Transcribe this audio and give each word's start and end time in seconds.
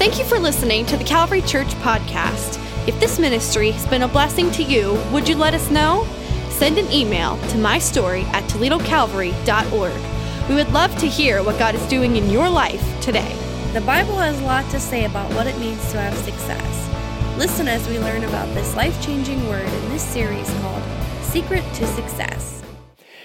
Thank 0.00 0.18
you 0.18 0.24
for 0.24 0.38
listening 0.38 0.86
to 0.86 0.96
the 0.96 1.04
Calvary 1.04 1.42
Church 1.42 1.68
podcast. 1.82 2.56
If 2.88 2.98
this 2.98 3.18
ministry 3.18 3.70
has 3.70 3.86
been 3.86 4.00
a 4.00 4.08
blessing 4.08 4.50
to 4.52 4.62
you, 4.62 4.94
would 5.12 5.28
you 5.28 5.36
let 5.36 5.52
us 5.52 5.70
know? 5.70 6.06
Send 6.48 6.78
an 6.78 6.90
email 6.90 7.36
to 7.36 7.58
mystory 7.58 8.24
at 8.32 8.42
toledocalvary.org. 8.44 10.48
We 10.48 10.54
would 10.54 10.72
love 10.72 10.96
to 11.00 11.06
hear 11.06 11.42
what 11.42 11.58
God 11.58 11.74
is 11.74 11.86
doing 11.86 12.16
in 12.16 12.30
your 12.30 12.48
life 12.48 12.82
today. 13.02 13.36
The 13.74 13.82
Bible 13.82 14.16
has 14.16 14.40
a 14.40 14.44
lot 14.44 14.64
to 14.70 14.80
say 14.80 15.04
about 15.04 15.30
what 15.34 15.46
it 15.46 15.58
means 15.58 15.92
to 15.92 16.00
have 16.00 16.16
success. 16.16 17.36
Listen 17.36 17.68
as 17.68 17.86
we 17.86 17.98
learn 17.98 18.24
about 18.24 18.48
this 18.54 18.74
life 18.74 19.04
changing 19.04 19.46
word 19.48 19.68
in 19.68 19.88
this 19.90 20.02
series 20.02 20.48
called 20.62 20.82
Secret 21.24 21.62
to 21.74 21.86
Success. 21.86 22.59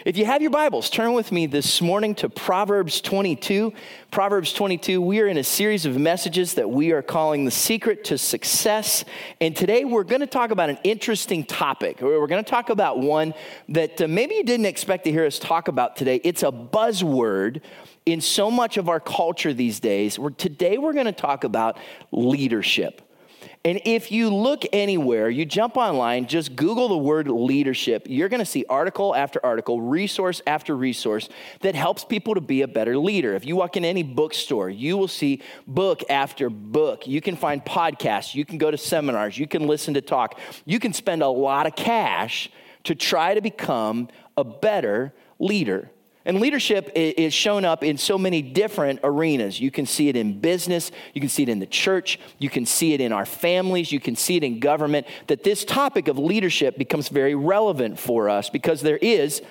If 0.06 0.18
you 0.18 0.26
have 0.26 0.44
your 0.44 0.52
Bibles, 0.52 0.92
turn 0.92 1.14
with 1.14 1.32
me 1.32 1.48
this 1.48 1.82
morning 1.82 2.14
to 2.18 2.30
Proverbs 2.30 3.02
22. 3.02 3.74
Proverbs 4.12 4.54
22, 4.54 5.02
we 5.02 5.20
are 5.20 5.26
in 5.26 5.38
a 5.38 5.44
series 5.44 5.88
of 5.88 5.98
messages 5.98 6.54
that 6.54 6.70
we 6.70 6.92
are 6.92 7.02
calling 7.02 7.44
The 7.44 7.50
Secret 7.50 8.04
to 8.04 8.20
Success. 8.20 9.04
And 9.42 9.56
today 9.56 9.84
we're 9.84 10.04
going 10.04 10.22
to 10.22 10.28
talk 10.28 10.52
about 10.52 10.70
an 10.70 10.78
interesting 10.84 11.44
topic. 11.44 12.02
We're 12.02 12.28
going 12.28 12.44
to 12.44 12.48
talk 12.48 12.70
about 12.70 13.00
one 13.00 13.34
that 13.70 14.00
uh, 14.00 14.08
maybe 14.08 14.36
you 14.36 14.44
didn't 14.44 14.68
expect 14.68 15.06
to 15.06 15.12
hear 15.12 15.26
us 15.26 15.40
talk 15.40 15.70
about 15.70 15.96
today. 15.96 16.22
It's 16.24 16.44
a 16.44 16.52
buzzword 16.52 17.62
in 18.06 18.22
so 18.22 18.52
much 18.52 18.78
of 18.78 18.90
our 18.90 19.00
culture 19.00 19.56
these 19.56 19.80
days. 19.80 20.20
Today 20.38 20.78
we're 20.78 20.94
going 20.94 21.08
to 21.08 21.14
talk 21.14 21.44
about 21.44 21.80
leadership. 22.12 23.02
And 23.66 23.82
if 23.84 24.12
you 24.12 24.30
look 24.30 24.64
anywhere, 24.72 25.28
you 25.28 25.44
jump 25.44 25.76
online, 25.76 26.28
just 26.28 26.56
Google 26.56 26.88
the 26.88 26.98
word 26.98 27.28
leadership, 27.28 28.06
you're 28.08 28.30
to 28.30 28.46
see 28.46 28.64
article 28.70 29.16
after 29.16 29.44
article, 29.44 29.82
resource 29.82 30.40
after 30.46 30.78
resource 30.78 31.30
that 31.62 31.74
helps 31.74 32.06
people 32.06 32.36
to 32.36 32.42
be 32.42 32.62
a 32.62 32.68
better 32.68 32.96
leader. 32.96 33.34
If 33.34 33.44
you 33.44 33.56
walk 33.56 33.76
in 33.76 33.84
any 33.84 34.04
bookstore, 34.04 34.70
you 34.70 34.98
will 34.98 35.08
see 35.08 35.42
book 35.66 36.04
after 36.12 36.52
book. 36.52 37.08
You 37.08 37.22
can 37.22 37.36
find 37.36 37.66
podcasts, 37.66 38.36
you 38.36 38.46
can 38.46 38.60
go 38.60 38.70
to 38.70 38.78
seminars, 38.78 39.36
you 39.36 39.48
can 39.48 39.66
listen 39.66 39.96
to 39.96 40.02
talk. 40.02 40.40
You 40.66 40.80
can 40.80 40.94
spend 40.94 41.24
a 41.24 41.28
lot 41.28 41.66
of 41.66 41.76
cash 41.76 42.52
to 42.84 42.94
try 42.94 43.34
to 43.34 43.42
become 43.42 44.10
a 44.38 44.44
better 44.44 45.12
leader. 45.40 45.90
And 46.26 46.40
leadership 46.40 46.92
is 46.96 47.34
shown 47.34 47.66
up 47.66 47.84
in 47.84 47.98
so 47.98 48.18
many 48.18 48.42
different 48.42 49.00
arenas. 49.04 49.60
You 49.60 49.70
can 49.70 49.86
see 49.86 50.10
it 50.10 50.16
in 50.16 50.40
business, 50.40 50.92
you 51.14 51.22
can 51.22 51.30
see 51.30 51.44
it 51.44 51.50
in 51.50 51.60
the 51.60 51.68
church, 51.68 52.20
you 52.40 52.50
can 52.50 52.66
see 52.66 52.94
it 52.94 53.02
in 53.02 53.12
our 53.12 53.28
families, 53.28 53.92
you 53.92 54.00
can 54.00 54.16
see 54.16 54.36
it 54.36 54.44
in 54.44 54.60
government. 54.60 55.06
That 55.28 55.44
this 55.44 55.64
topic 55.64 56.08
of 56.08 56.18
leadership 56.18 56.78
becomes 56.78 57.10
very 57.10 57.36
relevant 57.36 58.00
for 58.00 58.28
us 58.30 58.50
because 58.50 58.82
there 58.82 58.98
is 58.98 59.44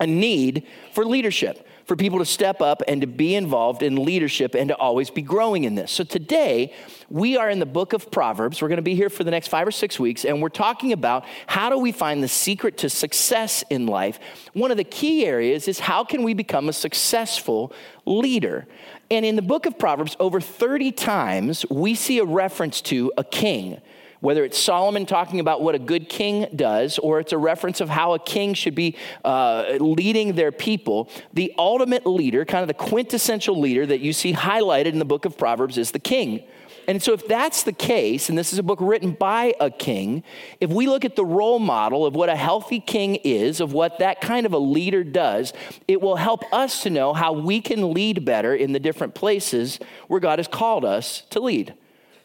a 0.00 0.06
need 0.06 0.66
for 0.92 1.04
leadership 1.04 1.64
for 1.84 1.96
people 1.96 2.18
to 2.18 2.24
step 2.24 2.62
up 2.62 2.82
and 2.88 3.00
to 3.02 3.06
be 3.06 3.34
involved 3.34 3.82
in 3.82 4.04
leadership 4.04 4.54
and 4.54 4.68
to 4.68 4.76
always 4.76 5.10
be 5.10 5.22
growing 5.22 5.64
in 5.64 5.74
this. 5.74 5.92
So 5.92 6.04
today, 6.04 6.72
we 7.10 7.36
are 7.36 7.50
in 7.50 7.58
the 7.58 7.66
book 7.66 7.92
of 7.92 8.10
Proverbs. 8.10 8.62
We're 8.62 8.68
going 8.68 8.76
to 8.76 8.82
be 8.82 8.94
here 8.94 9.10
for 9.10 9.24
the 9.24 9.30
next 9.30 9.48
five 9.48 9.66
or 9.66 9.70
six 9.70 10.00
weeks, 10.00 10.24
and 10.24 10.40
we're 10.40 10.48
talking 10.48 10.92
about 10.92 11.24
how 11.46 11.68
do 11.68 11.78
we 11.78 11.92
find 11.92 12.22
the 12.22 12.28
secret 12.28 12.78
to 12.78 12.88
success 12.88 13.62
in 13.70 13.86
life. 13.86 14.18
One 14.54 14.70
of 14.70 14.76
the 14.76 14.84
key 14.84 15.26
areas 15.26 15.68
is 15.68 15.78
how 15.78 16.04
can 16.04 16.22
we 16.22 16.34
become 16.34 16.68
a 16.68 16.72
successful 16.72 17.72
leader? 18.06 18.66
And 19.10 19.26
in 19.26 19.36
the 19.36 19.42
book 19.42 19.66
of 19.66 19.78
Proverbs, 19.78 20.16
over 20.18 20.40
30 20.40 20.92
times, 20.92 21.66
we 21.70 21.94
see 21.94 22.18
a 22.18 22.24
reference 22.24 22.80
to 22.82 23.12
a 23.18 23.24
king 23.24 23.80
whether 24.24 24.42
it's 24.42 24.58
Solomon 24.58 25.04
talking 25.04 25.38
about 25.38 25.60
what 25.60 25.74
a 25.74 25.78
good 25.78 26.08
king 26.08 26.46
does, 26.56 26.98
or 26.98 27.20
it's 27.20 27.32
a 27.32 27.38
reference 27.38 27.82
of 27.82 27.90
how 27.90 28.14
a 28.14 28.18
king 28.18 28.54
should 28.54 28.74
be 28.74 28.96
uh, 29.22 29.74
leading 29.78 30.34
their 30.34 30.50
people, 30.50 31.10
the 31.34 31.52
ultimate 31.58 32.06
leader, 32.06 32.46
kind 32.46 32.62
of 32.62 32.68
the 32.68 32.72
quintessential 32.72 33.60
leader 33.60 33.84
that 33.84 34.00
you 34.00 34.14
see 34.14 34.32
highlighted 34.32 34.86
in 34.86 34.98
the 34.98 35.04
book 35.04 35.26
of 35.26 35.36
Proverbs, 35.36 35.76
is 35.76 35.90
the 35.90 35.98
king. 35.98 36.42
And 36.88 37.02
so, 37.02 37.12
if 37.12 37.28
that's 37.28 37.64
the 37.64 37.72
case, 37.72 38.30
and 38.30 38.38
this 38.38 38.54
is 38.54 38.58
a 38.58 38.62
book 38.62 38.78
written 38.80 39.12
by 39.12 39.54
a 39.60 39.70
king, 39.70 40.22
if 40.58 40.70
we 40.70 40.86
look 40.86 41.04
at 41.04 41.16
the 41.16 41.24
role 41.24 41.58
model 41.58 42.06
of 42.06 42.14
what 42.14 42.30
a 42.30 42.36
healthy 42.36 42.80
king 42.80 43.16
is, 43.24 43.60
of 43.60 43.74
what 43.74 43.98
that 43.98 44.22
kind 44.22 44.46
of 44.46 44.54
a 44.54 44.58
leader 44.58 45.04
does, 45.04 45.52
it 45.86 46.00
will 46.00 46.16
help 46.16 46.50
us 46.50 46.82
to 46.82 46.88
know 46.88 47.12
how 47.12 47.34
we 47.34 47.60
can 47.60 47.92
lead 47.92 48.24
better 48.24 48.54
in 48.54 48.72
the 48.72 48.80
different 48.80 49.14
places 49.14 49.78
where 50.08 50.20
God 50.20 50.38
has 50.38 50.48
called 50.48 50.86
us 50.86 51.24
to 51.28 51.40
lead. 51.40 51.74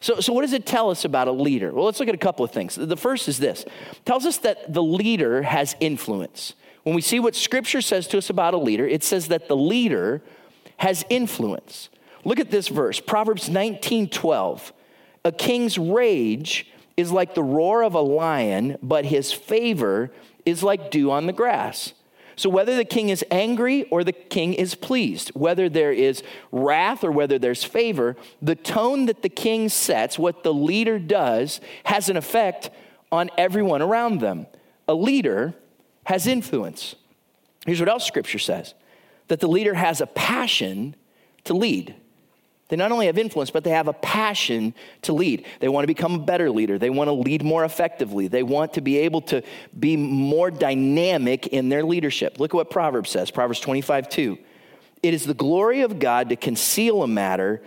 So, 0.00 0.20
so 0.20 0.32
what 0.32 0.42
does 0.42 0.54
it 0.54 0.64
tell 0.64 0.90
us 0.90 1.04
about 1.04 1.28
a 1.28 1.32
leader? 1.32 1.72
Well, 1.72 1.84
let's 1.84 2.00
look 2.00 2.08
at 2.08 2.14
a 2.14 2.18
couple 2.18 2.44
of 2.44 2.50
things. 2.50 2.74
The 2.74 2.96
first 2.96 3.28
is 3.28 3.38
this 3.38 3.64
it 3.64 4.04
tells 4.04 4.26
us 4.26 4.38
that 4.38 4.72
the 4.72 4.82
leader 4.82 5.42
has 5.42 5.76
influence. 5.80 6.54
When 6.82 6.94
we 6.94 7.02
see 7.02 7.20
what 7.20 7.34
scripture 7.34 7.82
says 7.82 8.08
to 8.08 8.18
us 8.18 8.30
about 8.30 8.54
a 8.54 8.58
leader, 8.58 8.86
it 8.86 9.04
says 9.04 9.28
that 9.28 9.48
the 9.48 9.56
leader 9.56 10.22
has 10.78 11.04
influence. 11.10 11.90
Look 12.24 12.40
at 12.40 12.50
this 12.50 12.68
verse, 12.68 13.00
Proverbs 13.00 13.48
19 13.48 14.08
12. 14.08 14.72
A 15.26 15.32
king's 15.32 15.76
rage 15.76 16.66
is 16.96 17.12
like 17.12 17.34
the 17.34 17.42
roar 17.42 17.82
of 17.82 17.94
a 17.94 18.00
lion, 18.00 18.78
but 18.82 19.04
his 19.04 19.32
favor 19.32 20.10
is 20.46 20.62
like 20.62 20.90
dew 20.90 21.10
on 21.10 21.26
the 21.26 21.32
grass. 21.32 21.92
So, 22.36 22.48
whether 22.48 22.76
the 22.76 22.84
king 22.84 23.08
is 23.08 23.24
angry 23.30 23.84
or 23.84 24.04
the 24.04 24.12
king 24.12 24.54
is 24.54 24.74
pleased, 24.74 25.30
whether 25.30 25.68
there 25.68 25.92
is 25.92 26.22
wrath 26.52 27.04
or 27.04 27.12
whether 27.12 27.38
there's 27.38 27.64
favor, 27.64 28.16
the 28.40 28.54
tone 28.54 29.06
that 29.06 29.22
the 29.22 29.28
king 29.28 29.68
sets, 29.68 30.18
what 30.18 30.42
the 30.42 30.54
leader 30.54 30.98
does, 30.98 31.60
has 31.84 32.08
an 32.08 32.16
effect 32.16 32.70
on 33.12 33.30
everyone 33.36 33.82
around 33.82 34.20
them. 34.20 34.46
A 34.88 34.94
leader 34.94 35.54
has 36.04 36.26
influence. 36.26 36.94
Here's 37.66 37.80
what 37.80 37.88
else 37.88 38.06
scripture 38.06 38.38
says 38.38 38.74
that 39.28 39.40
the 39.40 39.48
leader 39.48 39.74
has 39.74 40.00
a 40.00 40.06
passion 40.06 40.96
to 41.44 41.54
lead. 41.54 41.94
They 42.70 42.76
not 42.76 42.92
only 42.92 43.06
have 43.06 43.18
influence, 43.18 43.50
but 43.50 43.64
they 43.64 43.70
have 43.70 43.88
a 43.88 43.92
passion 43.92 44.74
to 45.02 45.12
lead. 45.12 45.44
They 45.58 45.68
want 45.68 45.82
to 45.82 45.88
become 45.88 46.14
a 46.14 46.18
better 46.18 46.50
leader. 46.50 46.78
They 46.78 46.88
want 46.88 47.08
to 47.08 47.12
lead 47.12 47.42
more 47.42 47.64
effectively. 47.64 48.28
They 48.28 48.44
want 48.44 48.74
to 48.74 48.80
be 48.80 48.98
able 48.98 49.22
to 49.22 49.42
be 49.78 49.96
more 49.96 50.50
dynamic 50.50 51.48
in 51.48 51.68
their 51.68 51.82
leadership. 51.82 52.38
Look 52.38 52.52
at 52.52 52.56
what 52.56 52.70
Proverbs 52.70 53.10
says 53.10 53.30
Proverbs 53.30 53.60
25 53.60 54.08
2. 54.08 54.38
It 55.02 55.14
is 55.14 55.24
the 55.24 55.34
glory 55.34 55.80
of 55.80 55.98
God 55.98 56.28
to 56.28 56.36
conceal 56.36 57.02
a 57.02 57.08
matter, 57.08 57.62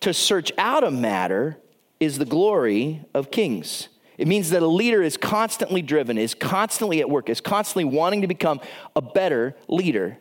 to 0.00 0.12
search 0.12 0.52
out 0.58 0.84
a 0.84 0.90
matter 0.90 1.58
is 1.98 2.18
the 2.18 2.24
glory 2.24 3.00
of 3.14 3.30
kings. 3.30 3.88
It 4.18 4.28
means 4.28 4.50
that 4.50 4.62
a 4.62 4.66
leader 4.66 5.02
is 5.02 5.16
constantly 5.16 5.80
driven, 5.80 6.18
is 6.18 6.34
constantly 6.34 7.00
at 7.00 7.08
work, 7.08 7.30
is 7.30 7.40
constantly 7.40 7.84
wanting 7.84 8.20
to 8.20 8.26
become 8.26 8.60
a 8.94 9.00
better 9.00 9.56
leader. 9.68 10.18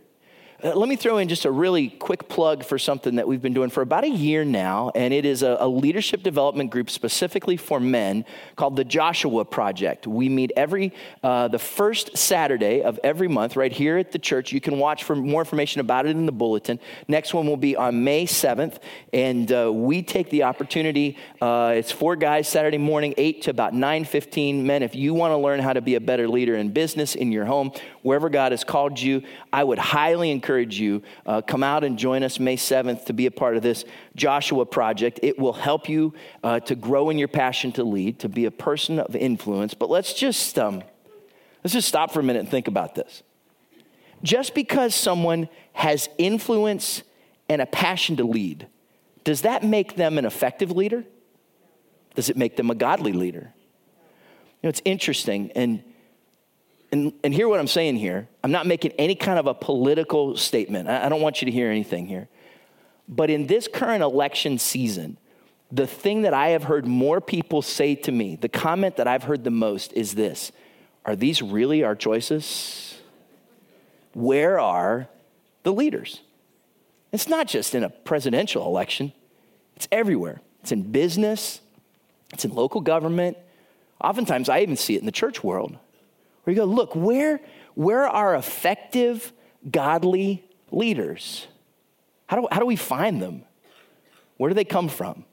Uh, 0.63 0.75
let 0.75 0.87
me 0.87 0.95
throw 0.95 1.17
in 1.17 1.27
just 1.27 1.45
a 1.45 1.51
really 1.51 1.89
quick 1.89 2.29
plug 2.29 2.63
for 2.63 2.77
something 2.77 3.15
that 3.15 3.27
we've 3.27 3.41
been 3.41 3.53
doing 3.53 3.71
for 3.71 3.81
about 3.81 4.03
a 4.03 4.09
year 4.09 4.45
now, 4.45 4.91
and 4.93 5.11
it 5.11 5.25
is 5.25 5.41
a, 5.41 5.57
a, 5.59 5.67
leadership 5.67 6.21
development 6.21 6.69
group 6.69 6.87
specifically 6.87 7.57
for 7.57 7.79
men 7.79 8.23
called 8.55 8.75
the 8.75 8.83
Joshua 8.83 9.43
Project. 9.43 10.05
We 10.05 10.29
meet 10.29 10.51
every 10.55 10.93
uh, 11.23 11.47
the 11.47 11.57
first 11.57 12.15
Saturday 12.15 12.83
of 12.83 12.99
every 13.03 13.27
month 13.27 13.55
right 13.55 13.71
here 13.71 13.97
at 13.97 14.11
the 14.11 14.19
church. 14.19 14.51
You 14.51 14.61
can 14.61 14.77
watch 14.77 15.03
for 15.03 15.15
more 15.15 15.41
information 15.41 15.81
about 15.81 16.05
it 16.05 16.11
in 16.11 16.27
the 16.27 16.31
bulletin. 16.31 16.79
Next 17.07 17.33
one 17.33 17.47
will 17.47 17.57
be 17.57 17.75
on 17.75 18.03
May 18.03 18.27
seventh, 18.27 18.77
and 19.11 19.51
uh, 19.51 19.71
we 19.73 20.03
take 20.03 20.29
the 20.29 20.43
opportunity. 20.43 21.17
Uh, 21.41 21.73
it's 21.75 21.91
for 21.91 22.15
guys 22.15 22.47
Saturday 22.47 22.77
morning, 22.77 23.15
eight 23.17 23.41
to 23.43 23.49
about 23.49 23.73
nine 23.73 24.05
fifteen. 24.05 24.67
Men, 24.67 24.83
if 24.83 24.93
you 24.93 25.15
want 25.15 25.31
to 25.31 25.37
learn 25.37 25.59
how 25.59 25.73
to 25.73 25.81
be 25.81 25.95
a 25.95 26.01
better 26.01 26.27
leader 26.27 26.55
in 26.55 26.69
business, 26.69 27.15
in 27.15 27.31
your 27.31 27.45
home, 27.45 27.71
wherever 28.03 28.29
God 28.29 28.51
has 28.51 28.63
called 28.63 28.99
you, 28.99 29.23
I 29.51 29.63
would 29.63 29.79
highly 29.79 30.29
encourage 30.29 30.50
encourage 30.51 30.81
you 30.81 31.01
uh, 31.25 31.41
come 31.41 31.63
out 31.63 31.85
and 31.85 31.97
join 31.97 32.23
us 32.23 32.37
May 32.37 32.57
7th 32.57 33.05
to 33.05 33.13
be 33.13 33.25
a 33.25 33.31
part 33.31 33.55
of 33.55 33.63
this 33.63 33.85
Joshua 34.17 34.65
project. 34.65 35.21
It 35.23 35.39
will 35.39 35.53
help 35.53 35.87
you 35.87 36.13
uh, 36.43 36.59
to 36.61 36.75
grow 36.75 37.09
in 37.09 37.17
your 37.17 37.29
passion 37.29 37.71
to 37.73 37.85
lead, 37.85 38.19
to 38.19 38.27
be 38.27 38.43
a 38.43 38.51
person 38.51 38.99
of 38.99 39.15
influence. 39.15 39.73
But 39.73 39.89
let's 39.89 40.13
just, 40.13 40.59
um, 40.59 40.83
let's 41.63 41.71
just 41.71 41.87
stop 41.87 42.11
for 42.11 42.19
a 42.19 42.23
minute 42.23 42.39
and 42.39 42.49
think 42.49 42.67
about 42.67 42.95
this. 42.95 43.23
Just 44.23 44.53
because 44.53 44.93
someone 44.93 45.47
has 45.71 46.09
influence 46.17 47.01
and 47.47 47.61
a 47.61 47.65
passion 47.65 48.17
to 48.17 48.25
lead, 48.25 48.67
does 49.23 49.43
that 49.43 49.63
make 49.63 49.95
them 49.95 50.17
an 50.17 50.25
effective 50.25 50.71
leader? 50.71 51.05
Does 52.15 52.29
it 52.29 52.35
make 52.35 52.57
them 52.57 52.69
a 52.69 52.75
godly 52.75 53.13
leader? 53.13 53.53
You 53.55 54.63
know, 54.63 54.69
it's 54.69 54.81
interesting, 54.83 55.49
and 55.55 55.81
and, 56.91 57.13
and 57.23 57.33
hear 57.33 57.47
what 57.47 57.59
I'm 57.59 57.67
saying 57.67 57.95
here. 57.95 58.27
I'm 58.43 58.51
not 58.51 58.67
making 58.67 58.91
any 58.97 59.15
kind 59.15 59.39
of 59.39 59.47
a 59.47 59.53
political 59.53 60.35
statement. 60.35 60.89
I, 60.89 61.05
I 61.05 61.09
don't 61.09 61.21
want 61.21 61.41
you 61.41 61.45
to 61.45 61.51
hear 61.51 61.69
anything 61.69 62.07
here. 62.07 62.27
But 63.07 63.29
in 63.29 63.47
this 63.47 63.67
current 63.67 64.03
election 64.03 64.57
season, 64.57 65.17
the 65.71 65.87
thing 65.87 66.23
that 66.23 66.33
I 66.33 66.49
have 66.49 66.63
heard 66.63 66.85
more 66.85 67.21
people 67.21 67.61
say 67.61 67.95
to 67.95 68.11
me, 68.11 68.35
the 68.35 68.49
comment 68.49 68.97
that 68.97 69.07
I've 69.07 69.23
heard 69.23 69.43
the 69.43 69.51
most 69.51 69.93
is 69.93 70.15
this 70.15 70.51
Are 71.05 71.15
these 71.15 71.41
really 71.41 71.83
our 71.83 71.95
choices? 71.95 72.97
Where 74.13 74.59
are 74.59 75.07
the 75.63 75.71
leaders? 75.71 76.21
It's 77.13 77.27
not 77.27 77.47
just 77.47 77.75
in 77.75 77.83
a 77.83 77.89
presidential 77.89 78.65
election, 78.65 79.13
it's 79.75 79.87
everywhere. 79.91 80.41
It's 80.61 80.71
in 80.71 80.91
business, 80.91 81.59
it's 82.33 82.45
in 82.45 82.53
local 82.53 82.81
government. 82.81 83.37
Oftentimes, 84.03 84.49
I 84.49 84.61
even 84.61 84.75
see 84.75 84.95
it 84.95 84.99
in 84.99 85.05
the 85.05 85.11
church 85.11 85.43
world. 85.43 85.77
Where 86.43 86.53
you 86.53 86.61
go, 86.61 86.65
look, 86.65 86.95
where, 86.95 87.41
where 87.75 88.07
are 88.07 88.35
effective, 88.35 89.31
godly 89.69 90.43
leaders? 90.71 91.47
How 92.27 92.37
do, 92.41 92.47
how 92.51 92.59
do 92.59 92.65
we 92.65 92.75
find 92.75 93.21
them? 93.21 93.43
Where 94.37 94.49
do 94.49 94.55
they 94.55 94.65
come 94.65 94.87
from? 94.87 95.25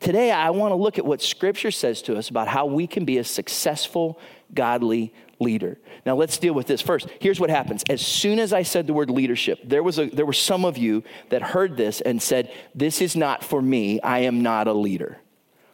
Today, 0.00 0.32
I 0.32 0.50
want 0.50 0.72
to 0.72 0.76
look 0.76 0.98
at 0.98 1.04
what 1.04 1.22
Scripture 1.22 1.70
says 1.70 2.02
to 2.02 2.16
us 2.16 2.28
about 2.28 2.48
how 2.48 2.66
we 2.66 2.88
can 2.88 3.04
be 3.04 3.18
a 3.18 3.24
successful, 3.24 4.18
godly 4.52 5.14
leader. 5.38 5.78
Now, 6.04 6.16
let's 6.16 6.38
deal 6.38 6.54
with 6.54 6.66
this 6.66 6.80
first. 6.80 7.06
Here's 7.20 7.38
what 7.38 7.50
happens. 7.50 7.84
As 7.88 8.04
soon 8.04 8.40
as 8.40 8.52
I 8.52 8.64
said 8.64 8.88
the 8.88 8.92
word 8.92 9.10
leadership, 9.10 9.60
there, 9.62 9.82
was 9.84 10.00
a, 10.00 10.06
there 10.06 10.26
were 10.26 10.32
some 10.32 10.64
of 10.64 10.76
you 10.76 11.04
that 11.28 11.42
heard 11.42 11.76
this 11.76 12.00
and 12.00 12.20
said, 12.20 12.52
This 12.74 13.00
is 13.00 13.14
not 13.14 13.44
for 13.44 13.62
me. 13.62 14.00
I 14.00 14.20
am 14.20 14.42
not 14.42 14.66
a 14.66 14.72
leader. 14.72 15.18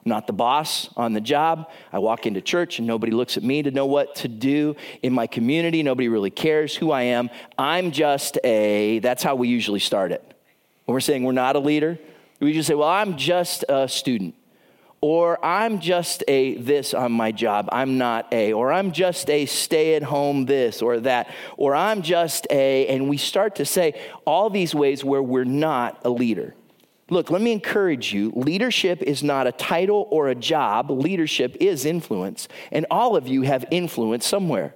Not 0.09 0.27
the 0.27 0.33
boss 0.33 0.89
on 0.97 1.13
the 1.13 1.21
job. 1.21 1.71
I 1.93 1.99
walk 1.99 2.27
into 2.27 2.41
church 2.41 2.79
and 2.79 2.87
nobody 2.89 3.13
looks 3.13 3.37
at 3.37 3.43
me 3.43 3.63
to 3.63 3.71
know 3.71 3.87
what 3.87 4.17
to 4.17 4.29
do 4.29 4.75
in 5.03 5.13
my 5.13 5.27
community. 5.27 5.83
Nobody 5.83 6.09
really 6.09 6.31
cares 6.31 6.75
who 6.75 6.91
I 6.91 7.03
am. 7.03 7.31
I'm 7.59 7.91
just 7.93 8.39
a, 8.43 8.99
that's 9.01 9.23
how 9.23 9.35
we 9.35 9.49
usually 9.49 9.81
start 9.81 10.13
it. 10.13 10.23
When 10.87 10.95
we're 10.95 11.01
saying 11.01 11.25
we're 11.25 11.33
not 11.33 11.55
a 11.57 11.59
leader, 11.61 11.99
we 12.41 12.53
just 12.53 12.67
say, 12.67 12.75
well, 12.75 12.89
I'm 12.89 13.17
just 13.17 13.65
a 13.69 13.87
student. 13.87 14.35
Or 15.01 15.45
I'm 15.45 15.79
just 15.79 16.25
a 16.27 16.57
this 16.57 16.93
on 16.93 17.13
my 17.13 17.31
job. 17.31 17.69
I'm 17.71 17.99
not 17.99 18.33
a. 18.33 18.53
Or 18.53 18.73
I'm 18.73 18.91
just 18.91 19.31
a 19.31 19.47
stay 19.47 19.95
at 19.95 20.03
home 20.03 20.45
this 20.47 20.83
or 20.83 20.99
that. 21.01 21.33
Or 21.57 21.77
I'm 21.77 22.03
just 22.03 22.49
a. 22.51 22.89
And 22.89 23.09
we 23.09 23.17
start 23.17 23.57
to 23.57 23.65
say 23.65 24.01
all 24.25 24.51
these 24.51 24.75
ways 24.75 25.05
where 25.05 25.23
we're 25.23 25.45
not 25.45 26.01
a 26.05 26.11
leader. 26.11 26.55
Look, 27.11 27.31
let 27.31 27.41
me 27.41 27.53
encourage 27.53 28.13
you 28.13 28.33
leadership 28.35 29.03
is 29.03 29.23
not 29.23 29.47
a 29.47 29.53
title 29.53 30.07
or 30.11 30.29
a 30.29 30.35
job, 30.35 30.91
leadership 30.91 31.57
is 31.61 31.87
influence. 31.87 32.49
And 32.71 32.87
all 32.91 33.17
of 33.17 33.27
you 33.27 33.43
have 33.43 33.65
influence 33.71 34.27
somewhere. 34.27 34.75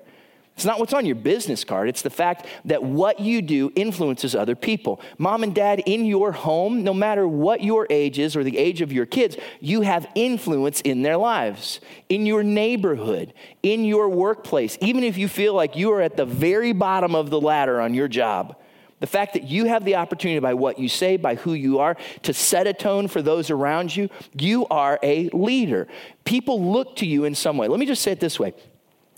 It's 0.55 0.67
not 0.67 0.79
what's 0.79 0.93
on 0.93 1.06
your 1.06 1.17
business 1.17 1.64
card, 1.64 1.88
it's 1.88 2.02
the 2.02 2.11
fact 2.11 2.46
that 2.67 2.82
what 2.82 3.20
you 3.20 3.40
do 3.40 3.73
influences 3.75 4.34
other 4.34 4.55
people. 4.55 5.00
Mom 5.17 5.43
and 5.43 5.55
dad, 5.55 5.82
in 5.87 6.05
your 6.05 6.32
home, 6.32 6.84
no 6.84 6.93
matter 6.93 7.26
what 7.26 7.62
your 7.62 7.87
age 7.88 8.19
is 8.19 8.37
or 8.37 8.44
the 8.44 8.58
age 8.58 8.82
of 8.82 8.93
your 8.93 9.06
kids, 9.06 9.37
you 9.61 9.81
have 9.81 10.06
influence 10.14 10.81
in 10.82 11.02
their 11.02 11.17
lives, 11.17 11.81
in 12.11 12.26
your 12.26 12.43
neighborhood, 12.43 13.32
in 13.62 13.84
your 13.84 14.11
workplace, 14.11 14.76
even 14.82 15.05
if 15.05 15.17
you 15.17 15.26
feel 15.26 15.55
like 15.55 15.75
you 15.75 15.90
are 15.93 16.02
at 16.02 16.17
the 16.17 16.26
very 16.26 16.73
bottom 16.73 17.14
of 17.14 17.31
the 17.31 17.40
ladder 17.40 17.81
on 17.81 17.94
your 17.94 18.08
job. 18.08 18.56
The 19.02 19.08
fact 19.08 19.32
that 19.32 19.43
you 19.43 19.64
have 19.64 19.84
the 19.84 19.96
opportunity 19.96 20.38
by 20.38 20.54
what 20.54 20.78
you 20.78 20.88
say, 20.88 21.16
by 21.16 21.34
who 21.34 21.54
you 21.54 21.81
are, 21.81 21.96
to 22.22 22.32
set 22.32 22.69
a 22.69 22.72
tone 22.72 23.08
for 23.08 23.20
those 23.20 23.50
around 23.50 23.96
you, 23.96 24.08
you 24.38 24.64
are 24.69 25.00
a 25.02 25.28
leader. 25.31 25.88
People 26.25 26.72
look 26.72 26.94
to 26.99 27.06
you 27.06 27.25
in 27.25 27.34
some 27.34 27.56
way. 27.56 27.66
Let 27.66 27.81
me 27.81 27.87
just 27.87 28.02
say 28.02 28.12
it 28.12 28.20
this 28.20 28.38
way 28.38 28.54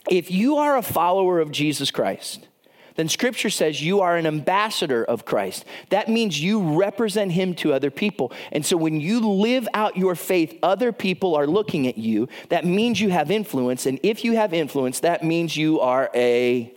if 0.09 0.31
you 0.31 0.57
are 0.57 0.79
a 0.79 0.83
follower 0.83 1.39
of 1.39 1.53
Jesus 1.53 1.91
Christ, 1.91 2.49
then 2.97 3.11
scripture 3.11 3.51
says 3.51 3.83
you 3.83 4.01
are 4.01 4.17
an 4.17 4.27
ambassador 4.27 5.05
of 5.05 5.27
Christ. 5.27 5.67
That 5.91 6.09
means 6.09 6.41
you 6.41 6.79
represent 6.79 7.33
him 7.33 7.53
to 7.57 7.75
other 7.75 7.91
people. 7.91 8.33
And 8.53 8.65
so 8.65 8.79
when 8.79 9.03
you 9.03 9.21
live 9.21 9.69
out 9.75 9.99
your 9.99 10.15
faith, 10.15 10.59
other 10.63 10.93
people 10.93 11.35
are 11.35 11.47
looking 11.47 11.87
at 11.87 11.99
you. 11.99 12.27
That 12.49 12.65
means 12.65 13.03
you 13.03 13.11
have 13.11 13.31
influence. 13.31 13.85
And 13.85 14.01
if 14.03 14.25
you 14.25 14.35
have 14.37 14.55
influence, 14.55 15.01
that 15.01 15.23
means 15.23 15.59
you 15.59 15.81
are 15.81 16.11
a. 16.15 16.73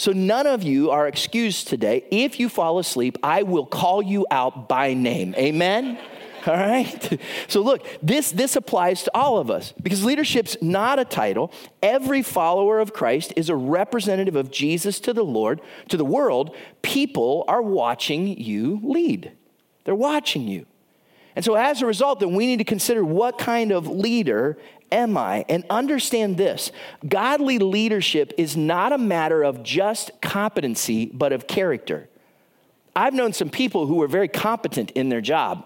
So 0.00 0.12
none 0.12 0.46
of 0.46 0.62
you 0.62 0.90
are 0.92 1.06
excused 1.06 1.68
today. 1.68 2.06
If 2.10 2.40
you 2.40 2.48
fall 2.48 2.78
asleep, 2.78 3.18
I 3.22 3.42
will 3.42 3.66
call 3.66 4.00
you 4.00 4.26
out 4.30 4.66
by 4.66 4.94
name. 4.94 5.34
Amen? 5.36 5.98
All 6.46 6.54
right? 6.54 7.20
So 7.48 7.60
look, 7.60 7.86
this, 8.02 8.30
this 8.32 8.56
applies 8.56 9.02
to 9.02 9.10
all 9.12 9.36
of 9.36 9.50
us 9.50 9.74
because 9.82 10.02
leadership's 10.02 10.56
not 10.62 10.98
a 10.98 11.04
title. 11.04 11.52
Every 11.82 12.22
follower 12.22 12.80
of 12.80 12.94
Christ 12.94 13.34
is 13.36 13.50
a 13.50 13.54
representative 13.54 14.36
of 14.36 14.50
Jesus 14.50 15.00
to 15.00 15.12
the 15.12 15.22
Lord, 15.22 15.60
to 15.90 15.98
the 15.98 16.04
world. 16.06 16.56
People 16.80 17.44
are 17.46 17.60
watching 17.60 18.26
you 18.26 18.80
lead. 18.82 19.32
They're 19.84 19.94
watching 19.94 20.48
you. 20.48 20.64
And 21.36 21.44
so 21.44 21.56
as 21.56 21.82
a 21.82 21.86
result, 21.86 22.20
then 22.20 22.34
we 22.34 22.46
need 22.46 22.58
to 22.58 22.64
consider 22.64 23.04
what 23.04 23.36
kind 23.36 23.70
of 23.70 23.86
leader 23.86 24.56
am 24.92 25.16
I? 25.16 25.44
And 25.48 25.64
understand 25.70 26.36
this 26.36 26.72
godly 27.06 27.58
leadership 27.58 28.32
is 28.38 28.56
not 28.56 28.92
a 28.92 28.98
matter 28.98 29.42
of 29.42 29.62
just 29.62 30.10
competency, 30.20 31.06
but 31.06 31.32
of 31.32 31.46
character. 31.46 32.08
I've 32.94 33.14
known 33.14 33.32
some 33.32 33.50
people 33.50 33.86
who 33.86 33.96
were 33.96 34.08
very 34.08 34.28
competent 34.28 34.90
in 34.92 35.08
their 35.08 35.20
job 35.20 35.64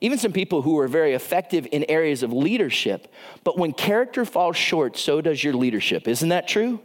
even 0.00 0.18
some 0.18 0.32
people 0.32 0.62
who 0.62 0.74
were 0.74 0.88
very 0.88 1.14
effective 1.14 1.66
in 1.72 1.84
areas 1.88 2.22
of 2.22 2.32
leadership. 2.32 3.12
But 3.42 3.58
when 3.58 3.72
character 3.72 4.24
falls 4.24 4.56
short, 4.56 4.96
so 4.96 5.20
does 5.20 5.42
your 5.42 5.54
leadership. 5.54 6.06
Isn't 6.06 6.28
that 6.28 6.46
true? 6.46 6.80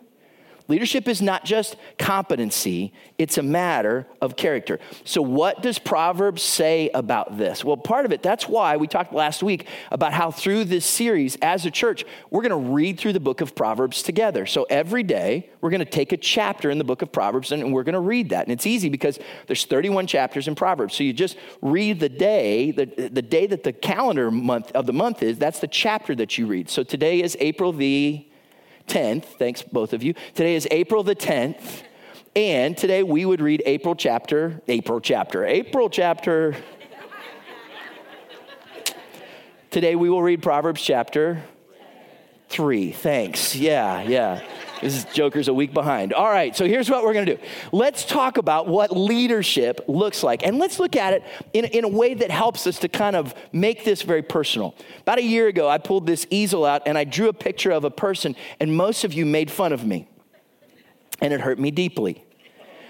Leadership 0.69 1.09
is 1.09 1.21
not 1.21 1.43
just 1.43 1.75
competency, 1.99 2.93
it's 3.17 3.37
a 3.37 3.43
matter 3.43 4.07
of 4.21 4.37
character. 4.37 4.79
So, 5.03 5.21
what 5.21 5.61
does 5.61 5.77
Proverbs 5.77 6.41
say 6.41 6.89
about 6.93 7.37
this? 7.37 7.65
Well, 7.65 7.75
part 7.75 8.05
of 8.05 8.13
it, 8.13 8.23
that's 8.23 8.47
why 8.47 8.77
we 8.77 8.87
talked 8.87 9.11
last 9.11 9.43
week 9.43 9.67
about 9.91 10.13
how 10.13 10.31
through 10.31 10.65
this 10.65 10.85
series 10.85 11.35
as 11.41 11.65
a 11.65 11.71
church, 11.71 12.05
we're 12.29 12.47
going 12.47 12.63
to 12.63 12.71
read 12.71 12.97
through 12.97 13.11
the 13.11 13.19
book 13.19 13.41
of 13.41 13.55
Proverbs 13.55 14.01
together. 14.01 14.45
So, 14.45 14.65
every 14.69 15.03
day, 15.03 15.49
we're 15.59 15.69
going 15.69 15.79
to 15.79 15.85
take 15.85 16.13
a 16.13 16.17
chapter 16.17 16.69
in 16.69 16.77
the 16.77 16.85
book 16.85 17.01
of 17.01 17.11
Proverbs 17.11 17.51
and 17.51 17.73
we're 17.73 17.83
going 17.83 17.93
to 17.93 17.99
read 17.99 18.29
that. 18.29 18.45
And 18.47 18.53
it's 18.53 18.65
easy 18.65 18.87
because 18.87 19.19
there's 19.47 19.65
31 19.65 20.07
chapters 20.07 20.47
in 20.47 20.55
Proverbs. 20.55 20.95
So, 20.95 21.03
you 21.03 21.11
just 21.11 21.35
read 21.61 21.99
the 21.99 22.09
day, 22.09 22.71
the, 22.71 22.85
the 22.85 23.21
day 23.21 23.47
that 23.47 23.63
the 23.63 23.73
calendar 23.73 24.31
month 24.31 24.71
of 24.71 24.85
the 24.85 24.93
month 24.93 25.23
is, 25.23 25.37
that's 25.37 25.59
the 25.59 25.67
chapter 25.67 26.15
that 26.15 26.37
you 26.37 26.47
read. 26.47 26.69
So, 26.69 26.83
today 26.83 27.21
is 27.21 27.35
April 27.41 27.73
the 27.73 28.25
10th. 28.87 29.25
Thanks, 29.25 29.61
both 29.61 29.93
of 29.93 30.03
you. 30.03 30.13
Today 30.35 30.55
is 30.55 30.67
April 30.71 31.03
the 31.03 31.15
10th. 31.15 31.83
And 32.35 32.75
today 32.75 33.03
we 33.03 33.25
would 33.25 33.41
read 33.41 33.61
April 33.65 33.95
chapter, 33.95 34.59
April 34.67 34.99
chapter, 34.99 35.45
April 35.45 35.89
chapter. 35.89 36.55
today 39.69 39.95
we 39.95 40.09
will 40.09 40.23
read 40.23 40.41
Proverbs 40.41 40.81
chapter 40.81 41.43
3. 42.49 42.91
Thanks. 42.91 43.55
Yeah, 43.55 44.01
yeah. 44.01 44.41
This 44.83 45.05
Joker's 45.05 45.47
a 45.47 45.53
week 45.53 45.73
behind. 45.73 46.13
All 46.13 46.29
right, 46.29 46.55
so 46.55 46.65
here's 46.65 46.89
what 46.89 47.03
we're 47.03 47.13
going 47.13 47.25
to 47.25 47.35
do. 47.35 47.41
Let's 47.71 48.05
talk 48.05 48.37
about 48.37 48.67
what 48.67 48.95
leadership 48.95 49.85
looks 49.87 50.23
like. 50.23 50.45
And 50.45 50.59
let's 50.59 50.79
look 50.79 50.95
at 50.95 51.13
it 51.13 51.23
in, 51.53 51.65
in 51.65 51.83
a 51.83 51.87
way 51.87 52.13
that 52.13 52.29
helps 52.29 52.67
us 52.67 52.79
to 52.79 52.89
kind 52.89 53.15
of 53.15 53.33
make 53.51 53.85
this 53.85 54.01
very 54.01 54.21
personal. 54.21 54.75
About 55.01 55.19
a 55.19 55.23
year 55.23 55.47
ago, 55.47 55.69
I 55.69 55.77
pulled 55.77 56.05
this 56.05 56.27
easel 56.29 56.65
out 56.65 56.83
and 56.85 56.97
I 56.97 57.05
drew 57.05 57.29
a 57.29 57.33
picture 57.33 57.71
of 57.71 57.83
a 57.85 57.91
person, 57.91 58.35
and 58.59 58.75
most 58.75 59.03
of 59.03 59.13
you 59.13 59.25
made 59.25 59.49
fun 59.49 59.73
of 59.73 59.85
me. 59.85 60.07
And 61.21 61.31
it 61.31 61.41
hurt 61.41 61.59
me 61.59 61.71
deeply. 61.71 62.25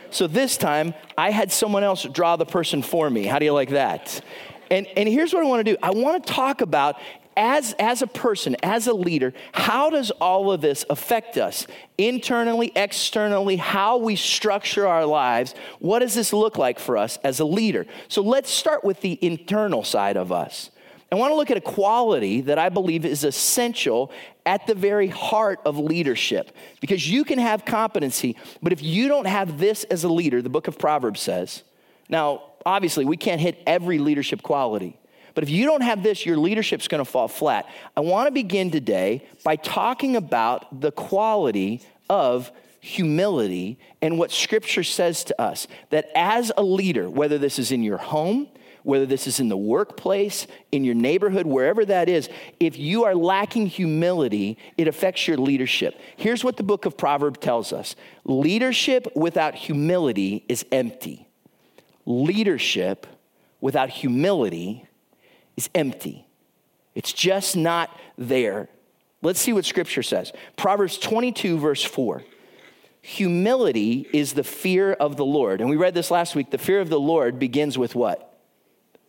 So 0.10 0.28
this 0.28 0.58
time, 0.58 0.94
I 1.18 1.32
had 1.32 1.52
someone 1.52 1.84
else 1.84 2.04
draw 2.04 2.36
the 2.36 2.46
person 2.46 2.82
for 2.82 3.10
me. 3.10 3.26
How 3.26 3.40
do 3.40 3.46
you 3.46 3.54
like 3.54 3.70
that? 3.70 4.22
And, 4.70 4.88
and 4.96 5.10
here's 5.10 5.34
what 5.34 5.44
I 5.44 5.48
want 5.48 5.66
to 5.66 5.72
do 5.72 5.78
I 5.84 5.92
want 5.92 6.26
to 6.26 6.34
talk 6.34 6.62
about 6.62 6.96
as, 7.36 7.74
as 7.80 8.02
a 8.02 8.08
person, 8.08 8.56
as 8.64 8.88
a 8.88 8.94
leader, 8.94 9.34
how 9.54 9.90
does 9.90 10.12
all 10.12 10.52
of 10.52 10.62
this 10.62 10.86
affect 10.90 11.38
us 11.38 11.68
internally, 11.98 12.72
externally, 12.76 13.56
how 13.58 13.98
we 13.98 14.16
structure 14.16 14.88
our 14.88 15.06
lives? 15.06 15.56
What 15.80 16.00
does 16.00 16.14
this 16.14 16.34
look 16.34 16.58
like 16.58 16.80
for 16.80 16.98
us 16.98 17.18
as 17.24 17.40
a 17.40 17.46
leader? 17.46 17.86
So 18.08 18.22
let's 18.22 18.50
start 18.50 18.84
with 18.84 19.02
the 19.02 19.18
internal 19.22 19.84
side 19.84 20.18
of 20.18 20.32
us. 20.32 20.70
I 21.12 21.16
want 21.16 21.32
to 21.32 21.36
look 21.36 21.52
at 21.52 21.58
a 21.58 21.62
quality 21.62 22.42
that 22.42 22.58
I 22.58 22.70
believe 22.70 23.06
is 23.06 23.24
essential 23.24 24.12
at 24.48 24.66
the 24.66 24.74
very 24.74 25.08
heart 25.08 25.60
of 25.64 25.78
leadership. 25.78 26.56
Because 26.82 27.08
you 27.08 27.24
can 27.24 27.38
have 27.38 27.66
competency, 27.66 28.36
but 28.64 28.74
if 28.74 28.82
you 28.82 29.08
don't 29.08 29.28
have 29.28 29.60
this 29.60 29.84
as 29.86 30.04
a 30.04 30.10
leader, 30.10 30.42
the 30.42 30.50
book 30.50 30.68
of 30.68 30.80
Proverbs 30.80 31.22
says, 31.22 31.62
now, 32.10 32.42
obviously, 32.66 33.06
we 33.06 33.16
can't 33.16 33.40
hit 33.40 33.62
every 33.68 34.00
leadership 34.00 34.42
quality. 34.42 34.98
But 35.36 35.44
if 35.44 35.50
you 35.50 35.66
don't 35.66 35.82
have 35.82 36.04
this, 36.04 36.26
your 36.26 36.38
leadership's 36.38 36.88
going 36.88 37.04
to 37.04 37.10
fall 37.10 37.28
flat. 37.28 37.68
I 37.98 38.02
want 38.02 38.28
to 38.28 38.32
begin 38.32 38.72
today 38.72 39.28
by 39.44 39.56
talking 39.56 40.16
about 40.16 40.82
the 40.82 40.92
quality 40.92 41.82
of 42.10 42.52
humility 42.80 43.80
and 44.02 44.20
what 44.20 44.32
scripture 44.32 44.84
says 44.84 45.24
to 45.24 45.42
us 45.42 45.68
that 45.90 46.12
as 46.16 46.52
a 46.58 46.64
leader, 46.64 47.10
whether 47.10 47.38
this 47.38 47.58
is 47.58 47.72
in 47.72 47.82
your 47.82 47.98
home, 47.98 48.48
whether 48.84 49.06
this 49.06 49.28
is 49.28 49.40
in 49.40 49.48
the 49.48 49.58
workplace, 49.58 50.46
in 50.72 50.84
your 50.84 50.94
neighborhood, 50.94 51.46
wherever 51.46 51.86
that 51.86 52.10
is, 52.10 52.30
if 52.60 52.78
you 52.78 53.06
are 53.06 53.16
lacking 53.16 53.68
humility, 53.68 54.58
it 54.78 54.90
affects 54.90 55.28
your 55.28 55.38
leadership. 55.38 55.98
Here's 56.18 56.44
what 56.44 56.58
the 56.58 56.64
book 56.64 56.86
of 56.86 56.98
Proverbs 56.98 57.40
tells 57.40 57.72
us 57.72 57.96
leadership 58.26 59.08
without 59.16 59.56
humility 59.56 60.44
is 60.50 60.66
empty. 60.72 61.28
Leadership 62.06 63.08
without 63.62 63.90
humility 63.90 64.86
is 65.56 65.70
empty. 65.76 66.28
It's 66.96 67.14
just 67.14 67.56
not 67.56 67.90
there. 68.18 68.70
Let's 69.22 69.40
see 69.40 69.54
what 69.54 69.66
scripture 69.66 70.04
says. 70.04 70.32
Proverbs 70.58 70.98
22, 70.98 71.58
verse 71.58 71.84
4. 71.84 72.24
Humility 73.02 74.08
is 74.14 74.34
the 74.34 74.44
fear 74.44 74.94
of 74.94 75.18
the 75.18 75.26
Lord. 75.26 75.62
And 75.62 75.70
we 75.70 75.76
read 75.76 75.94
this 75.94 76.12
last 76.12 76.36
week. 76.36 76.52
The 76.52 76.58
fear 76.58 76.80
of 76.80 76.90
the 76.90 77.00
Lord 77.00 77.40
begins 77.40 77.78
with 77.78 77.96
what? 77.96 78.38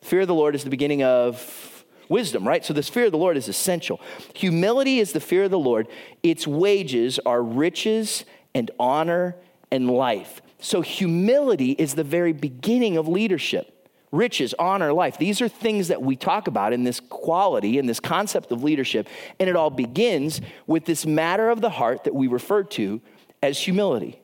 Fear 0.02 0.22
of 0.22 0.28
the 0.28 0.34
Lord 0.34 0.54
is 0.54 0.64
the 0.64 0.70
beginning 0.70 1.02
of 1.02 1.84
wisdom, 2.08 2.46
right? 2.46 2.64
So 2.64 2.72
this 2.72 2.88
fear 2.88 3.06
of 3.06 3.12
the 3.12 3.18
Lord 3.18 3.36
is 3.36 3.48
essential. 3.48 4.00
Humility 4.34 4.98
is 4.98 5.12
the 5.12 5.20
fear 5.20 5.44
of 5.44 5.50
the 5.50 5.58
Lord. 5.58 5.88
Its 6.22 6.46
wages 6.46 7.18
are 7.24 7.42
riches 7.42 8.24
and 8.54 8.70
honor 8.78 9.36
and 9.70 9.90
life. 9.90 10.42
So 10.58 10.80
humility 10.80 11.72
is 11.72 11.94
the 11.94 12.04
very 12.04 12.32
beginning 12.32 12.96
of 12.96 13.08
leadership 13.08 13.73
riches, 14.14 14.54
honor, 14.58 14.92
life. 14.92 15.18
These 15.18 15.40
are 15.40 15.48
things 15.48 15.88
that 15.88 16.00
we 16.00 16.16
talk 16.16 16.46
about 16.46 16.72
in 16.72 16.84
this 16.84 17.00
quality, 17.00 17.78
in 17.78 17.86
this 17.86 18.00
concept 18.00 18.52
of 18.52 18.62
leadership. 18.62 19.08
And 19.38 19.48
it 19.48 19.56
all 19.56 19.70
begins 19.70 20.40
with 20.66 20.84
this 20.84 21.04
matter 21.04 21.50
of 21.50 21.60
the 21.60 21.70
heart 21.70 22.04
that 22.04 22.14
we 22.14 22.26
refer 22.26 22.62
to 22.64 23.00
as 23.42 23.58
humility. 23.58 24.20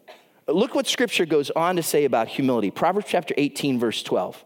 Look 0.46 0.74
what 0.74 0.86
scripture 0.86 1.26
goes 1.26 1.50
on 1.50 1.76
to 1.76 1.82
say 1.82 2.04
about 2.04 2.28
humility. 2.28 2.70
Proverbs 2.70 3.06
chapter 3.08 3.34
18, 3.36 3.78
verse 3.78 4.02
12. 4.02 4.44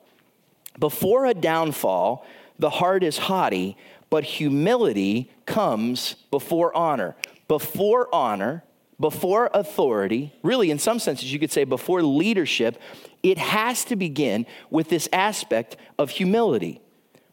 Before 0.78 1.26
a 1.26 1.34
downfall, 1.34 2.26
the 2.58 2.70
heart 2.70 3.02
is 3.02 3.16
haughty, 3.16 3.76
but 4.10 4.24
humility 4.24 5.30
comes 5.46 6.14
before 6.30 6.76
honor. 6.76 7.16
Before 7.48 8.12
honor, 8.12 8.64
before 9.00 9.50
authority, 9.52 10.32
really, 10.42 10.70
in 10.70 10.78
some 10.78 10.98
senses, 10.98 11.32
you 11.32 11.38
could 11.38 11.50
say 11.50 11.64
before 11.64 12.02
leadership, 12.02 12.80
it 13.22 13.38
has 13.38 13.84
to 13.86 13.96
begin 13.96 14.46
with 14.70 14.88
this 14.88 15.08
aspect 15.12 15.76
of 15.98 16.10
humility. 16.10 16.80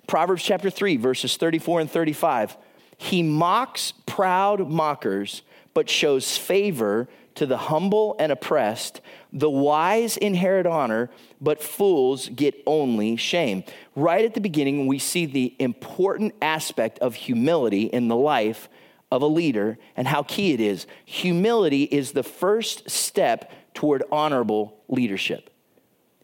Proverbs 0.08 0.44
chapter 0.44 0.70
3, 0.70 0.98
verses 0.98 1.38
34 1.38 1.82
and 1.82 1.92
35. 1.92 2.58
He 2.98 3.24
mocks 3.24 3.94
proud 4.06 4.70
mockers, 4.70 5.44
but 5.74 5.90
shows 5.90 6.38
favor 6.38 7.08
to 7.36 7.46
the 7.46 7.58
humble 7.58 8.16
and 8.20 8.32
oppressed. 8.32 9.02
The 9.32 9.50
wise 9.50 10.18
inherit 10.18 10.66
honor, 10.66 11.10
but 11.40 11.64
fools 11.64 12.30
get 12.30 12.56
only 12.66 13.16
shame. 13.16 13.64
Right 13.96 14.26
at 14.26 14.34
the 14.34 14.42
beginning, 14.42 14.88
we 14.88 15.00
see 15.00 15.26
the 15.26 15.56
important 15.60 16.36
aspect 16.42 17.00
of 17.00 17.16
humility 17.16 17.84
in 17.84 18.08
the 18.08 18.16
life 18.16 18.68
of 19.12 19.22
a 19.22 19.28
leader 19.28 19.78
and 19.98 20.08
how 20.08 20.24
key 20.24 20.54
it 20.54 20.60
is. 20.60 20.88
Humility 21.06 21.84
is 21.84 22.14
the 22.14 22.24
first 22.24 22.90
step 22.90 23.52
toward 23.74 24.04
honorable 24.12 24.80
leadership. 24.88 25.50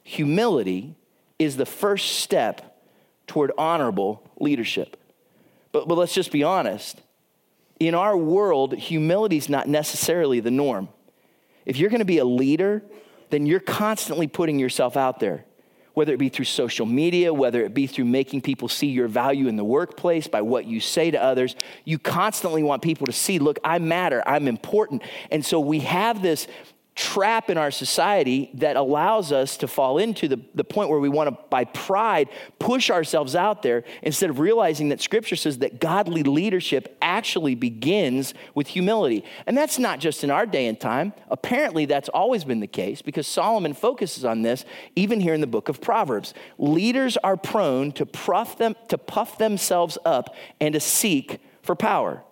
Humility 0.04 0.96
is 1.38 1.58
the 1.58 1.66
first 1.66 2.20
step 2.20 2.80
toward 3.28 3.52
honorable 3.58 4.24
leadership. 4.40 4.98
But, 5.72 5.88
but 5.88 5.98
let's 5.98 6.14
just 6.14 6.32
be 6.32 6.44
honest. 6.44 7.02
In 7.80 7.94
our 7.94 8.18
world, 8.18 8.74
humility 8.74 9.38
is 9.38 9.50
not 9.50 9.68
necessarily 9.68 10.40
the 10.40 10.50
norm. 10.50 10.90
If 11.66 11.78
you're 11.78 11.90
going 11.90 12.00
to 12.00 12.06
be 12.06 12.18
a 12.18 12.26
leader, 12.26 12.82
then 13.30 13.46
you're 13.46 13.60
constantly 13.60 14.28
putting 14.28 14.58
yourself 14.58 14.96
out 14.96 15.20
there 15.20 15.44
whether 15.98 16.14
it 16.14 16.20
be 16.20 16.30
through 16.30 16.46
social 16.46 16.86
media, 16.86 17.34
whether 17.34 17.64
it 17.66 17.74
be 17.74 17.88
through 17.88 18.06
making 18.06 18.40
people 18.40 18.68
see 18.68 18.86
your 18.86 19.08
value 19.08 19.48
in 19.48 19.56
the 19.56 19.64
workplace 19.64 20.28
by 20.28 20.40
what 20.44 20.66
you 20.66 20.80
say 20.80 21.10
to 21.10 21.20
others. 21.20 21.56
You 21.86 21.98
constantly 21.98 22.62
want 22.62 22.84
people 22.84 23.08
to 23.08 23.12
see, 23.12 23.40
look, 23.40 23.58
I 23.64 23.80
matter, 23.80 24.22
I'm 24.28 24.48
important. 24.48 25.02
And 25.32 25.44
so 25.44 25.60
we 25.60 25.80
have 25.80 26.22
this 26.22 26.46
trap 26.98 27.52
in 27.52 27.60
our 27.60 27.70
society 27.70 28.50
that 28.56 28.76
allows 28.76 29.32
us 29.32 29.56
to 29.58 29.68
fall 29.68 30.00
into 30.00 30.28
the, 30.28 30.42
the 30.56 30.64
point 30.64 30.90
where 30.90 31.00
we 31.00 31.08
want 31.08 31.30
to, 31.30 31.38
by 31.50 31.64
pride, 31.64 32.28
push 32.58 32.90
ourselves 32.90 33.36
out 33.36 33.62
there 33.62 33.84
instead 34.02 34.32
of 34.32 34.40
realizing 34.40 34.90
that 34.90 35.00
Scripture 35.00 35.36
says 35.36 35.60
that 35.60 35.80
godly 35.80 36.24
leadership 36.24 36.98
actually 37.00 37.54
begins 37.54 38.34
with 38.56 38.68
humility. 38.68 39.24
And 39.46 39.56
that's 39.56 39.78
not 39.78 40.00
just 40.00 40.24
in 40.24 40.32
our 40.32 40.48
day 40.48 40.66
and 40.66 40.80
time. 40.80 41.14
Apparently, 41.30 41.86
that's 41.86 42.10
always 42.10 42.44
been 42.44 42.62
the 42.62 42.68
case 42.68 43.04
because 43.04 43.28
Solomon 43.28 43.76
focuses 43.76 44.26
on 44.26 44.42
this 44.42 44.66
even 44.96 45.20
here 45.20 45.36
in 45.36 45.42
the 45.42 45.48
book 45.48 45.70
of 45.70 45.80
Proverbs. 45.80 46.34
Leaders 46.58 47.16
are 47.18 47.38
prone 47.38 47.92
to 47.92 48.08
puff, 48.08 48.58
them, 48.58 48.76
to 48.88 48.98
puff 48.98 49.38
themselves 49.38 50.00
up 50.04 50.36
and 50.60 50.74
to 50.74 50.80
seek 50.80 51.40
for 51.62 51.76
power. 51.76 52.24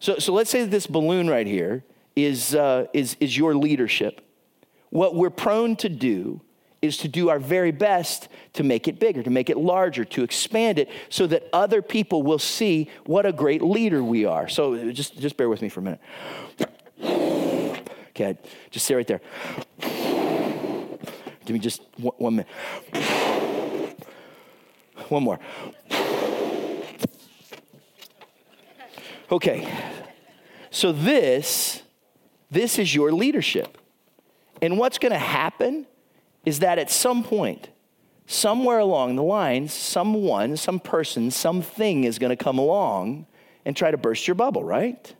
So, 0.00 0.18
so 0.18 0.32
let's 0.32 0.50
say 0.50 0.64
this 0.64 0.88
balloon 0.88 1.30
right 1.30 1.46
here 1.46 1.84
is, 2.24 2.54
uh, 2.54 2.86
is, 2.92 3.16
is 3.20 3.36
your 3.36 3.54
leadership. 3.54 4.20
What 4.90 5.14
we're 5.14 5.30
prone 5.30 5.76
to 5.76 5.88
do 5.88 6.40
is 6.80 6.96
to 6.98 7.08
do 7.08 7.28
our 7.28 7.38
very 7.38 7.72
best 7.72 8.28
to 8.54 8.62
make 8.62 8.86
it 8.86 8.98
bigger, 8.98 9.22
to 9.22 9.30
make 9.30 9.50
it 9.50 9.56
larger, 9.56 10.04
to 10.04 10.22
expand 10.22 10.78
it 10.78 10.88
so 11.08 11.26
that 11.26 11.48
other 11.52 11.82
people 11.82 12.22
will 12.22 12.38
see 12.38 12.88
what 13.04 13.26
a 13.26 13.32
great 13.32 13.62
leader 13.62 14.02
we 14.02 14.24
are. 14.24 14.48
So 14.48 14.90
just, 14.92 15.18
just 15.18 15.36
bear 15.36 15.48
with 15.48 15.60
me 15.60 15.68
for 15.68 15.80
a 15.80 15.82
minute. 15.82 16.00
Okay, 18.10 18.38
just 18.70 18.84
stay 18.86 18.94
right 18.94 19.06
there. 19.06 19.20
Give 21.44 21.54
me 21.54 21.58
just 21.58 21.82
one, 21.96 22.14
one 22.18 22.36
minute. 22.36 22.48
One 25.08 25.22
more. 25.22 25.38
Okay, 29.30 29.68
so 30.70 30.92
this 30.92 31.82
this 32.50 32.78
is 32.78 32.94
your 32.94 33.12
leadership. 33.12 33.78
And 34.60 34.78
what's 34.78 34.98
going 34.98 35.12
to 35.12 35.18
happen 35.18 35.86
is 36.44 36.60
that 36.60 36.78
at 36.78 36.90
some 36.90 37.22
point, 37.22 37.68
somewhere 38.26 38.78
along 38.78 39.16
the 39.16 39.22
lines, 39.22 39.72
someone, 39.72 40.56
some 40.56 40.80
person, 40.80 41.30
something 41.30 42.04
is 42.04 42.18
going 42.18 42.30
to 42.30 42.42
come 42.42 42.58
along 42.58 43.26
and 43.64 43.76
try 43.76 43.90
to 43.90 43.96
burst 43.96 44.26
your 44.26 44.34
bubble, 44.34 44.64
right? 44.64 45.14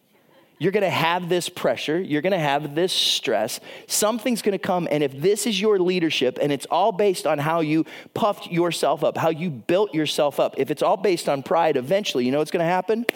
You're 0.58 0.72
going 0.72 0.82
to 0.82 0.90
have 0.90 1.28
this 1.28 1.48
pressure. 1.48 2.00
You're 2.00 2.22
going 2.22 2.32
to 2.32 2.38
have 2.38 2.74
this 2.74 2.92
stress. 2.92 3.60
Something's 3.86 4.42
going 4.42 4.52
to 4.52 4.58
come. 4.58 4.88
And 4.90 5.04
if 5.04 5.18
this 5.20 5.46
is 5.46 5.60
your 5.60 5.78
leadership 5.78 6.38
and 6.42 6.50
it's 6.50 6.66
all 6.66 6.90
based 6.90 7.26
on 7.26 7.38
how 7.38 7.60
you 7.60 7.86
puffed 8.12 8.48
yourself 8.48 9.04
up, 9.04 9.16
how 9.16 9.28
you 9.28 9.50
built 9.50 9.94
yourself 9.94 10.40
up, 10.40 10.54
if 10.58 10.70
it's 10.70 10.82
all 10.82 10.96
based 10.96 11.28
on 11.28 11.44
pride, 11.44 11.76
eventually, 11.76 12.24
you 12.24 12.32
know 12.32 12.38
what's 12.38 12.50
going 12.50 12.64
to 12.64 12.70
happen? 12.70 13.06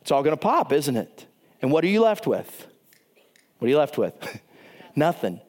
It's 0.00 0.10
all 0.10 0.22
going 0.22 0.36
to 0.36 0.40
pop, 0.40 0.72
isn't 0.72 0.96
it? 0.96 1.26
And 1.62 1.70
what 1.70 1.84
are 1.84 1.88
you 1.88 2.00
left 2.00 2.26
with? 2.26 2.66
What 3.58 3.66
are 3.66 3.70
you 3.70 3.78
left 3.78 3.98
with? 3.98 4.40
Nothing. 4.96 5.40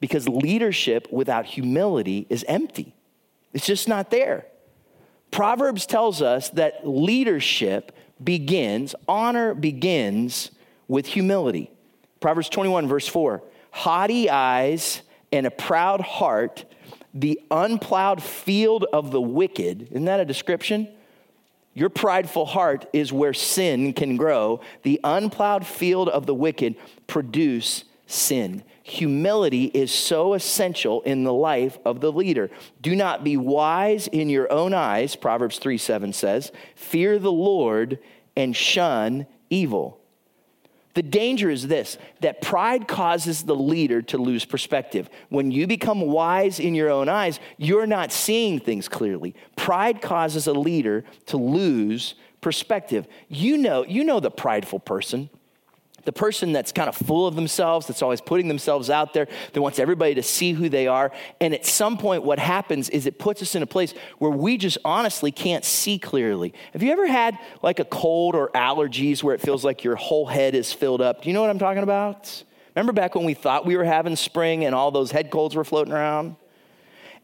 Because 0.00 0.28
leadership 0.28 1.08
without 1.10 1.46
humility 1.46 2.26
is 2.28 2.44
empty, 2.46 2.94
it's 3.52 3.66
just 3.66 3.88
not 3.88 4.10
there. 4.10 4.46
Proverbs 5.30 5.86
tells 5.86 6.22
us 6.22 6.50
that 6.50 6.86
leadership 6.86 7.92
begins, 8.22 8.94
honor 9.08 9.54
begins 9.54 10.50
with 10.86 11.06
humility. 11.06 11.70
Proverbs 12.20 12.48
21, 12.48 12.86
verse 12.86 13.08
4 13.08 13.42
haughty 13.74 14.30
eyes 14.30 15.02
and 15.32 15.46
a 15.46 15.50
proud 15.50 16.00
heart, 16.00 16.64
the 17.12 17.40
unplowed 17.50 18.22
field 18.22 18.86
of 18.92 19.10
the 19.10 19.20
wicked. 19.20 19.88
Isn't 19.90 20.04
that 20.04 20.20
a 20.20 20.24
description? 20.24 20.93
Your 21.74 21.88
prideful 21.88 22.46
heart 22.46 22.86
is 22.92 23.12
where 23.12 23.34
sin 23.34 23.92
can 23.92 24.16
grow. 24.16 24.60
The 24.82 25.00
unplowed 25.02 25.66
field 25.66 26.08
of 26.08 26.26
the 26.26 26.34
wicked 26.34 26.76
produce 27.08 27.84
sin. 28.06 28.62
Humility 28.84 29.64
is 29.66 29.92
so 29.92 30.34
essential 30.34 31.02
in 31.02 31.24
the 31.24 31.32
life 31.32 31.78
of 31.84 32.00
the 32.00 32.12
leader. 32.12 32.50
Do 32.80 32.94
not 32.94 33.24
be 33.24 33.36
wise 33.36 34.06
in 34.06 34.28
your 34.28 34.50
own 34.52 34.72
eyes, 34.72 35.16
Proverbs 35.16 35.58
3 35.58 35.78
7 35.78 36.12
says. 36.12 36.52
Fear 36.76 37.18
the 37.18 37.32
Lord 37.32 37.98
and 38.36 38.54
shun 38.54 39.26
evil. 39.50 40.00
The 40.94 41.02
danger 41.02 41.50
is 41.50 41.66
this 41.66 41.98
that 42.20 42.40
pride 42.40 42.88
causes 42.88 43.42
the 43.42 43.56
leader 43.56 44.00
to 44.02 44.18
lose 44.18 44.44
perspective. 44.44 45.10
When 45.28 45.50
you 45.50 45.66
become 45.66 46.00
wise 46.00 46.60
in 46.60 46.74
your 46.74 46.90
own 46.90 47.08
eyes, 47.08 47.40
you're 47.58 47.86
not 47.86 48.12
seeing 48.12 48.60
things 48.60 48.88
clearly. 48.88 49.34
Pride 49.56 50.00
causes 50.00 50.46
a 50.46 50.52
leader 50.52 51.04
to 51.26 51.36
lose 51.36 52.14
perspective. 52.40 53.06
You 53.28 53.58
know, 53.58 53.84
you 53.84 54.04
know 54.04 54.20
the 54.20 54.30
prideful 54.30 54.78
person 54.78 55.30
the 56.04 56.12
person 56.12 56.52
that's 56.52 56.72
kind 56.72 56.88
of 56.88 56.96
full 56.96 57.26
of 57.26 57.34
themselves, 57.34 57.86
that's 57.86 58.02
always 58.02 58.20
putting 58.20 58.48
themselves 58.48 58.90
out 58.90 59.14
there, 59.14 59.28
that 59.52 59.62
wants 59.62 59.78
everybody 59.78 60.14
to 60.14 60.22
see 60.22 60.52
who 60.52 60.68
they 60.68 60.86
are. 60.86 61.12
And 61.40 61.54
at 61.54 61.66
some 61.66 61.98
point, 61.98 62.22
what 62.22 62.38
happens 62.38 62.88
is 62.90 63.06
it 63.06 63.18
puts 63.18 63.42
us 63.42 63.54
in 63.54 63.62
a 63.62 63.66
place 63.66 63.94
where 64.18 64.30
we 64.30 64.56
just 64.56 64.78
honestly 64.84 65.32
can't 65.32 65.64
see 65.64 65.98
clearly. 65.98 66.54
Have 66.72 66.82
you 66.82 66.92
ever 66.92 67.06
had 67.06 67.38
like 67.62 67.80
a 67.80 67.84
cold 67.84 68.34
or 68.34 68.50
allergies 68.50 69.22
where 69.22 69.34
it 69.34 69.40
feels 69.40 69.64
like 69.64 69.84
your 69.84 69.96
whole 69.96 70.26
head 70.26 70.54
is 70.54 70.72
filled 70.72 71.00
up? 71.00 71.22
Do 71.22 71.28
you 71.28 71.34
know 71.34 71.40
what 71.40 71.50
I'm 71.50 71.58
talking 71.58 71.82
about? 71.82 72.44
Remember 72.74 72.92
back 72.92 73.14
when 73.14 73.24
we 73.24 73.34
thought 73.34 73.66
we 73.66 73.76
were 73.76 73.84
having 73.84 74.16
spring 74.16 74.64
and 74.64 74.74
all 74.74 74.90
those 74.90 75.10
head 75.12 75.30
colds 75.30 75.54
were 75.54 75.64
floating 75.64 75.92
around? 75.92 76.36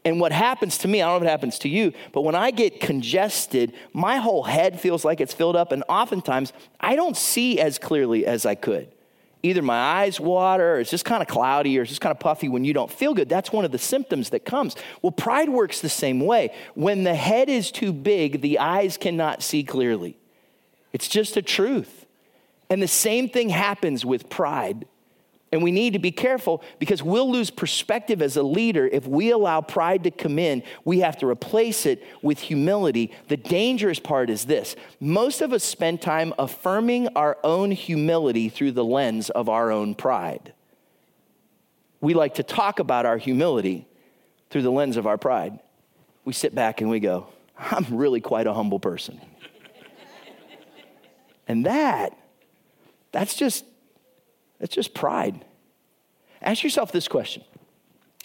And 0.03 0.19
what 0.19 0.31
happens 0.31 0.79
to 0.79 0.87
me, 0.87 1.01
I 1.01 1.05
don't 1.05 1.13
know 1.13 1.27
if 1.27 1.29
it 1.29 1.31
happens 1.31 1.59
to 1.59 1.69
you, 1.69 1.93
but 2.11 2.21
when 2.21 2.33
I 2.33 2.49
get 2.49 2.79
congested, 2.79 3.73
my 3.93 4.17
whole 4.17 4.43
head 4.43 4.79
feels 4.79 5.05
like 5.05 5.21
it's 5.21 5.33
filled 5.33 5.55
up, 5.55 5.71
and 5.71 5.83
oftentimes 5.87 6.53
I 6.79 6.95
don't 6.95 7.15
see 7.15 7.59
as 7.59 7.77
clearly 7.77 8.25
as 8.25 8.45
I 8.45 8.55
could. 8.55 8.91
Either 9.43 9.61
my 9.61 9.77
eyes 9.77 10.19
water, 10.19 10.75
or 10.75 10.79
it's 10.79 10.91
just 10.91 11.05
kind 11.05 11.21
of 11.21 11.27
cloudy, 11.27 11.77
or 11.77 11.83
it's 11.83 11.89
just 11.89 12.01
kind 12.01 12.11
of 12.11 12.19
puffy 12.19 12.49
when 12.49 12.63
you 12.63 12.73
don't 12.73 12.91
feel 12.91 13.13
good. 13.13 13.29
That's 13.29 13.51
one 13.51 13.65
of 13.65 13.71
the 13.71 13.79
symptoms 13.79 14.31
that 14.31 14.45
comes. 14.45 14.75
Well, 15.01 15.11
pride 15.11 15.49
works 15.49 15.81
the 15.81 15.89
same 15.89 16.19
way. 16.19 16.53
When 16.73 17.03
the 17.03 17.15
head 17.15 17.49
is 17.49 17.71
too 17.71 17.93
big, 17.93 18.41
the 18.41 18.59
eyes 18.59 18.97
cannot 18.97 19.41
see 19.41 19.63
clearly. 19.63 20.17
It's 20.93 21.07
just 21.07 21.37
a 21.37 21.41
truth. 21.41 22.05
And 22.69 22.81
the 22.81 22.87
same 22.87 23.29
thing 23.29 23.49
happens 23.49 24.05
with 24.05 24.29
pride. 24.29 24.85
And 25.51 25.61
we 25.61 25.71
need 25.71 25.93
to 25.93 25.99
be 25.99 26.11
careful 26.11 26.63
because 26.79 27.03
we'll 27.03 27.29
lose 27.29 27.49
perspective 27.49 28.21
as 28.21 28.37
a 28.37 28.43
leader 28.43 28.87
if 28.87 29.05
we 29.05 29.31
allow 29.31 29.59
pride 29.59 30.05
to 30.05 30.11
come 30.11 30.39
in. 30.39 30.63
We 30.85 31.01
have 31.01 31.17
to 31.17 31.27
replace 31.27 31.85
it 31.85 32.03
with 32.21 32.39
humility. 32.39 33.11
The 33.27 33.35
dangerous 33.35 33.99
part 33.99 34.29
is 34.29 34.45
this 34.45 34.77
most 35.01 35.41
of 35.41 35.51
us 35.51 35.63
spend 35.63 36.01
time 36.01 36.33
affirming 36.39 37.09
our 37.09 37.37
own 37.43 37.71
humility 37.71 38.47
through 38.47 38.71
the 38.71 38.85
lens 38.85 39.29
of 39.29 39.49
our 39.49 39.71
own 39.71 39.93
pride. 39.93 40.53
We 41.99 42.13
like 42.13 42.35
to 42.35 42.43
talk 42.43 42.79
about 42.79 43.05
our 43.05 43.17
humility 43.17 43.87
through 44.49 44.63
the 44.63 44.71
lens 44.71 44.95
of 44.95 45.05
our 45.05 45.17
pride. 45.17 45.59
we 46.23 46.33
sit 46.33 46.55
back 46.55 46.81
and 46.81 46.89
we 46.89 46.99
go, 46.99 47.27
I'm 47.57 47.85
really 47.89 48.21
quite 48.21 48.47
a 48.47 48.53
humble 48.53 48.79
person. 48.79 49.19
and 51.47 51.65
that, 51.65 52.17
that's 53.11 53.35
just, 53.35 53.65
that's 54.61 54.75
just 54.75 54.93
pride. 54.93 55.43
Ask 56.41 56.63
yourself 56.63 56.91
this 56.91 57.09
question 57.09 57.43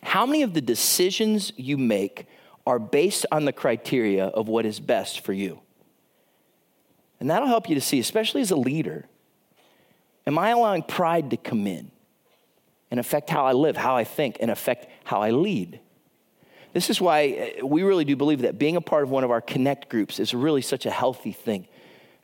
How 0.02 0.26
many 0.26 0.43
of 0.43 0.55
the 0.55 0.61
decisions 0.61 1.52
you 1.57 1.76
make 1.76 2.26
are 2.66 2.78
based 2.78 3.26
on 3.33 3.45
the 3.47 3.52
criteria 3.52 4.26
of 4.26 4.47
what 4.47 4.66
is 4.66 4.78
best 4.78 5.21
for 5.21 5.33
you? 5.33 5.61
And 7.19 7.31
that'll 7.31 7.49
help 7.49 7.69
you 7.69 7.75
to 7.75 7.81
see, 7.81 7.99
especially 7.99 8.43
as 8.43 8.50
a 8.50 8.57
leader, 8.57 9.07
am 10.26 10.38
I 10.38 10.50
allowing 10.50 10.83
pride 10.83 11.31
to 11.31 11.38
come 11.38 11.66
in 11.66 11.90
and 12.90 13.00
affect 13.00 13.31
how 13.31 13.47
I 13.47 13.52
live, 13.52 13.76
how 13.76 13.97
I 13.97 14.05
think, 14.05 14.37
and 14.38 14.50
affect 14.50 14.87
how 15.05 15.23
I 15.23 15.31
lead? 15.31 15.81
This 16.75 16.90
is 16.90 17.00
why 17.00 17.55
uh, 17.62 17.66
we 17.66 17.83
really 17.83 18.05
do 18.05 18.16
believe 18.16 18.43
that 18.43 18.59
being 18.59 18.76
a 18.76 18.83
part 18.83 19.02
of 19.02 19.11
one 19.11 19.25
of 19.25 19.31
our 19.31 19.40
connect 19.40 19.88
groups 19.88 20.21
is 20.21 20.35
really 20.35 20.61
such 20.61 20.85
a 20.85 20.90
healthy 20.90 21.33
thing. 21.33 21.66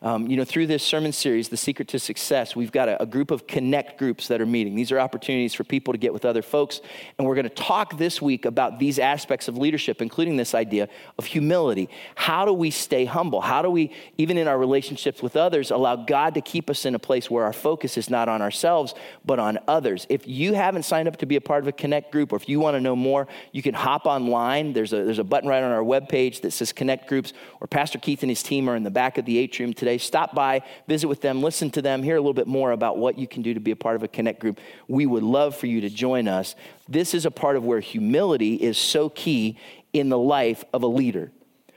Um, 0.02 0.26
you 0.26 0.36
know, 0.36 0.44
through 0.44 0.66
this 0.66 0.82
sermon 0.82 1.12
series, 1.12 1.48
The 1.48 1.56
Secret 1.56 1.86
to 1.88 1.98
Success, 2.00 2.56
we've 2.56 2.72
got 2.72 2.88
a, 2.88 3.00
a, 3.00 3.06
group 3.06 3.30
of 3.30 3.46
connect 3.46 4.00
groups 4.00 4.26
that 4.28 4.40
are 4.40 4.46
meeting. 4.46 4.74
These 4.74 4.90
are 4.90 4.98
opportunities 4.98 5.54
for 5.54 5.62
people 5.62 5.94
to 5.94 5.98
get 5.98 6.12
with 6.12 6.24
other 6.24 6.42
folks. 6.42 6.80
And 7.16 7.26
we're 7.26 7.36
going 7.36 7.48
to 7.48 7.54
talk 7.54 7.98
this 7.98 8.20
week 8.20 8.44
about 8.44 8.80
these 8.80 8.98
aspects 8.98 9.46
of 9.46 9.56
leadership, 9.56 10.02
including 10.02 10.36
this 10.36 10.56
idea 10.56 10.88
of 11.18 11.26
humility. 11.26 11.88
How 12.16 12.44
do 12.44 12.52
we 12.52 12.72
stay 12.72 13.04
humble? 13.04 13.40
How 13.42 13.62
do 13.62 13.70
we, 13.70 13.92
even 14.18 14.38
in 14.38 14.48
our 14.48 14.58
relationships 14.58 15.22
with 15.22 15.36
others, 15.36 15.70
allow 15.70 15.94
God 15.94 16.34
to 16.34 16.40
keep 16.40 16.68
us 16.68 16.84
in 16.84 16.96
a 16.96 16.98
place 16.98 17.30
where 17.30 17.44
our 17.44 17.52
focus 17.52 17.96
is 17.96 18.10
not 18.10 18.28
on 18.28 18.42
ourselves, 18.42 18.96
but 19.24 19.38
on 19.38 19.60
others? 19.68 20.08
If 20.08 20.26
you 20.26 20.54
haven't 20.54 20.82
signed 20.82 21.06
up 21.06 21.18
to 21.18 21.26
be 21.26 21.36
a 21.36 21.40
part 21.40 21.62
of 21.62 21.68
a 21.68 21.72
connect 21.72 22.10
group, 22.10 22.32
or 22.32 22.36
if 22.36 22.48
you 22.48 22.58
want 22.58 22.74
to 22.74 22.80
know 22.80 22.96
more, 22.96 23.28
you 23.52 23.62
can 23.62 23.74
hop 23.74 24.06
online. 24.06 24.72
There's 24.72 24.92
a, 24.92 25.04
there's 25.04 25.20
a 25.20 25.24
button 25.24 25.48
right 25.48 25.62
on 25.62 25.70
our 25.70 25.84
webpage 25.84 26.40
that 26.40 26.50
says 26.50 26.72
connect 26.72 27.06
groups, 27.06 27.32
or 27.60 27.68
Pastor 27.68 28.00
Keith 28.00 28.24
and 28.24 28.30
his 28.30 28.42
team 28.42 28.68
are 28.68 28.74
in 28.74 28.82
the 28.82 28.90
back 28.90 29.16
of 29.16 29.26
the 29.26 29.38
atrium 29.38 29.72
today 29.72 29.91
today. 29.92 30.04
Stop 30.04 30.34
by, 30.34 30.62
visit 30.88 31.08
with 31.08 31.20
them, 31.20 31.42
listen 31.42 31.70
to 31.70 31.82
them, 31.82 32.02
hear 32.02 32.16
a 32.16 32.20
little 32.20 32.34
bit 32.34 32.46
more 32.46 32.72
about 32.72 32.98
what 32.98 33.18
you 33.18 33.26
can 33.26 33.42
do 33.42 33.54
to 33.54 33.60
be 33.60 33.70
a 33.70 33.76
part 33.76 33.96
of 33.96 34.02
a 34.02 34.08
Connect 34.08 34.40
group. 34.40 34.58
We 34.88 35.06
would 35.06 35.22
love 35.22 35.56
for 35.56 35.66
you 35.66 35.80
to 35.82 35.90
join 35.90 36.28
us. 36.28 36.54
This 36.88 37.14
is 37.14 37.26
a 37.26 37.30
part 37.30 37.56
of 37.56 37.64
where 37.64 37.80
humility 37.80 38.54
is 38.54 38.78
so 38.78 39.08
key 39.08 39.58
in 39.92 40.08
the 40.08 40.18
life 40.18 40.64
of 40.72 40.82
a 40.82 40.86
leader. 40.86 41.30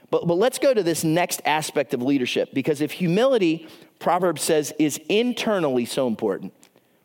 But, 0.09 0.27
but 0.27 0.35
let's 0.35 0.59
go 0.59 0.73
to 0.73 0.83
this 0.83 1.03
next 1.03 1.41
aspect 1.45 1.93
of 1.93 2.01
leadership 2.01 2.53
because 2.53 2.79
if 2.79 2.91
humility, 2.91 3.67
Proverbs 3.99 4.41
says, 4.41 4.73
is 4.79 4.99
internally 5.09 5.85
so 5.85 6.07
important, 6.07 6.53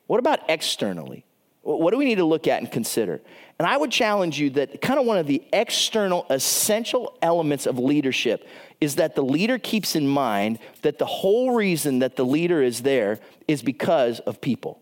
what 0.06 0.20
about 0.20 0.40
externally? 0.48 1.24
What 1.78 1.90
do 1.92 1.98
we 1.98 2.04
need 2.04 2.16
to 2.16 2.24
look 2.24 2.46
at 2.46 2.60
and 2.60 2.70
consider? 2.70 3.20
And 3.58 3.68
I 3.68 3.76
would 3.76 3.90
challenge 3.90 4.38
you 4.38 4.50
that 4.50 4.80
kind 4.80 4.98
of 4.98 5.04
one 5.04 5.18
of 5.18 5.26
the 5.26 5.42
external 5.52 6.24
essential 6.30 7.18
elements 7.20 7.66
of 7.66 7.78
leadership 7.78 8.48
is 8.80 8.94
that 8.96 9.14
the 9.14 9.22
leader 9.22 9.58
keeps 9.58 9.94
in 9.94 10.08
mind 10.08 10.58
that 10.82 10.98
the 10.98 11.04
whole 11.04 11.54
reason 11.54 11.98
that 11.98 12.16
the 12.16 12.24
leader 12.24 12.62
is 12.62 12.80
there 12.80 13.20
is 13.46 13.62
because 13.62 14.20
of 14.20 14.40
people. 14.40 14.80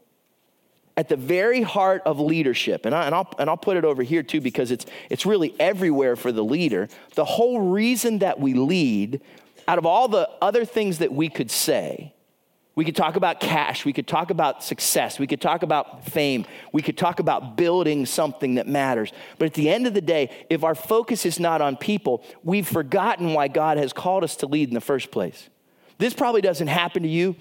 At 0.97 1.09
the 1.09 1.17
very 1.17 1.63
heart 1.63 2.03
of 2.07 2.21
leadership, 2.21 2.87
and, 2.87 2.95
I, 2.95 3.09
will 3.11 3.29
and 3.39 3.51
I'll 3.51 3.57
put 3.57 3.77
it 3.77 3.85
over 3.85 4.03
here 4.03 4.23
too 4.23 4.41
because 4.41 4.71
it's, 4.71 4.87
it's 5.11 5.27
really 5.27 5.55
everywhere 5.59 6.15
for 6.17 6.31
the 6.31 6.45
leader. 6.45 6.89
The 7.15 7.25
whole 7.25 7.61
reason 7.61 8.19
that 8.21 8.39
we 8.39 8.55
lead, 8.55 9.21
out 9.67 9.79
of 9.79 9.87
all 9.87 10.09
the 10.09 10.29
other 10.41 10.65
things 10.65 10.99
that 10.99 11.13
we 11.13 11.29
could 11.29 11.51
say, 11.51 12.15
we 12.79 12.85
could 12.85 12.95
talk 12.95 13.17
about 13.17 13.41
cash. 13.41 13.85
We 13.85 13.93
could 13.93 14.07
talk 14.07 14.31
about 14.31 14.63
success. 14.63 15.19
We 15.19 15.27
could 15.27 15.41
talk 15.41 15.65
about 15.65 16.05
fame. 16.05 16.47
We 16.73 16.81
could 16.81 16.97
talk 16.97 17.19
about 17.19 17.57
building 17.57 18.07
something 18.07 18.55
that 18.55 18.69
matters. 18.69 19.13
But 19.37 19.47
at 19.47 19.55
the 19.55 19.69
end 19.69 19.89
of 19.89 19.95
the 19.95 20.01
day, 20.01 20.31
if 20.49 20.63
our 20.63 20.77
focus 20.77 21.27
is 21.27 21.41
not 21.41 21.61
on 21.61 21.77
people, 21.77 22.23
we've 22.45 22.69
forgotten 22.69 23.33
why 23.33 23.49
God 23.49 23.79
has 23.79 23.93
called 23.93 24.23
us 24.23 24.37
to 24.37 24.47
lead 24.47 24.69
in 24.69 24.75
the 24.75 24.81
first 24.81 25.11
place. 25.11 25.49
This 25.99 26.15
probably 26.15 26.41
doesn't 26.41 26.69
happen 26.69 27.03
to 27.03 27.09
you, 27.09 27.35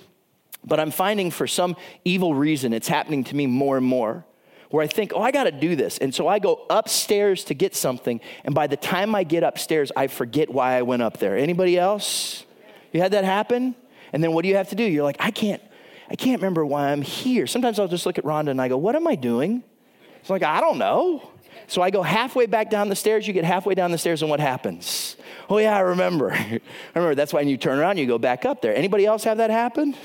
but 0.65 0.79
I'm 0.79 0.89
finding 0.89 1.29
for 1.29 1.45
some 1.45 1.75
evil 2.03 2.33
reason 2.33 2.73
it's 2.73 2.87
happening 2.87 3.23
to 3.25 3.35
me 3.35 3.45
more 3.45 3.77
and 3.77 3.85
more. 3.85 4.25
Where 4.71 4.83
I 4.83 4.87
think, 4.87 5.11
oh, 5.13 5.21
I 5.21 5.29
got 5.29 5.43
to 5.43 5.51
do 5.51 5.75
this. 5.75 5.99
And 5.99 6.15
so 6.15 6.27
I 6.27 6.39
go 6.39 6.65
upstairs 6.71 7.43
to 7.43 7.53
get 7.53 7.75
something. 7.75 8.21
And 8.43 8.55
by 8.55 8.65
the 8.65 8.75
time 8.75 9.13
I 9.13 9.23
get 9.23 9.43
upstairs, 9.43 9.91
I 9.95 10.07
forget 10.07 10.49
why 10.51 10.79
I 10.79 10.81
went 10.81 11.03
up 11.03 11.19
there. 11.19 11.37
Anybody 11.37 11.77
else? 11.77 12.43
You 12.91 13.01
had 13.01 13.11
that 13.11 13.23
happen? 13.23 13.75
And 14.13 14.23
then 14.23 14.33
what 14.33 14.43
do 14.43 14.49
you 14.49 14.55
have 14.55 14.69
to 14.69 14.75
do? 14.75 14.83
You're 14.83 15.03
like, 15.03 15.17
I 15.19 15.31
can't, 15.31 15.61
I 16.09 16.15
can't 16.15 16.41
remember 16.41 16.65
why 16.65 16.91
I'm 16.91 17.01
here. 17.01 17.47
Sometimes 17.47 17.79
I'll 17.79 17.87
just 17.87 18.05
look 18.05 18.17
at 18.17 18.23
Rhonda 18.23 18.49
and 18.49 18.61
I 18.61 18.67
go, 18.67 18.77
what 18.77 18.95
am 18.95 19.07
I 19.07 19.15
doing? 19.15 19.63
It's 20.19 20.29
like, 20.29 20.43
I 20.43 20.61
don't 20.61 20.77
know. 20.77 21.31
So 21.67 21.81
I 21.81 21.89
go 21.89 22.01
halfway 22.01 22.45
back 22.45 22.69
down 22.69 22.87
the 22.87 22.95
stairs. 22.95 23.27
You 23.27 23.33
get 23.33 23.43
halfway 23.43 23.75
down 23.75 23.91
the 23.91 23.97
stairs, 23.97 24.21
and 24.21 24.31
what 24.31 24.39
happens? 24.39 25.17
Oh, 25.49 25.57
yeah, 25.57 25.75
I 25.75 25.81
remember. 25.81 26.31
I 26.33 26.61
remember 26.95 27.15
that's 27.15 27.33
why 27.33 27.41
you 27.41 27.57
turn 27.57 27.79
around, 27.79 27.97
you 27.97 28.07
go 28.07 28.17
back 28.17 28.45
up 28.45 28.61
there. 28.61 28.75
Anybody 28.75 29.05
else 29.05 29.25
have 29.25 29.37
that 29.37 29.49
happen? 29.49 29.95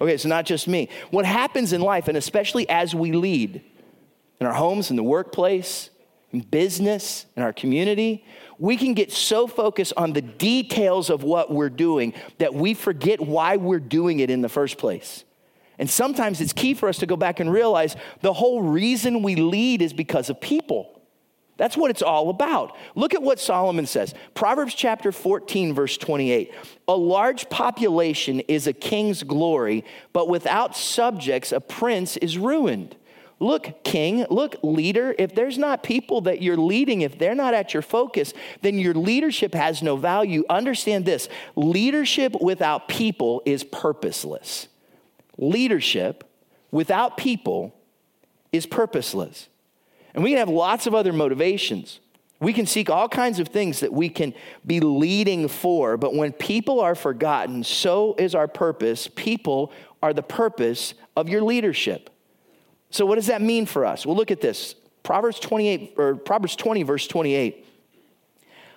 Okay, 0.00 0.16
so 0.16 0.28
not 0.30 0.46
just 0.46 0.66
me. 0.66 0.88
What 1.10 1.26
happens 1.26 1.74
in 1.74 1.82
life, 1.82 2.08
and 2.08 2.16
especially 2.16 2.68
as 2.70 2.94
we 2.94 3.12
lead 3.12 3.62
in 4.40 4.46
our 4.46 4.54
homes, 4.54 4.88
in 4.90 4.96
the 4.96 5.02
workplace, 5.02 5.90
in 6.32 6.40
business, 6.40 7.26
in 7.36 7.42
our 7.42 7.52
community, 7.52 8.24
we 8.60 8.76
can 8.76 8.92
get 8.92 9.10
so 9.10 9.46
focused 9.46 9.94
on 9.96 10.12
the 10.12 10.20
details 10.20 11.08
of 11.10 11.24
what 11.24 11.50
we're 11.50 11.70
doing 11.70 12.12
that 12.38 12.54
we 12.54 12.74
forget 12.74 13.18
why 13.18 13.56
we're 13.56 13.80
doing 13.80 14.20
it 14.20 14.30
in 14.30 14.42
the 14.42 14.48
first 14.50 14.76
place. 14.76 15.24
And 15.78 15.88
sometimes 15.88 16.42
it's 16.42 16.52
key 16.52 16.74
for 16.74 16.90
us 16.90 16.98
to 16.98 17.06
go 17.06 17.16
back 17.16 17.40
and 17.40 17.50
realize 17.50 17.96
the 18.20 18.34
whole 18.34 18.60
reason 18.60 19.22
we 19.22 19.34
lead 19.34 19.80
is 19.80 19.94
because 19.94 20.28
of 20.28 20.42
people. 20.42 21.00
That's 21.56 21.76
what 21.76 21.90
it's 21.90 22.02
all 22.02 22.28
about. 22.28 22.76
Look 22.94 23.14
at 23.14 23.22
what 23.22 23.40
Solomon 23.40 23.86
says. 23.86 24.14
Proverbs 24.34 24.74
chapter 24.74 25.10
14, 25.10 25.72
verse 25.72 25.96
28. 25.96 26.52
A 26.86 26.96
large 26.96 27.48
population 27.48 28.40
is 28.40 28.66
a 28.66 28.74
king's 28.74 29.22
glory, 29.22 29.86
but 30.12 30.28
without 30.28 30.76
subjects, 30.76 31.50
a 31.52 31.60
prince 31.60 32.18
is 32.18 32.36
ruined. 32.36 32.94
Look, 33.42 33.84
king, 33.84 34.26
look, 34.28 34.56
leader, 34.62 35.14
if 35.18 35.34
there's 35.34 35.56
not 35.56 35.82
people 35.82 36.20
that 36.22 36.42
you're 36.42 36.58
leading, 36.58 37.00
if 37.00 37.18
they're 37.18 37.34
not 37.34 37.54
at 37.54 37.72
your 37.72 37.82
focus, 37.82 38.34
then 38.60 38.78
your 38.78 38.92
leadership 38.92 39.54
has 39.54 39.82
no 39.82 39.96
value. 39.96 40.44
Understand 40.50 41.06
this 41.06 41.26
leadership 41.56 42.36
without 42.38 42.86
people 42.86 43.42
is 43.46 43.64
purposeless. 43.64 44.68
Leadership 45.38 46.28
without 46.70 47.16
people 47.16 47.74
is 48.52 48.66
purposeless. 48.66 49.48
And 50.14 50.22
we 50.22 50.30
can 50.30 50.38
have 50.38 50.50
lots 50.50 50.86
of 50.86 50.94
other 50.94 51.14
motivations. 51.14 52.00
We 52.40 52.52
can 52.52 52.66
seek 52.66 52.90
all 52.90 53.08
kinds 53.08 53.38
of 53.38 53.48
things 53.48 53.80
that 53.80 53.92
we 53.92 54.10
can 54.10 54.34
be 54.66 54.80
leading 54.80 55.48
for, 55.48 55.96
but 55.96 56.14
when 56.14 56.32
people 56.32 56.80
are 56.80 56.94
forgotten, 56.94 57.64
so 57.64 58.14
is 58.18 58.34
our 58.34 58.48
purpose. 58.48 59.08
People 59.08 59.72
are 60.02 60.12
the 60.12 60.22
purpose 60.22 60.92
of 61.16 61.30
your 61.30 61.42
leadership. 61.42 62.10
So 62.90 63.06
what 63.06 63.14
does 63.14 63.26
that 63.26 63.40
mean 63.40 63.66
for 63.66 63.84
us? 63.84 64.04
Well, 64.04 64.16
look 64.16 64.30
at 64.30 64.40
this. 64.40 64.74
Proverbs 65.02 65.40
28 65.40 65.94
or 65.96 66.16
Proverbs 66.16 66.56
20 66.56 66.82
verse 66.82 67.06
28. 67.06 67.66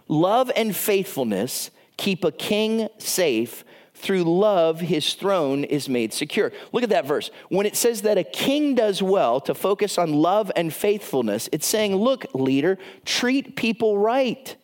Love 0.08 0.52
and 0.56 0.76
faithfulness 0.76 1.72
keep 1.98 2.24
a 2.24 2.32
king 2.32 2.88
safe. 2.98 3.64
Through 3.96 4.24
love, 4.24 4.82
his 4.82 5.14
throne 5.14 5.64
is 5.64 5.88
made 5.88 6.14
secure. 6.14 6.52
Look 6.74 6.84
at 6.84 6.90
that 6.90 7.06
verse. 7.06 7.32
When 7.50 7.66
it 7.66 7.76
says 7.76 8.02
that 8.02 8.18
a 8.18 8.24
king 8.24 8.76
does 8.76 9.02
well 9.02 9.40
to 9.42 9.54
focus 9.54 9.98
on 9.98 10.14
love 10.14 10.52
and 10.56 10.74
faithfulness, 10.74 11.48
it's 11.54 11.68
saying, 11.68 11.96
look, 11.96 12.26
leader, 12.34 12.80
treat 13.06 13.56
people 13.56 13.98
right. 13.98 14.56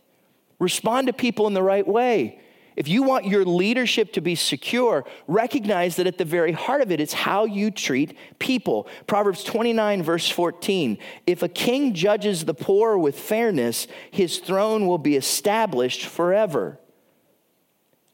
Respond 0.58 1.08
to 1.08 1.14
people 1.14 1.48
in 1.48 1.54
the 1.54 1.64
right 1.64 1.88
way. 1.88 2.42
If 2.80 2.88
you 2.88 3.04
want 3.04 3.26
your 3.26 3.44
leadership 3.44 4.14
to 4.14 4.22
be 4.22 4.36
secure, 4.36 5.04
recognize 5.28 5.98
that 5.98 6.08
at 6.08 6.18
the 6.18 6.24
very 6.24 6.54
heart 6.54 6.80
of 6.80 6.94
it, 6.94 7.02
it's 7.02 7.12
how 7.12 7.44
you 7.44 7.72
treat 7.72 8.18
people. 8.40 8.88
Proverbs 9.06 9.44
29, 9.44 10.02
verse 10.02 10.30
14 10.30 10.98
If 11.28 11.44
a 11.44 11.50
king 11.50 11.94
judges 11.94 12.46
the 12.46 12.54
poor 12.54 12.98
with 12.98 13.20
fairness, 13.20 13.86
his 14.10 14.38
throne 14.38 14.88
will 14.88 14.98
be 14.98 15.18
established 15.18 16.06
forever. 16.06 16.80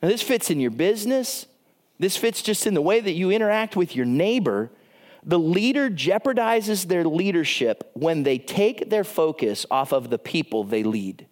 Now, 0.01 0.08
this 0.08 0.23
fits 0.23 0.49
in 0.49 0.60
your 0.60 0.71
business, 0.71 1.45
this 1.99 2.17
fits 2.17 2.41
just 2.41 2.65
in 2.65 2.73
the 2.73 2.82
way 2.82 2.99
that 2.99 3.13
you 3.13 3.30
interact 3.30 3.75
with 3.75 3.95
your 3.95 4.08
neighbor. 4.08 4.71
The 5.21 5.39
leader 5.39 5.91
jeopardizes 5.91 6.88
their 6.88 7.04
leadership 7.04 7.91
when 7.93 8.23
they 8.23 8.39
take 8.39 8.89
their 8.89 9.04
focus 9.04 9.67
off 9.69 9.91
of 9.91 10.10
the 10.10 10.19
people 10.19 10.63
they 10.63 10.82
lead 10.82 11.28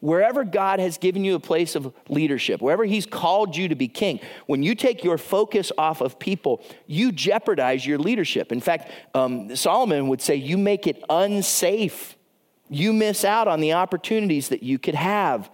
wherever 0.00 0.44
God 0.44 0.78
has 0.78 0.98
given 0.98 1.24
you 1.24 1.34
a 1.34 1.40
place 1.40 1.74
of 1.74 1.92
leadership, 2.08 2.60
wherever 2.60 2.84
He's 2.84 3.06
called 3.06 3.56
you 3.56 3.68
to 3.68 3.74
be 3.74 3.88
king, 3.88 4.20
when 4.46 4.62
you 4.62 4.74
take 4.74 5.02
your 5.02 5.18
focus 5.18 5.72
off 5.78 6.00
of 6.00 6.18
people, 6.18 6.62
you 6.86 7.12
jeopardize 7.12 7.86
your 7.86 7.98
leadership. 7.98 8.52
In 8.52 8.60
fact, 8.60 8.90
um, 9.14 9.54
Solomon 9.56 10.08
would 10.08 10.20
say 10.20 10.36
you 10.36 10.58
make 10.58 10.86
it 10.86 11.02
unsafe. 11.08 12.16
You 12.68 12.92
miss 12.92 13.24
out 13.24 13.48
on 13.48 13.60
the 13.60 13.74
opportunities 13.74 14.48
that 14.48 14.62
you 14.62 14.78
could 14.78 14.96
have. 14.96 15.50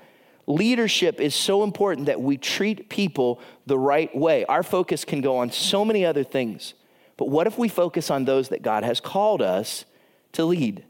Leadership 0.47 1.21
is 1.21 1.35
so 1.35 1.63
important 1.63 2.07
that 2.07 2.21
we 2.21 2.37
treat 2.37 2.89
people 2.89 3.41
the 3.67 3.79
right 3.79 4.15
way. 4.15 4.45
Our 4.47 4.63
focus 4.63 5.05
can 5.05 5.21
go 5.21 5.37
on 5.37 5.53
so 5.53 5.85
many 5.85 6.05
other 6.05 6.25
things. 6.25 6.75
But 7.17 7.29
what 7.29 7.47
if 7.47 7.59
we 7.59 7.69
focus 7.69 8.11
on 8.11 8.25
those 8.25 8.49
that 8.49 8.63
God 8.63 8.83
has 8.83 8.99
called 8.99 9.41
us 9.41 9.85
to 10.33 10.45
lead? 10.45 10.85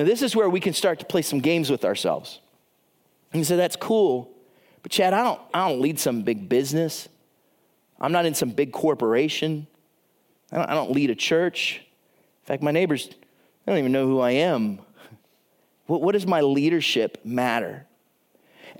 Now, 0.00 0.06
this 0.06 0.22
is 0.22 0.34
where 0.34 0.48
we 0.48 0.60
can 0.60 0.72
start 0.72 0.98
to 1.00 1.04
play 1.04 1.20
some 1.20 1.40
games 1.40 1.68
with 1.68 1.84
ourselves. 1.84 2.40
And 3.34 3.40
you 3.40 3.44
say, 3.44 3.56
that's 3.56 3.76
cool. 3.76 4.32
But 4.82 4.90
Chad, 4.90 5.12
I 5.12 5.22
don't, 5.22 5.38
I 5.52 5.68
don't 5.68 5.82
lead 5.82 5.98
some 5.98 6.22
big 6.22 6.48
business. 6.48 7.06
I'm 8.00 8.10
not 8.10 8.24
in 8.24 8.34
some 8.34 8.48
big 8.48 8.72
corporation. 8.72 9.66
I 10.50 10.56
don't, 10.56 10.70
I 10.70 10.72
don't 10.72 10.92
lead 10.92 11.10
a 11.10 11.14
church. 11.14 11.82
In 11.84 12.46
fact, 12.46 12.62
my 12.62 12.70
neighbors, 12.70 13.08
they 13.08 13.72
don't 13.72 13.76
even 13.76 13.92
know 13.92 14.06
who 14.06 14.20
I 14.20 14.30
am. 14.30 14.78
What, 15.84 16.00
what 16.00 16.12
does 16.12 16.26
my 16.26 16.40
leadership 16.40 17.18
matter? 17.22 17.84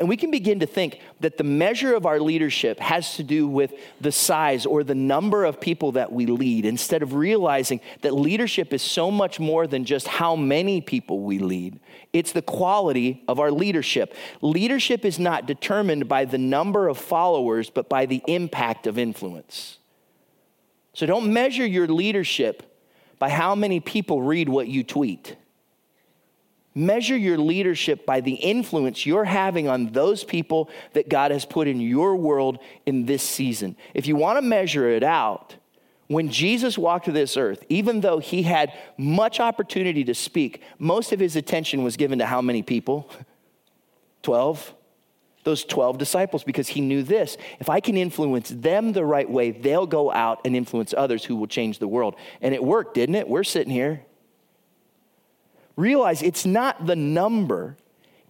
And 0.01 0.09
we 0.09 0.17
can 0.17 0.31
begin 0.31 0.61
to 0.61 0.67
think 0.67 0.99
that 1.21 1.37
the 1.37 1.45
measure 1.45 1.95
of 1.95 2.07
our 2.07 2.19
leadership 2.19 2.81
has 2.81 3.17
to 3.17 3.23
do 3.23 3.47
with 3.47 3.75
the 4.01 4.11
size 4.11 4.65
or 4.65 4.83
the 4.83 4.95
number 4.95 5.45
of 5.45 5.61
people 5.61 5.93
that 5.93 6.11
we 6.11 6.25
lead, 6.25 6.65
instead 6.65 7.03
of 7.03 7.13
realizing 7.13 7.83
that 8.01 8.15
leadership 8.15 8.73
is 8.73 8.81
so 8.81 9.11
much 9.11 9.39
more 9.39 9.67
than 9.67 9.85
just 9.85 10.09
how 10.09 10.35
many 10.37 10.81
people 10.81 11.21
we 11.21 11.39
lead. 11.39 11.81
It's 12.15 12.33
the 12.33 12.41
quality 12.41 13.23
of 13.29 13.39
our 13.39 13.51
leadership. 13.51 14.15
Leadership 14.41 15.05
is 15.05 15.19
not 15.19 15.45
determined 15.45 16.09
by 16.09 16.25
the 16.25 16.39
number 16.39 16.89
of 16.89 16.97
followers, 16.97 17.69
but 17.69 17.91
by 17.91 18.07
the 18.07 18.23
impact 18.27 18.87
of 18.87 18.97
influence. 18.99 19.77
So 20.95 21.05
don't 21.05 21.31
measure 21.31 21.67
your 21.67 21.87
leadership 21.87 22.63
by 23.19 23.29
how 23.29 23.55
many 23.55 23.81
people 23.81 24.23
read 24.23 24.49
what 24.49 24.67
you 24.67 24.83
tweet. 24.83 25.37
Measure 26.75 27.17
your 27.17 27.37
leadership 27.37 28.07
by 28.07 28.21
the 28.21 28.35
influence 28.35 29.05
you're 29.05 29.25
having 29.25 29.69
on 29.69 29.91
those 29.93 30.23
people 30.23 30.71
that 30.93 31.09
God 31.09 31.33
has 31.33 31.45
put 31.45 31.67
in 31.67 31.81
your 31.81 32.15
world 32.15 32.59
in 32.87 33.07
this 33.07 33.25
season. 33.25 33.77
If 33.93 34.07
you 34.07 34.15
want 34.15 34.39
to 34.39 34.43
measure 34.43 34.89
it 34.89 35.03
out, 35.03 35.57
when 36.07 36.29
Jesus 36.29 36.77
walked 36.79 37.07
to 37.07 37.13
this 37.13 37.37
earth, 37.37 37.65
even 37.69 38.01
though 38.01 38.19
he 38.19 38.43
had 38.43 38.73
much 38.97 39.41
opportunity 39.41 40.05
to 40.05 40.15
speak, 40.15 40.63
most 40.79 41.13
of 41.13 41.21
his 41.21 41.37
attention 41.37 41.83
was 41.83 41.97
given 41.97 42.19
to 42.21 42.27
how 42.27 42.41
many 42.41 42.63
people? 42.63 43.11
12. 44.23 44.75
Those 45.43 45.65
12 45.65 45.99
disciples, 45.99 46.45
because 46.45 46.69
he 46.69 46.81
knew 46.81 47.03
this. 47.03 47.37
If 47.61 47.71
I 47.71 47.81
can 47.81 47.97
influence 47.97 48.51
them 48.51 48.93
the 48.93 49.05
right 49.05 49.29
way, 49.29 49.53
they'll 49.53 49.87
go 49.87 50.13
out 50.13 50.41
and 50.45 50.55
influence 50.55 50.93
others 50.97 51.25
who 51.25 51.37
will 51.37 51.47
change 51.47 51.79
the 51.79 51.89
world. 51.89 52.15
And 52.43 52.55
it 52.55 52.63
worked, 52.63 52.95
didn't 52.95 53.15
it? 53.15 53.29
We're 53.29 53.45
sitting 53.45 53.73
here 53.73 54.03
realize 55.81 56.23
it's 56.23 56.47
not 56.47 56.87
the 56.87 56.97
number, 56.97 57.77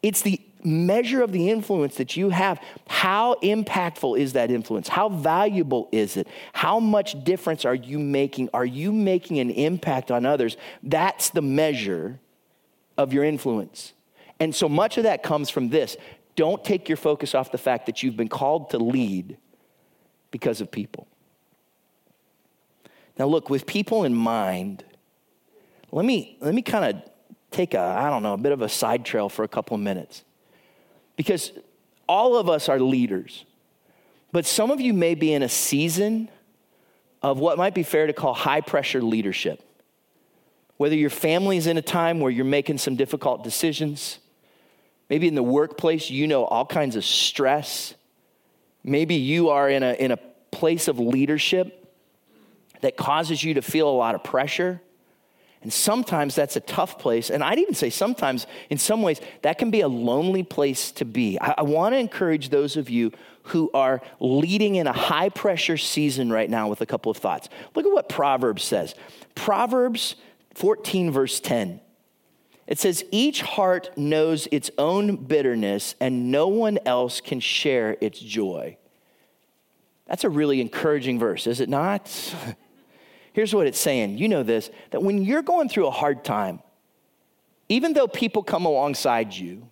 it's 0.03 0.23
the 0.23 0.41
measure 0.63 1.23
of 1.23 1.33
the 1.33 1.51
influence 1.51 1.97
that 1.97 2.17
you 2.17 2.31
have. 2.31 2.61
How 2.87 3.35
impactful 3.43 4.19
is 4.19 4.35
that 4.35 4.51
influence? 4.51 4.89
How 4.89 5.09
valuable 5.09 5.89
is 5.91 6.17
it? 6.17 6.29
How 6.53 6.79
much 6.81 7.23
difference 7.25 7.65
are 7.65 7.75
you 7.75 7.99
making? 7.99 8.51
Are 8.55 8.65
you 8.65 8.93
making 8.93 9.39
an 9.39 9.51
impact 9.51 10.11
on 10.11 10.27
others? 10.27 10.57
That's 10.83 11.31
the 11.31 11.43
measure 11.43 12.21
of 12.97 13.13
your 13.13 13.25
influence. 13.25 13.95
And 14.39 14.55
so 14.55 14.69
much 14.69 14.97
of 14.97 15.05
that 15.05 15.23
comes 15.23 15.51
from 15.51 15.71
this. 15.71 15.97
Don't 16.37 16.65
take 16.65 16.89
your 16.89 16.97
focus 16.97 17.35
off 17.35 17.53
the 17.53 17.59
fact 17.59 17.87
that 17.87 18.03
you've 18.03 18.17
been 18.17 18.29
called 18.29 18.71
to 18.71 18.79
lead 18.79 19.37
because 20.31 20.61
of 20.61 20.71
people. 20.71 21.07
Now, 23.19 23.27
look, 23.27 23.51
with 23.51 23.67
people 23.67 24.05
in 24.05 24.15
mind, 24.15 24.85
let 25.93 26.07
me, 26.07 26.39
let 26.41 26.55
me 26.55 26.63
kind 26.63 26.85
of 26.85 27.03
take 27.51 27.75
a, 27.75 27.81
I 27.81 28.11
don't 28.11 28.23
know, 28.23 28.35
a 28.35 28.39
bit 28.39 28.53
of 28.53 28.63
a 28.63 28.69
side 28.69 29.05
trail 29.05 29.29
for 29.29 29.45
a 29.45 29.49
couple 29.49 29.75
of 29.75 29.81
minutes. 29.81 30.25
Because 31.17 31.53
all 32.09 32.37
of 32.37 32.49
us 32.49 32.69
are 32.69 32.81
leaders, 32.81 33.45
but 34.33 34.47
some 34.47 34.71
of 34.71 34.81
you 34.81 34.93
may 34.93 35.15
be 35.15 35.33
in 35.33 35.43
a 35.43 35.49
season 35.49 36.29
of 37.23 37.39
what 37.39 37.59
might 37.59 37.75
be 37.75 37.83
fair 37.83 38.07
to 38.07 38.13
call 38.13 38.33
high 38.33 38.61
pressure 38.61 39.03
leadership. 39.03 39.63
Whether 40.77 40.95
your 40.95 41.11
family's 41.11 41.67
in 41.67 41.77
a 41.77 41.83
time 41.83 42.21
where 42.21 42.31
you're 42.31 42.45
making 42.45 42.79
some 42.79 42.97
difficult 42.97 43.45
decisions, 43.45 44.19
maybe 45.11 45.29
in 45.29 45.35
the 45.35 45.43
workplace, 45.43 46.09
you 46.09 46.27
know 46.27 46.45
all 46.45 46.65
kinds 46.65 46.97
of 46.97 47.05
stress. 47.05 47.95
Maybe 48.83 49.17
you 49.17 49.51
are 49.51 49.69
in 49.69 49.83
a, 49.83 49.93
in 49.93 50.11
a 50.11 50.17
place 50.51 50.89
of 50.89 50.99
leadership 50.99 51.77
that 52.81 52.97
causes 52.97 53.45
you 53.45 53.55
to 53.55 53.63
feel 53.63 53.91
a 53.91 53.93
lot 53.93 54.15
of 54.15 54.25
pressure. 54.25 54.81
And 55.63 55.73
sometimes 55.73 56.35
that's 56.35 56.57
a 56.57 56.61
tough 56.61 56.99
place. 56.99 57.29
And 57.31 57.45
I'd 57.45 57.59
even 57.59 57.75
say 57.75 57.91
sometimes, 57.91 58.47
in 58.71 58.79
some 58.79 59.03
ways, 59.03 59.21
that 59.43 59.59
can 59.59 59.71
be 59.71 59.83
a 59.83 59.89
lonely 59.89 60.43
place 60.43 60.91
to 60.93 61.05
be. 61.05 61.39
I, 61.39 61.57
I 61.59 61.63
want 61.63 61.95
to 61.95 61.99
encourage 61.99 62.49
those 62.49 62.77
of 62.77 62.89
you 62.89 63.13
who 63.45 63.71
are 63.75 64.01
leading 64.21 64.77
in 64.77 64.87
a 64.87 64.93
high 64.93 65.29
pressure 65.29 65.77
season 65.77 66.33
right 66.33 66.49
now 66.49 66.69
with 66.69 66.81
a 66.81 66.87
couple 66.87 67.11
of 67.11 67.19
thoughts. 67.19 67.49
Look 67.75 67.85
at 67.85 67.93
what 67.93 68.09
Proverbs 68.09 68.63
says 68.63 68.95
Proverbs 69.35 70.17
14, 70.55 71.11
verse 71.11 71.41
10. 71.41 71.81
It 72.67 72.79
says, 72.79 73.05
Each 73.11 73.43
heart 73.43 73.91
knows 73.97 74.49
its 74.53 74.71
own 74.79 75.17
bitterness, 75.17 75.95
and 76.01 76.31
no 76.31 76.49
one 76.49 76.79
else 76.87 77.21
can 77.21 77.41
share 77.41 77.97
its 78.01 78.19
joy. 78.19 78.79
That's 80.07 80.25
a 80.25 80.29
really 80.29 80.61
encouraging 80.61 81.19
verse, 81.19 81.47
is 81.47 81.61
it 81.61 81.69
not? 81.69 82.11
Here's 83.41 83.55
what 83.55 83.67
it's 83.67 83.81
saying 83.81 84.19
you 84.19 84.29
know 84.29 84.43
this 84.43 84.69
that 84.91 85.03
when 85.03 85.23
you're 85.23 85.41
going 85.41 85.71
through 85.71 85.87
a 85.87 85.91
hard 85.91 86.25
time, 86.25 86.61
even 87.71 87.95
though 87.95 88.07
people 88.07 88.43
come 88.43 88.67
alongside 88.67 89.33
you 89.33 89.67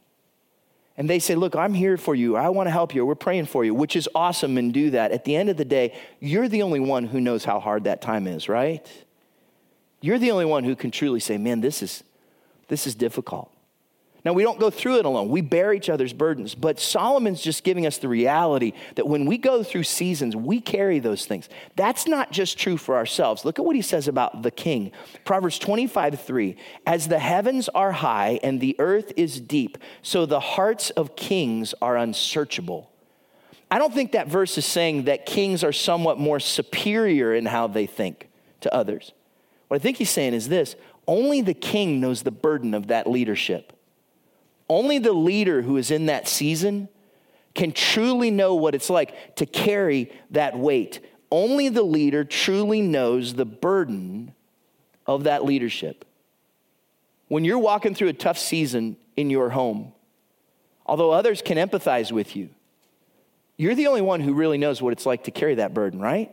and 0.97 1.11
they 1.11 1.19
say, 1.19 1.35
Look, 1.35 1.55
I'm 1.55 1.75
here 1.75 1.99
for 1.99 2.15
you, 2.15 2.35
I 2.35 2.49
want 2.49 2.69
to 2.69 2.71
help 2.71 2.95
you, 2.95 3.05
we're 3.05 3.15
praying 3.15 3.45
for 3.45 3.67
you, 3.67 3.75
which 3.75 3.95
is 3.95 4.09
awesome 4.15 4.57
and 4.57 4.73
do 4.73 4.89
that. 4.93 5.13
At 5.13 5.27
the 5.27 5.37
end 5.37 5.51
of 5.51 5.59
the 5.59 5.67
day, 5.67 5.95
you're 6.19 6.49
the 6.49 6.63
only 6.63 6.81
one 6.81 7.05
who 7.05 7.21
knows 7.21 7.45
how 7.45 7.61
hard 7.61 7.85
that 7.85 8.01
time 8.01 8.27
is, 8.27 8.49
right? 8.49 8.91
You're 10.01 10.19
the 10.19 10.31
only 10.31 10.47
one 10.47 10.65
who 10.65 10.75
can 10.75 10.91
truly 10.91 11.21
say, 11.21 11.37
Man, 11.37 11.61
this 11.61 11.83
is, 11.83 12.03
this 12.69 12.87
is 12.87 12.95
difficult. 12.95 13.53
Now, 14.29 14.35
we 14.35 14.43
don't 14.43 14.61
go 14.61 14.69
through 14.69 14.99
it 14.99 15.07
alone. 15.07 15.31
We 15.31 15.41
bear 15.41 15.73
each 15.73 15.89
other's 15.89 16.13
burdens. 16.13 16.55
But 16.55 16.79
Solomon's 16.79 17.41
just 17.41 17.65
giving 17.65 17.87
us 17.87 17.97
the 17.97 18.09
reality 18.09 18.75
that 18.97 19.09
when 19.09 19.25
we 19.25 19.39
go 19.39 19.63
through 19.63 19.85
seasons, 19.85 20.37
we 20.37 20.61
carry 20.61 20.99
those 20.99 21.25
things. 21.25 21.49
That's 21.77 22.07
not 22.07 22.31
just 22.31 22.59
true 22.59 22.77
for 22.77 22.97
ourselves. 22.97 23.47
Look 23.47 23.59
at 23.59 23.65
what 23.65 23.75
he 23.75 23.81
says 23.81 24.07
about 24.07 24.43
the 24.43 24.51
king. 24.51 24.93
Proverbs 25.25 25.59
25 25.59 26.21
3. 26.21 26.57
As 26.87 27.09
the 27.09 27.19
heavens 27.19 27.71
are 27.71 27.91
high 27.91 28.39
and 28.43 28.61
the 28.61 28.77
earth 28.79 29.15
is 29.17 29.41
deep, 29.41 29.79
so 30.03 30.27
the 30.27 30.41
hearts 30.41 30.91
of 30.91 31.17
kings 31.17 31.73
are 31.81 31.97
unsearchable. 31.97 32.91
I 33.71 33.79
don't 33.79 33.95
think 33.95 34.13
that 34.13 34.29
verse 34.29 34.59
is 34.59 34.67
saying 34.67 35.05
that 35.05 35.25
kings 35.25 35.65
are 35.65 35.73
somewhat 35.73 36.19
more 36.19 36.39
superior 36.39 37.35
in 37.35 37.47
how 37.47 37.67
they 37.67 37.87
think 37.87 38.29
to 38.61 38.75
others. 38.75 39.13
What 39.69 39.77
I 39.77 39.79
think 39.79 39.97
he's 39.97 40.11
saying 40.11 40.35
is 40.35 40.51
this 40.51 40.77
only 41.07 41.41
the 41.41 41.55
king 41.55 41.99
knows 41.99 42.25
the 42.25 42.31
burden 42.31 42.75
of 42.75 42.89
that 42.89 43.07
leadership. 43.07 43.73
Only 44.69 44.99
the 44.99 45.13
leader 45.13 45.63
who 45.63 45.77
is 45.77 45.91
in 45.91 46.07
that 46.07 46.29
season 46.29 46.89
can 47.55 47.73
truly 47.73 48.31
know 48.31 48.55
what 48.55 48.75
it's 48.75 48.91
like 48.91 49.37
to 49.37 49.47
carry 49.47 50.13
that 50.31 50.57
weight. 50.59 51.01
Only 51.31 51.69
the 51.69 51.83
leader 51.83 52.25
truly 52.25 52.81
knows 52.81 53.35
the 53.35 53.45
burden 53.45 54.35
of 55.07 55.25
that 55.25 55.45
leadership. 55.45 56.05
When 57.29 57.45
you're 57.45 57.59
walking 57.59 57.95
through 57.95 58.09
a 58.09 58.15
tough 58.15 58.39
season 58.39 58.97
in 59.17 59.31
your 59.31 59.51
home, 59.51 59.93
although 60.87 61.11
others 61.11 61.43
can 61.43 61.59
empathize 61.59 62.13
with 62.13 62.37
you, 62.37 62.51
you're 63.57 63.75
the 63.75 63.89
only 63.89 64.03
one 64.03 64.21
who 64.21 64.35
really 64.35 64.57
knows 64.57 64.81
what 64.81 64.93
it's 64.93 65.05
like 65.05 65.25
to 65.25 65.31
carry 65.31 65.57
that 65.57 65.75
burden, 65.75 66.01
right? 66.01 66.31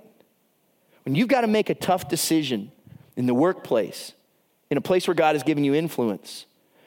When 1.03 1.15
you've 1.15 1.27
got 1.27 1.41
to 1.41 1.47
make 1.47 1.69
a 1.69 1.75
tough 1.75 2.07
decision 2.07 2.71
in 3.17 3.25
the 3.25 3.33
workplace, 3.33 4.13
in 4.69 4.77
a 4.77 4.81
place 4.81 5.07
where 5.07 5.15
God 5.15 5.35
has 5.35 5.43
given 5.43 5.63
you 5.63 5.73
influence, 5.73 6.45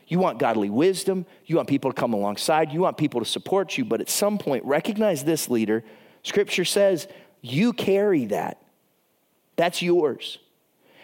you 0.09 0.18
want 0.18 0.38
godly 0.38 0.71
wisdom. 0.71 1.27
You 1.44 1.57
want 1.57 1.68
people 1.68 1.92
to 1.92 1.99
come 1.99 2.14
alongside. 2.14 2.73
You 2.73 2.81
want 2.81 2.97
people 2.97 3.21
to 3.21 3.27
support 3.27 3.77
you. 3.79 3.85
But 3.85 4.01
at 4.01 4.09
some 4.09 4.38
point, 4.38 4.64
recognize 4.64 5.23
this, 5.23 5.49
leader. 5.49 5.85
Scripture 6.23 6.64
says 6.64 7.07
you 7.42 7.73
carry 7.73 8.25
that. 8.27 8.61
That's 9.57 9.83
yours. 9.83 10.38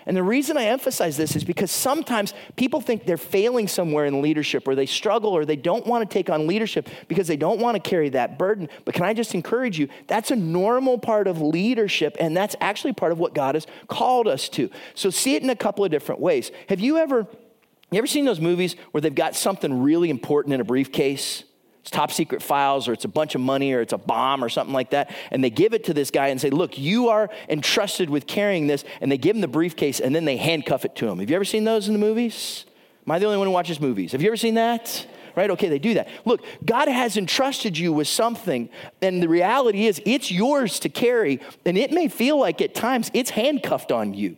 And 0.06 0.16
the 0.16 0.22
reason 0.22 0.58
I 0.58 0.64
emphasize 0.64 1.16
this 1.16 1.34
is 1.34 1.44
because 1.44 1.70
sometimes 1.70 2.34
people 2.56 2.80
think 2.80 3.06
they're 3.06 3.16
failing 3.16 3.68
somewhere 3.68 4.04
in 4.04 4.20
leadership 4.20 4.68
or 4.68 4.74
they 4.74 4.86
struggle 4.86 5.30
or 5.30 5.46
they 5.46 5.56
don't 5.56 5.86
want 5.86 6.08
to 6.08 6.12
take 6.12 6.28
on 6.28 6.46
leadership 6.46 6.88
because 7.08 7.26
they 7.26 7.38
don't 7.38 7.58
want 7.58 7.82
to 7.82 7.90
carry 7.90 8.10
that 8.10 8.38
burden. 8.38 8.68
But 8.84 8.94
can 8.94 9.04
I 9.04 9.14
just 9.14 9.34
encourage 9.34 9.78
you? 9.78 9.88
That's 10.06 10.30
a 10.30 10.36
normal 10.36 10.98
part 10.98 11.26
of 11.26 11.40
leadership, 11.40 12.16
and 12.20 12.36
that's 12.36 12.54
actually 12.60 12.92
part 12.92 13.12
of 13.12 13.18
what 13.18 13.34
God 13.34 13.54
has 13.54 13.66
called 13.88 14.28
us 14.28 14.48
to. 14.50 14.70
So 14.94 15.08
see 15.08 15.36
it 15.36 15.42
in 15.42 15.48
a 15.48 15.56
couple 15.56 15.86
of 15.86 15.90
different 15.90 16.20
ways. 16.20 16.50
Have 16.68 16.80
you 16.80 16.98
ever 16.98 17.26
you 17.94 17.98
ever 17.98 18.07
seen 18.07 18.24
those 18.24 18.40
movies 18.40 18.76
where 18.92 19.00
they've 19.00 19.14
got 19.14 19.35
something 19.35 19.83
really 19.83 20.11
important 20.11 20.54
in 20.54 20.61
a 20.61 20.64
briefcase? 20.64 21.44
It's 21.85 21.90
top 21.90 22.11
secret 22.11 22.42
files, 22.42 22.88
or 22.88 22.94
it's 22.94 23.04
a 23.04 23.09
bunch 23.09 23.35
of 23.35 23.42
money, 23.42 23.74
or 23.74 23.83
it's 23.83 23.92
a 23.92 23.98
bomb, 23.98 24.42
or 24.42 24.48
something 24.48 24.72
like 24.72 24.90
that. 24.90 25.14
And 25.30 25.44
they 25.44 25.50
give 25.50 25.74
it 25.74 25.85
to 25.85 25.92
this 25.92 26.11
guy 26.11 26.28
and 26.28 26.40
say, 26.40 26.48
Look, 26.48 26.78
you 26.78 27.11
are 27.11 27.28
entrusted 27.46 28.09
with 28.09 28.26
carrying 28.26 28.66
this. 28.66 28.85
And 29.02 29.12
they 29.12 29.18
give 29.18 29.37
him 29.37 29.42
the 29.42 29.48
briefcase 29.48 30.00
and 30.00 30.14
then 30.14 30.24
they 30.24 30.38
handcuff 30.38 30.87
it 30.87 30.96
to 30.96 31.09
him. 31.09 31.18
Have 31.18 31.28
you 31.28 31.37
ever 31.37 31.44
seen 31.44 31.64
those 31.64 31.87
in 31.87 31.92
the 31.92 31.98
movies? 31.98 32.64
Am 33.07 33.12
I 33.12 33.18
the 33.18 33.26
only 33.26 33.37
one 33.37 33.48
who 33.48 33.52
watches 33.52 33.80
movies? 33.80 34.12
Have 34.12 34.22
you 34.22 34.28
ever 34.28 34.37
seen 34.38 34.54
that? 34.54 35.07
Right? 35.37 35.50
Okay, 35.50 35.68
they 35.68 35.78
do 35.78 35.94
that. 35.94 36.09
Look, 36.24 36.42
God 36.64 36.88
has 36.88 37.18
entrusted 37.18 37.76
you 37.76 37.92
with 37.92 38.09
something, 38.09 38.70
and 39.02 39.22
the 39.22 39.28
reality 39.28 39.87
is 39.87 40.00
it's 40.07 40.30
yours 40.30 40.78
to 40.80 40.88
carry, 40.88 41.40
and 41.66 41.76
it 41.76 41.90
may 41.90 42.09
feel 42.09 42.38
like 42.38 42.62
at 42.62 42.74
times 42.74 43.11
it's 43.12 43.30
handcuffed 43.30 43.92
on 43.92 44.14
you. 44.14 44.37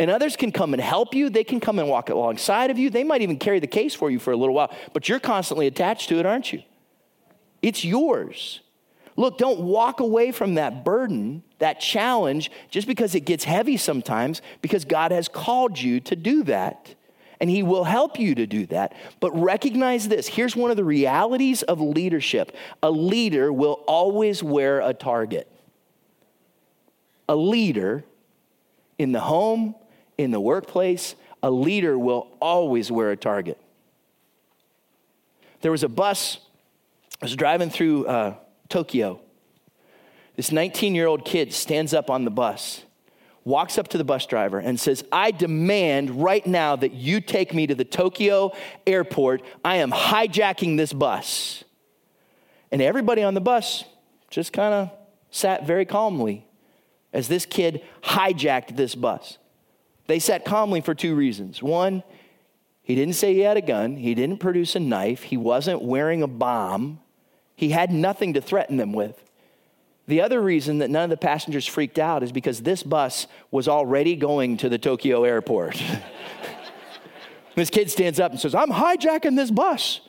And 0.00 0.10
others 0.10 0.34
can 0.34 0.50
come 0.50 0.72
and 0.72 0.82
help 0.82 1.14
you. 1.14 1.28
They 1.28 1.44
can 1.44 1.60
come 1.60 1.78
and 1.78 1.86
walk 1.86 2.08
alongside 2.08 2.70
of 2.70 2.78
you. 2.78 2.88
They 2.88 3.04
might 3.04 3.20
even 3.20 3.38
carry 3.38 3.60
the 3.60 3.66
case 3.66 3.94
for 3.94 4.10
you 4.10 4.18
for 4.18 4.32
a 4.32 4.36
little 4.36 4.54
while, 4.54 4.74
but 4.94 5.10
you're 5.10 5.20
constantly 5.20 5.66
attached 5.66 6.08
to 6.08 6.18
it, 6.18 6.24
aren't 6.24 6.54
you? 6.54 6.62
It's 7.60 7.84
yours. 7.84 8.60
Look, 9.16 9.36
don't 9.36 9.60
walk 9.60 10.00
away 10.00 10.32
from 10.32 10.54
that 10.54 10.86
burden, 10.86 11.42
that 11.58 11.80
challenge, 11.80 12.50
just 12.70 12.86
because 12.86 13.14
it 13.14 13.26
gets 13.26 13.44
heavy 13.44 13.76
sometimes, 13.76 14.40
because 14.62 14.86
God 14.86 15.12
has 15.12 15.28
called 15.28 15.78
you 15.78 16.00
to 16.00 16.16
do 16.16 16.44
that. 16.44 16.94
And 17.38 17.50
He 17.50 17.62
will 17.62 17.84
help 17.84 18.18
you 18.18 18.34
to 18.36 18.46
do 18.46 18.64
that. 18.66 18.94
But 19.20 19.38
recognize 19.38 20.08
this 20.08 20.28
here's 20.28 20.56
one 20.56 20.70
of 20.70 20.78
the 20.78 20.84
realities 20.84 21.62
of 21.62 21.78
leadership 21.78 22.56
a 22.82 22.90
leader 22.90 23.52
will 23.52 23.84
always 23.86 24.42
wear 24.42 24.80
a 24.80 24.94
target. 24.94 25.46
A 27.28 27.36
leader 27.36 28.02
in 28.98 29.12
the 29.12 29.20
home, 29.20 29.74
in 30.22 30.30
the 30.30 30.40
workplace, 30.40 31.14
a 31.42 31.50
leader 31.50 31.98
will 31.98 32.28
always 32.40 32.92
wear 32.92 33.10
a 33.10 33.16
target. 33.16 33.58
There 35.62 35.70
was 35.70 35.82
a 35.82 35.88
bus, 35.88 36.38
I 37.20 37.24
was 37.24 37.36
driving 37.36 37.70
through 37.70 38.06
uh, 38.06 38.34
Tokyo. 38.68 39.20
This 40.36 40.52
19 40.52 40.94
year 40.94 41.06
old 41.06 41.24
kid 41.24 41.52
stands 41.52 41.92
up 41.92 42.10
on 42.10 42.24
the 42.24 42.30
bus, 42.30 42.84
walks 43.44 43.78
up 43.78 43.88
to 43.88 43.98
the 43.98 44.04
bus 44.04 44.26
driver, 44.26 44.58
and 44.58 44.78
says, 44.78 45.04
I 45.10 45.30
demand 45.30 46.22
right 46.22 46.46
now 46.46 46.76
that 46.76 46.92
you 46.92 47.20
take 47.20 47.52
me 47.52 47.66
to 47.66 47.74
the 47.74 47.84
Tokyo 47.84 48.52
airport. 48.86 49.42
I 49.64 49.76
am 49.76 49.90
hijacking 49.90 50.76
this 50.76 50.92
bus. 50.92 51.64
And 52.70 52.80
everybody 52.80 53.22
on 53.22 53.34
the 53.34 53.40
bus 53.40 53.84
just 54.30 54.52
kind 54.52 54.72
of 54.72 54.90
sat 55.30 55.66
very 55.66 55.84
calmly 55.84 56.46
as 57.12 57.28
this 57.28 57.44
kid 57.44 57.82
hijacked 58.02 58.76
this 58.76 58.94
bus. 58.94 59.38
They 60.10 60.18
sat 60.18 60.44
calmly 60.44 60.80
for 60.80 60.92
two 60.92 61.14
reasons. 61.14 61.62
One, 61.62 62.02
he 62.82 62.96
didn't 62.96 63.14
say 63.14 63.32
he 63.32 63.42
had 63.42 63.56
a 63.56 63.60
gun, 63.60 63.96
he 63.96 64.16
didn't 64.16 64.38
produce 64.38 64.74
a 64.74 64.80
knife, 64.80 65.22
he 65.22 65.36
wasn't 65.36 65.82
wearing 65.82 66.24
a 66.24 66.26
bomb, 66.26 66.98
he 67.54 67.68
had 67.68 67.92
nothing 67.92 68.34
to 68.34 68.40
threaten 68.40 68.76
them 68.76 68.92
with. 68.92 69.22
The 70.08 70.20
other 70.20 70.40
reason 70.40 70.78
that 70.78 70.90
none 70.90 71.04
of 71.04 71.10
the 71.10 71.16
passengers 71.16 71.64
freaked 71.64 72.00
out 72.00 72.24
is 72.24 72.32
because 72.32 72.62
this 72.62 72.82
bus 72.82 73.28
was 73.52 73.68
already 73.68 74.16
going 74.16 74.56
to 74.56 74.68
the 74.68 74.78
Tokyo 74.78 75.22
airport. 75.22 75.80
this 77.54 77.70
kid 77.70 77.88
stands 77.88 78.18
up 78.18 78.32
and 78.32 78.40
says, 78.40 78.52
I'm 78.52 78.70
hijacking 78.70 79.36
this 79.36 79.52
bus. 79.52 80.00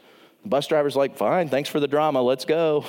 The 0.42 0.50
bus 0.50 0.66
driver's 0.66 0.96
like, 0.96 1.16
Fine, 1.16 1.50
thanks 1.50 1.70
for 1.70 1.80
the 1.80 1.88
drama, 1.88 2.24
let's 2.24 2.46
go. 2.46 2.86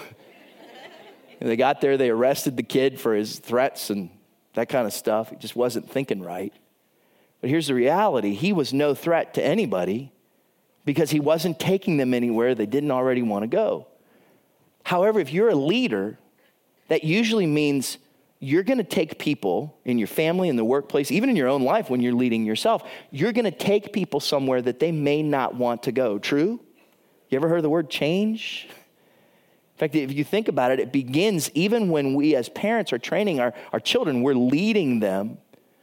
and 1.42 1.50
they 1.50 1.56
got 1.56 1.82
there, 1.82 1.98
they 1.98 2.08
arrested 2.08 2.56
the 2.56 2.62
kid 2.62 2.98
for 2.98 3.14
his 3.14 3.38
threats 3.38 3.90
and 3.90 4.08
that 4.54 4.70
kind 4.70 4.86
of 4.86 4.94
stuff. 4.94 5.28
He 5.28 5.36
just 5.36 5.54
wasn't 5.54 5.90
thinking 5.90 6.22
right. 6.22 6.54
But 7.42 7.50
here's 7.50 7.66
the 7.66 7.74
reality 7.74 8.34
he 8.34 8.54
was 8.54 8.72
no 8.72 8.94
threat 8.94 9.34
to 9.34 9.44
anybody 9.44 10.12
because 10.86 11.10
he 11.10 11.20
wasn't 11.20 11.60
taking 11.60 11.98
them 11.98 12.14
anywhere 12.14 12.54
they 12.54 12.66
didn't 12.66 12.90
already 12.90 13.20
want 13.20 13.42
to 13.42 13.48
go. 13.48 13.88
However, 14.84 15.20
if 15.20 15.32
you're 15.32 15.50
a 15.50 15.54
leader, 15.54 16.18
that 16.88 17.04
usually 17.04 17.46
means 17.46 17.98
you're 18.38 18.62
going 18.62 18.78
to 18.78 18.84
take 18.84 19.18
people 19.18 19.76
in 19.84 19.98
your 19.98 20.08
family, 20.08 20.48
in 20.48 20.56
the 20.56 20.64
workplace, 20.64 21.10
even 21.10 21.30
in 21.30 21.36
your 21.36 21.48
own 21.48 21.62
life 21.62 21.90
when 21.90 22.00
you're 22.00 22.14
leading 22.14 22.44
yourself, 22.44 22.88
you're 23.10 23.32
going 23.32 23.44
to 23.44 23.50
take 23.50 23.92
people 23.92 24.18
somewhere 24.18 24.62
that 24.62 24.80
they 24.80 24.90
may 24.90 25.22
not 25.22 25.54
want 25.54 25.84
to 25.84 25.92
go. 25.92 26.18
True? 26.18 26.60
You 27.28 27.36
ever 27.36 27.48
heard 27.48 27.62
the 27.62 27.70
word 27.70 27.90
change? 27.90 28.68
In 28.68 29.78
fact, 29.78 29.94
if 29.94 30.12
you 30.12 30.24
think 30.24 30.48
about 30.48 30.70
it, 30.70 30.80
it 30.80 30.92
begins 30.92 31.50
even 31.54 31.90
when 31.90 32.14
we 32.14 32.36
as 32.36 32.48
parents 32.48 32.92
are 32.92 32.98
training 32.98 33.40
our, 33.40 33.54
our 33.72 33.80
children, 33.80 34.22
we're 34.22 34.34
leading 34.34 35.00
them 35.00 35.38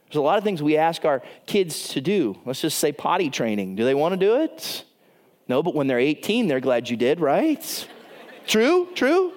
there's 0.10 0.18
a 0.18 0.22
lot 0.22 0.40
of 0.40 0.44
things 0.44 0.64
we 0.64 0.76
ask 0.76 1.06
our 1.06 1.22
kids 1.46 1.90
to 1.90 2.02
do. 2.02 2.36
Let's 2.44 2.62
just 2.62 2.80
say 2.80 2.92
potty 2.92 3.30
training. 3.30 3.76
Do 3.76 3.84
they 3.84 3.94
want 3.94 4.14
to 4.14 4.18
do 4.18 4.42
it? 4.42 4.84
No, 5.48 5.62
but 5.62 5.76
when 5.76 5.86
they're 5.86 6.00
18, 6.00 6.48
they're 6.48 6.60
glad 6.60 6.90
you 6.90 6.98
did, 6.98 7.20
right? 7.20 7.88
true? 8.48 8.88
True? 8.96 9.34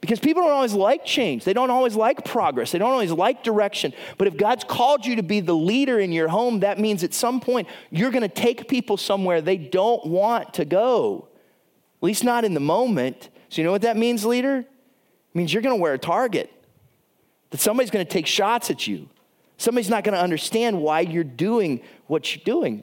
Because 0.00 0.20
people 0.20 0.42
don't 0.42 0.52
always 0.52 0.72
like 0.72 1.04
change. 1.04 1.44
They 1.44 1.52
don't 1.52 1.70
always 1.70 1.96
like 1.96 2.24
progress. 2.24 2.72
They 2.72 2.78
don't 2.78 2.92
always 2.92 3.10
like 3.10 3.42
direction. 3.42 3.92
But 4.16 4.28
if 4.28 4.38
God's 4.38 4.64
called 4.64 5.04
you 5.04 5.16
to 5.16 5.22
be 5.22 5.40
the 5.40 5.54
leader 5.54 5.98
in 5.98 6.12
your 6.12 6.28
home, 6.28 6.60
that 6.60 6.78
means 6.78 7.04
at 7.04 7.12
some 7.12 7.40
point 7.40 7.68
you're 7.90 8.10
going 8.10 8.22
to 8.22 8.28
take 8.28 8.68
people 8.68 8.96
somewhere 8.96 9.42
they 9.42 9.58
don't 9.58 10.06
want 10.06 10.54
to 10.54 10.64
go. 10.64 11.28
At 12.00 12.04
least 12.04 12.24
not 12.24 12.44
in 12.44 12.54
the 12.54 12.60
moment. 12.60 13.28
So, 13.50 13.60
you 13.60 13.66
know 13.66 13.72
what 13.72 13.82
that 13.82 13.98
means, 13.98 14.24
leader? 14.24 14.58
It 14.58 14.66
means 15.34 15.52
you're 15.52 15.62
going 15.62 15.76
to 15.76 15.82
wear 15.82 15.94
a 15.94 15.98
target. 15.98 16.50
That 17.50 17.60
somebody's 17.60 17.90
going 17.90 18.04
to 18.04 18.10
take 18.10 18.26
shots 18.26 18.70
at 18.70 18.86
you. 18.86 19.08
Somebody's 19.56 19.90
not 19.90 20.04
going 20.04 20.14
to 20.14 20.20
understand 20.22 20.80
why 20.80 21.00
you're 21.00 21.24
doing 21.24 21.80
what 22.06 22.34
you're 22.34 22.44
doing. 22.44 22.82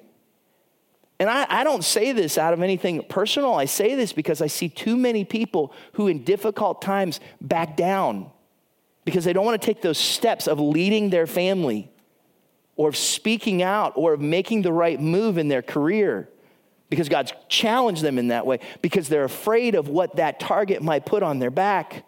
And 1.19 1.29
I, 1.29 1.45
I, 1.49 1.63
don't 1.63 1.83
say 1.83 2.11
this 2.11 2.37
out 2.37 2.53
of 2.53 2.61
anything 2.61 3.01
personal. 3.07 3.53
I 3.53 3.65
say 3.65 3.95
this 3.95 4.11
because 4.11 4.41
I 4.41 4.47
see 4.47 4.67
too 4.67 4.97
many 4.97 5.23
people 5.23 5.73
who, 5.93 6.07
in 6.07 6.25
difficult 6.25 6.81
times, 6.81 7.21
back 7.39 7.77
down 7.77 8.29
because 9.05 9.23
they 9.23 9.31
don't 9.31 9.45
want 9.45 9.61
to 9.61 9.65
take 9.65 9.81
those 9.81 9.97
steps 9.97 10.47
of 10.47 10.59
leading 10.59 11.09
their 11.09 11.27
family 11.27 11.89
or 12.75 12.89
of 12.89 12.97
speaking 12.97 13.63
out 13.63 13.93
or 13.95 14.13
of 14.13 14.19
making 14.19 14.63
the 14.63 14.73
right 14.73 14.99
move 14.99 15.37
in 15.37 15.47
their 15.47 15.61
career 15.61 16.27
because 16.89 17.07
God's 17.07 17.33
challenged 17.47 18.01
them 18.01 18.17
in 18.17 18.27
that 18.27 18.45
way 18.45 18.59
because 18.81 19.07
they're 19.07 19.23
afraid 19.23 19.75
of 19.75 19.87
what 19.87 20.17
that 20.17 20.39
target 20.39 20.81
might 20.81 21.05
put 21.05 21.23
on 21.23 21.39
their 21.39 21.51
back. 21.51 22.03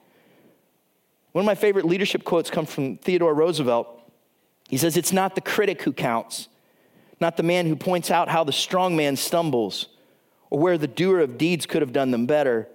One 1.32 1.44
of 1.44 1.46
my 1.46 1.56
favorite 1.56 1.86
leadership 1.86 2.24
quotes 2.24 2.50
come 2.50 2.66
from 2.66 2.98
Theodore 2.98 3.34
Roosevelt. 3.34 3.88
He 4.70 4.78
says, 4.78 4.98
It's 4.98 5.14
not 5.14 5.36
the 5.36 5.42
critic 5.42 5.82
who 5.82 5.94
counts, 5.94 6.48
not 7.20 7.38
the 7.38 7.44
man 7.44 7.66
who 7.66 7.76
points 7.76 8.12
out 8.12 8.30
how 8.30 8.44
the 8.44 8.52
strong 8.52 8.96
man 8.96 9.16
stumbles 9.16 9.88
or 10.50 10.60
where 10.60 10.78
the 10.78 10.88
doer 10.88 11.20
of 11.20 11.38
deeds 11.38 11.66
could 11.66 11.82
have 11.82 11.94
done 11.94 12.12
them 12.12 12.26
better. 12.26 12.68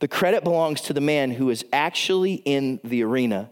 The 0.00 0.08
credit 0.08 0.44
belongs 0.44 0.80
to 0.82 0.92
the 0.92 1.00
man 1.00 1.30
who 1.30 1.50
is 1.50 1.64
actually 1.72 2.34
in 2.34 2.80
the 2.84 3.02
arena, 3.02 3.50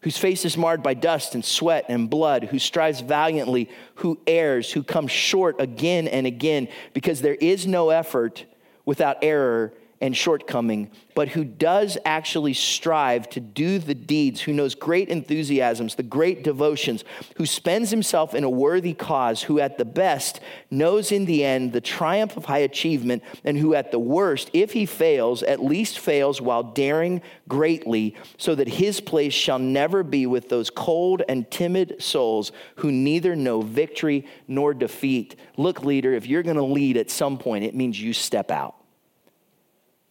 whose 0.00 0.16
face 0.16 0.44
is 0.44 0.56
marred 0.56 0.82
by 0.82 0.94
dust 0.94 1.34
and 1.34 1.44
sweat 1.44 1.86
and 1.88 2.08
blood, 2.08 2.44
who 2.44 2.58
strives 2.58 3.00
valiantly, 3.00 3.68
who 3.96 4.18
errs, 4.26 4.72
who 4.72 4.82
comes 4.82 5.10
short 5.10 5.60
again 5.60 6.08
and 6.08 6.26
again, 6.26 6.68
because 6.94 7.20
there 7.20 7.34
is 7.34 7.66
no 7.66 7.90
effort 7.90 8.44
without 8.84 9.18
error 9.22 9.74
and 10.00 10.16
shortcoming, 10.16 10.90
but 11.14 11.28
who 11.28 11.44
does 11.44 11.98
actually 12.04 12.54
strive 12.54 13.28
to 13.30 13.40
do 13.40 13.78
the 13.78 13.94
deeds, 13.94 14.40
who 14.40 14.52
knows 14.52 14.74
great 14.74 15.08
enthusiasms, 15.08 15.96
the 15.96 16.02
great 16.02 16.44
devotions, 16.44 17.02
who 17.36 17.44
spends 17.44 17.90
himself 17.90 18.34
in 18.34 18.44
a 18.44 18.50
worthy 18.50 18.94
cause, 18.94 19.42
who 19.42 19.58
at 19.58 19.78
the 19.78 19.84
best 19.84 20.40
knows 20.70 21.10
in 21.10 21.24
the 21.24 21.44
end 21.44 21.72
the 21.72 21.80
triumph 21.80 22.36
of 22.36 22.44
high 22.44 22.58
achievement, 22.58 23.22
and 23.44 23.58
who 23.58 23.74
at 23.74 23.90
the 23.90 23.98
worst, 23.98 24.50
if 24.52 24.72
he 24.72 24.86
fails, 24.86 25.42
at 25.42 25.62
least 25.62 25.98
fails 25.98 26.40
while 26.40 26.62
daring 26.62 27.20
greatly, 27.48 28.14
so 28.36 28.54
that 28.54 28.68
his 28.68 29.00
place 29.00 29.34
shall 29.34 29.58
never 29.58 30.04
be 30.04 30.26
with 30.26 30.48
those 30.48 30.70
cold 30.70 31.22
and 31.28 31.50
timid 31.50 32.00
souls 32.00 32.52
who 32.76 32.92
neither 32.92 33.34
know 33.34 33.60
victory 33.60 34.26
nor 34.46 34.72
defeat. 34.72 35.34
Look, 35.56 35.82
leader, 35.82 36.14
if 36.14 36.26
you're 36.26 36.44
going 36.44 36.56
to 36.56 36.62
lead 36.62 36.96
at 36.96 37.10
some 37.10 37.38
point, 37.38 37.64
it 37.64 37.74
means 37.74 38.00
you 38.00 38.12
step 38.12 38.52
out. 38.52 38.77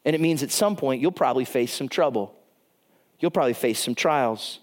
And 0.08 0.16
it 0.16 0.22
means 0.22 0.42
at 0.42 0.52
some 0.52 0.78
point 0.78 1.02
you'll 1.02 1.12
probably 1.12 1.44
face 1.44 1.74
some 1.74 1.90
trouble. 1.90 2.34
You'll 3.20 3.30
probably 3.30 3.54
face 3.54 3.78
some 3.78 3.94
trials. 3.94 4.60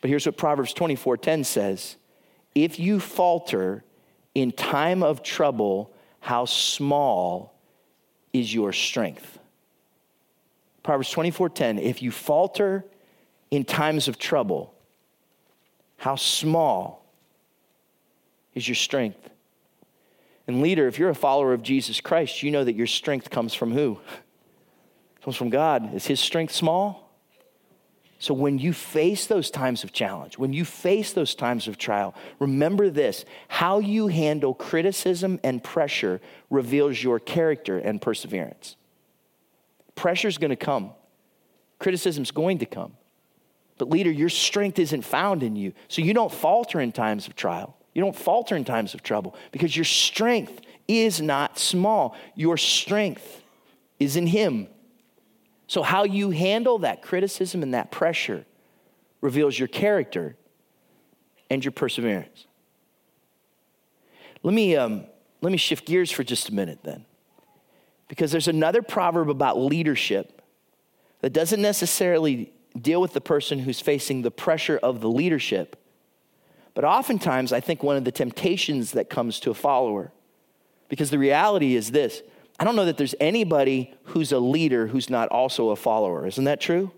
But 0.00 0.08
here's 0.08 0.24
what 0.24 0.36
Proverbs 0.36 0.72
24:10 0.72 1.42
says, 1.42 1.96
"If 2.54 2.78
you 2.78 3.00
falter 3.00 3.82
in 4.36 4.52
time 4.52 5.02
of 5.02 5.24
trouble, 5.24 5.90
how 6.20 6.44
small 6.44 7.54
is 8.32 8.54
your 8.54 8.72
strength?" 8.72 9.40
Proverbs 10.84 11.10
24:10, 11.10 11.80
"If 11.80 12.00
you 12.00 12.12
falter 12.12 12.84
in 13.50 13.64
times 13.64 14.06
of 14.06 14.16
trouble, 14.16 14.74
how 15.96 16.14
small 16.14 17.04
is 18.54 18.68
your 18.68 18.76
strength?" 18.76 19.28
And 20.46 20.62
leader, 20.62 20.86
if 20.86 21.00
you're 21.00 21.10
a 21.10 21.16
follower 21.16 21.52
of 21.52 21.64
Jesus 21.64 22.00
Christ, 22.00 22.44
you 22.44 22.52
know 22.52 22.62
that 22.62 22.76
your 22.76 22.86
strength 22.86 23.28
comes 23.28 23.54
from 23.54 23.72
who? 23.72 23.98
comes 25.22 25.36
from 25.36 25.50
God. 25.50 25.94
Is 25.94 26.06
his 26.06 26.20
strength 26.20 26.52
small? 26.52 27.02
So 28.18 28.34
when 28.34 28.58
you 28.58 28.72
face 28.72 29.26
those 29.26 29.50
times 29.50 29.82
of 29.82 29.92
challenge, 29.92 30.38
when 30.38 30.52
you 30.52 30.64
face 30.64 31.12
those 31.12 31.34
times 31.34 31.66
of 31.66 31.76
trial, 31.76 32.14
remember 32.38 32.88
this 32.88 33.24
how 33.48 33.80
you 33.80 34.06
handle 34.06 34.54
criticism 34.54 35.40
and 35.42 35.62
pressure 35.62 36.20
reveals 36.48 37.02
your 37.02 37.18
character 37.18 37.78
and 37.78 38.00
perseverance. 38.00 38.76
Pressure 39.96 40.28
is 40.28 40.38
going 40.38 40.50
to 40.50 40.56
come, 40.56 40.92
criticism 41.78 42.22
is 42.22 42.30
going 42.30 42.58
to 42.58 42.66
come. 42.66 42.92
But, 43.78 43.90
leader, 43.90 44.12
your 44.12 44.28
strength 44.28 44.78
isn't 44.78 45.02
found 45.02 45.42
in 45.42 45.56
you. 45.56 45.72
So 45.88 46.02
you 46.02 46.14
don't 46.14 46.32
falter 46.32 46.80
in 46.80 46.92
times 46.92 47.26
of 47.26 47.34
trial. 47.34 47.76
You 47.94 48.02
don't 48.02 48.14
falter 48.14 48.54
in 48.54 48.64
times 48.64 48.94
of 48.94 49.02
trouble 49.02 49.34
because 49.50 49.76
your 49.76 49.84
strength 49.84 50.60
is 50.86 51.20
not 51.20 51.58
small. 51.58 52.14
Your 52.36 52.56
strength 52.56 53.42
is 53.98 54.16
in 54.16 54.28
Him. 54.28 54.68
So, 55.72 55.82
how 55.82 56.04
you 56.04 56.28
handle 56.28 56.80
that 56.80 57.00
criticism 57.00 57.62
and 57.62 57.72
that 57.72 57.90
pressure 57.90 58.44
reveals 59.22 59.58
your 59.58 59.68
character 59.68 60.36
and 61.48 61.64
your 61.64 61.72
perseverance. 61.72 62.46
Let 64.42 64.52
me, 64.52 64.76
um, 64.76 65.06
let 65.40 65.50
me 65.50 65.56
shift 65.56 65.86
gears 65.86 66.10
for 66.10 66.24
just 66.24 66.50
a 66.50 66.54
minute 66.54 66.80
then. 66.82 67.06
because 68.06 68.30
there's 68.30 68.48
another 68.48 68.82
proverb 68.82 69.30
about 69.30 69.58
leadership 69.58 70.42
that 71.22 71.32
doesn't 71.32 71.62
necessarily 71.62 72.52
deal 72.78 73.00
with 73.00 73.14
the 73.14 73.22
person 73.22 73.60
who's 73.60 73.80
facing 73.80 74.20
the 74.20 74.30
pressure 74.30 74.78
of 74.82 75.00
the 75.00 75.08
leadership. 75.08 75.82
But 76.74 76.84
oftentimes, 76.84 77.50
I 77.50 77.60
think 77.60 77.82
one 77.82 77.96
of 77.96 78.04
the 78.04 78.12
temptations 78.12 78.92
that 78.92 79.08
comes 79.08 79.40
to 79.40 79.50
a 79.50 79.54
follower, 79.54 80.12
because 80.90 81.08
the 81.08 81.18
reality 81.18 81.76
is 81.76 81.92
this 81.92 82.20
I 82.62 82.64
don't 82.64 82.76
know 82.76 82.84
that 82.84 82.96
there's 82.96 83.16
anybody 83.18 83.92
who's 84.04 84.30
a 84.30 84.38
leader 84.38 84.86
who's 84.86 85.10
not 85.10 85.28
also 85.30 85.70
a 85.70 85.76
follower. 85.76 86.28
Isn't 86.28 86.44
that 86.44 86.60
true? 86.60 86.92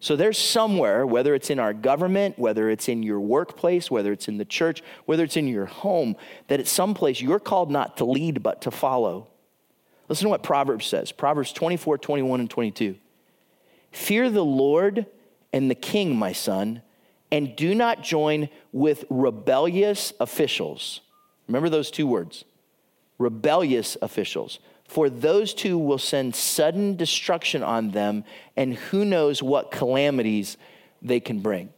So 0.00 0.16
there's 0.16 0.36
somewhere, 0.36 1.06
whether 1.06 1.32
it's 1.32 1.48
in 1.48 1.60
our 1.60 1.72
government, 1.72 2.40
whether 2.40 2.68
it's 2.68 2.88
in 2.88 3.04
your 3.04 3.20
workplace, 3.20 3.88
whether 3.88 4.10
it's 4.10 4.26
in 4.26 4.36
the 4.36 4.44
church, 4.44 4.82
whether 5.04 5.22
it's 5.22 5.36
in 5.36 5.46
your 5.46 5.66
home, 5.66 6.16
that 6.48 6.58
at 6.58 6.66
some 6.66 6.92
place 6.92 7.20
you're 7.20 7.38
called 7.38 7.70
not 7.70 7.98
to 7.98 8.04
lead 8.04 8.42
but 8.42 8.62
to 8.62 8.72
follow. 8.72 9.28
Listen 10.08 10.24
to 10.24 10.30
what 10.30 10.42
Proverbs 10.42 10.86
says 10.86 11.12
Proverbs 11.12 11.52
24, 11.52 11.96
21, 11.96 12.40
and 12.40 12.50
22. 12.50 12.96
Fear 13.92 14.28
the 14.28 14.44
Lord 14.44 15.06
and 15.52 15.70
the 15.70 15.76
king, 15.76 16.16
my 16.16 16.32
son, 16.32 16.82
and 17.30 17.54
do 17.54 17.76
not 17.76 18.02
join 18.02 18.48
with 18.72 19.04
rebellious 19.08 20.12
officials. 20.18 21.00
Remember 21.46 21.68
those 21.68 21.92
two 21.92 22.08
words 22.08 22.44
rebellious 23.18 23.96
officials. 24.02 24.58
For 24.86 25.08
those 25.08 25.54
two 25.54 25.78
will 25.78 25.98
send 25.98 26.34
sudden 26.34 26.96
destruction 26.96 27.62
on 27.62 27.92
them, 27.92 28.24
and 28.56 28.74
who 28.74 29.04
knows 29.04 29.42
what 29.42 29.70
calamities 29.70 30.56
they 31.00 31.20
can 31.20 31.40
bring. 31.40 31.70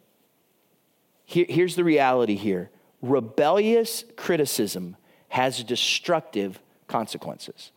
Here, 1.24 1.46
here's 1.48 1.76
the 1.76 1.84
reality 1.84 2.36
here 2.36 2.70
rebellious 3.02 4.04
criticism 4.16 4.96
has 5.28 5.62
destructive 5.62 6.60
consequences. 6.88 7.72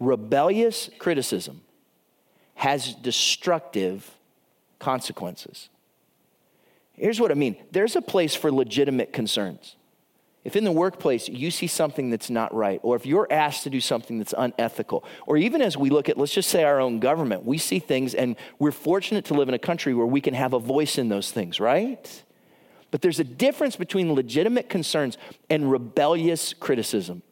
Rebellious 0.00 0.90
criticism 0.98 1.62
has 2.56 2.94
destructive 2.94 4.10
consequences. 4.78 5.68
Here's 6.94 7.20
what 7.20 7.30
I 7.30 7.34
mean 7.34 7.56
there's 7.72 7.96
a 7.96 8.02
place 8.02 8.34
for 8.34 8.52
legitimate 8.52 9.12
concerns. 9.12 9.76
If 10.44 10.56
in 10.56 10.64
the 10.64 10.72
workplace 10.72 11.28
you 11.28 11.50
see 11.50 11.66
something 11.66 12.10
that's 12.10 12.28
not 12.28 12.54
right, 12.54 12.78
or 12.82 12.96
if 12.96 13.06
you're 13.06 13.26
asked 13.30 13.62
to 13.64 13.70
do 13.70 13.80
something 13.80 14.18
that's 14.18 14.34
unethical, 14.36 15.04
or 15.26 15.38
even 15.38 15.62
as 15.62 15.76
we 15.76 15.88
look 15.88 16.08
at, 16.08 16.18
let's 16.18 16.34
just 16.34 16.50
say, 16.50 16.64
our 16.64 16.80
own 16.80 17.00
government, 17.00 17.44
we 17.44 17.56
see 17.56 17.78
things 17.78 18.14
and 18.14 18.36
we're 18.58 18.70
fortunate 18.70 19.24
to 19.26 19.34
live 19.34 19.48
in 19.48 19.54
a 19.54 19.58
country 19.58 19.94
where 19.94 20.06
we 20.06 20.20
can 20.20 20.34
have 20.34 20.52
a 20.52 20.58
voice 20.58 20.98
in 20.98 21.08
those 21.08 21.30
things, 21.30 21.58
right? 21.58 22.22
But 22.90 23.00
there's 23.00 23.20
a 23.20 23.24
difference 23.24 23.76
between 23.76 24.12
legitimate 24.12 24.68
concerns 24.68 25.16
and 25.48 25.70
rebellious 25.70 26.52
criticism. 26.52 27.22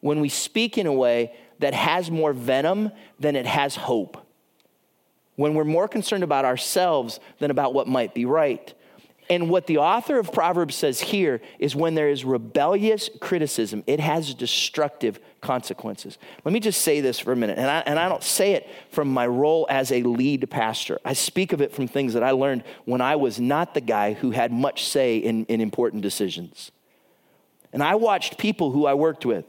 When 0.00 0.20
we 0.20 0.28
speak 0.28 0.78
in 0.78 0.86
a 0.86 0.92
way 0.92 1.34
that 1.58 1.74
has 1.74 2.08
more 2.08 2.32
venom 2.32 2.92
than 3.18 3.34
it 3.34 3.46
has 3.46 3.74
hope 3.74 4.24
when 5.38 5.54
we're 5.54 5.62
more 5.62 5.86
concerned 5.86 6.24
about 6.24 6.44
ourselves 6.44 7.20
than 7.38 7.52
about 7.52 7.72
what 7.72 7.86
might 7.86 8.12
be 8.12 8.24
right. 8.24 8.74
And 9.30 9.50
what 9.50 9.66
the 9.66 9.78
author 9.78 10.18
of 10.18 10.32
Proverbs 10.32 10.74
says 10.74 11.00
here 11.00 11.42
is 11.58 11.76
when 11.76 11.94
there 11.94 12.08
is 12.08 12.24
rebellious 12.24 13.10
criticism, 13.20 13.84
it 13.86 14.00
has 14.00 14.32
destructive 14.32 15.20
consequences. 15.42 16.16
Let 16.44 16.52
me 16.52 16.60
just 16.60 16.80
say 16.80 17.00
this 17.00 17.18
for 17.18 17.32
a 17.32 17.36
minute, 17.36 17.58
and 17.58 17.70
I, 17.70 17.80
and 17.80 17.98
I 17.98 18.08
don't 18.08 18.22
say 18.22 18.52
it 18.52 18.66
from 18.90 19.12
my 19.12 19.26
role 19.26 19.66
as 19.68 19.92
a 19.92 20.02
lead 20.02 20.48
pastor. 20.50 20.98
I 21.04 21.12
speak 21.12 21.52
of 21.52 21.60
it 21.60 21.74
from 21.74 21.88
things 21.88 22.14
that 22.14 22.22
I 22.22 22.30
learned 22.30 22.64
when 22.86 23.02
I 23.02 23.16
was 23.16 23.38
not 23.38 23.74
the 23.74 23.82
guy 23.82 24.14
who 24.14 24.30
had 24.30 24.50
much 24.50 24.86
say 24.86 25.18
in, 25.18 25.44
in 25.46 25.60
important 25.60 26.02
decisions. 26.02 26.72
And 27.72 27.82
I 27.82 27.96
watched 27.96 28.38
people 28.38 28.72
who 28.72 28.86
I 28.86 28.94
worked 28.94 29.26
with, 29.26 29.44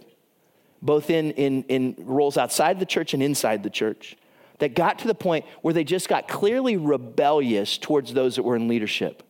both 0.82 1.10
in, 1.10 1.32
in, 1.32 1.64
in 1.64 1.96
roles 2.00 2.38
outside 2.38 2.82
the 2.82 2.86
church 2.86 3.14
and 3.14 3.24
inside 3.24 3.64
the 3.64 3.70
church, 3.70 4.18
that 4.58 4.76
got 4.76 5.00
to 5.00 5.08
the 5.08 5.16
point 5.16 5.46
where 5.62 5.74
they 5.74 5.86
just 5.86 6.10
got 6.10 6.28
clearly 6.28 6.76
rebellious 6.76 7.78
towards 7.78 8.14
those 8.14 8.36
that 8.36 8.44
were 8.44 8.58
in 8.58 8.68
leadership. 8.68 9.24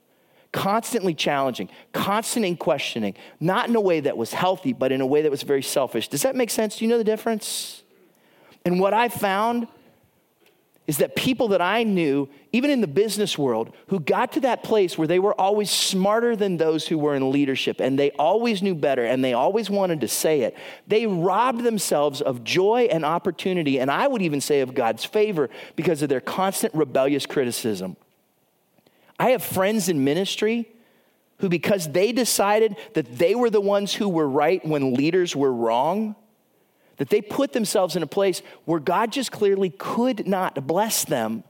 Constantly 0.51 1.13
challenging, 1.13 1.69
constantly 1.93 2.55
questioning, 2.55 3.15
not 3.39 3.69
in 3.69 3.75
a 3.75 3.81
way 3.81 3.99
that 3.99 4.17
was 4.17 4.33
healthy, 4.33 4.73
but 4.73 4.91
in 4.91 4.99
a 4.99 5.05
way 5.05 5.21
that 5.21 5.29
was 5.29 5.43
very 5.43 5.61
selfish. 5.61 6.07
Does 6.07 6.23
that 6.23 6.35
make 6.35 6.49
sense? 6.49 6.77
Do 6.77 6.85
you 6.85 6.89
know 6.89 6.97
the 6.97 7.03
difference? 7.03 7.83
And 8.65 8.79
what 8.79 8.93
I 8.93 9.09
found 9.09 9.67
is 10.89 10.97
that 10.97 11.15
people 11.15 11.49
that 11.49 11.61
I 11.61 11.83
knew, 11.83 12.27
even 12.51 12.71
in 12.71 12.81
the 12.81 12.87
business 12.87 13.37
world, 13.37 13.75
who 13.89 13.99
got 13.99 14.31
to 14.31 14.39
that 14.39 14.63
place 14.63 14.97
where 14.97 15.07
they 15.07 15.19
were 15.19 15.39
always 15.39 15.69
smarter 15.69 16.35
than 16.35 16.57
those 16.57 16.87
who 16.87 16.97
were 16.97 17.13
in 17.13 17.31
leadership 17.31 17.79
and 17.79 17.99
they 17.99 18.09
always 18.13 18.63
knew 18.63 18.73
better 18.73 19.05
and 19.05 19.23
they 19.23 19.33
always 19.33 19.69
wanted 19.69 20.01
to 20.01 20.07
say 20.07 20.41
it, 20.41 20.57
they 20.87 21.05
robbed 21.05 21.61
themselves 21.61 22.21
of 22.21 22.43
joy 22.43 22.87
and 22.91 23.05
opportunity, 23.05 23.79
and 23.79 23.91
I 23.91 24.07
would 24.07 24.23
even 24.23 24.41
say 24.41 24.61
of 24.61 24.73
God's 24.73 25.05
favor 25.05 25.51
because 25.75 26.01
of 26.01 26.09
their 26.09 26.21
constant 26.21 26.73
rebellious 26.73 27.27
criticism. 27.27 27.95
I 29.19 29.31
have 29.31 29.43
friends 29.43 29.89
in 29.89 30.03
ministry 30.03 30.67
who, 31.39 31.49
because 31.49 31.89
they 31.89 32.11
decided 32.11 32.77
that 32.93 33.17
they 33.17 33.35
were 33.35 33.49
the 33.49 33.61
ones 33.61 33.93
who 33.93 34.09
were 34.09 34.27
right 34.27 34.65
when 34.65 34.93
leaders 34.93 35.35
were 35.35 35.53
wrong, 35.53 36.15
that 36.97 37.09
they 37.09 37.21
put 37.21 37.53
themselves 37.53 37.95
in 37.95 38.03
a 38.03 38.07
place 38.07 38.41
where 38.65 38.79
God 38.79 39.11
just 39.11 39.31
clearly 39.31 39.69
could 39.69 40.27
not 40.27 40.67
bless 40.67 41.05
them 41.05 41.43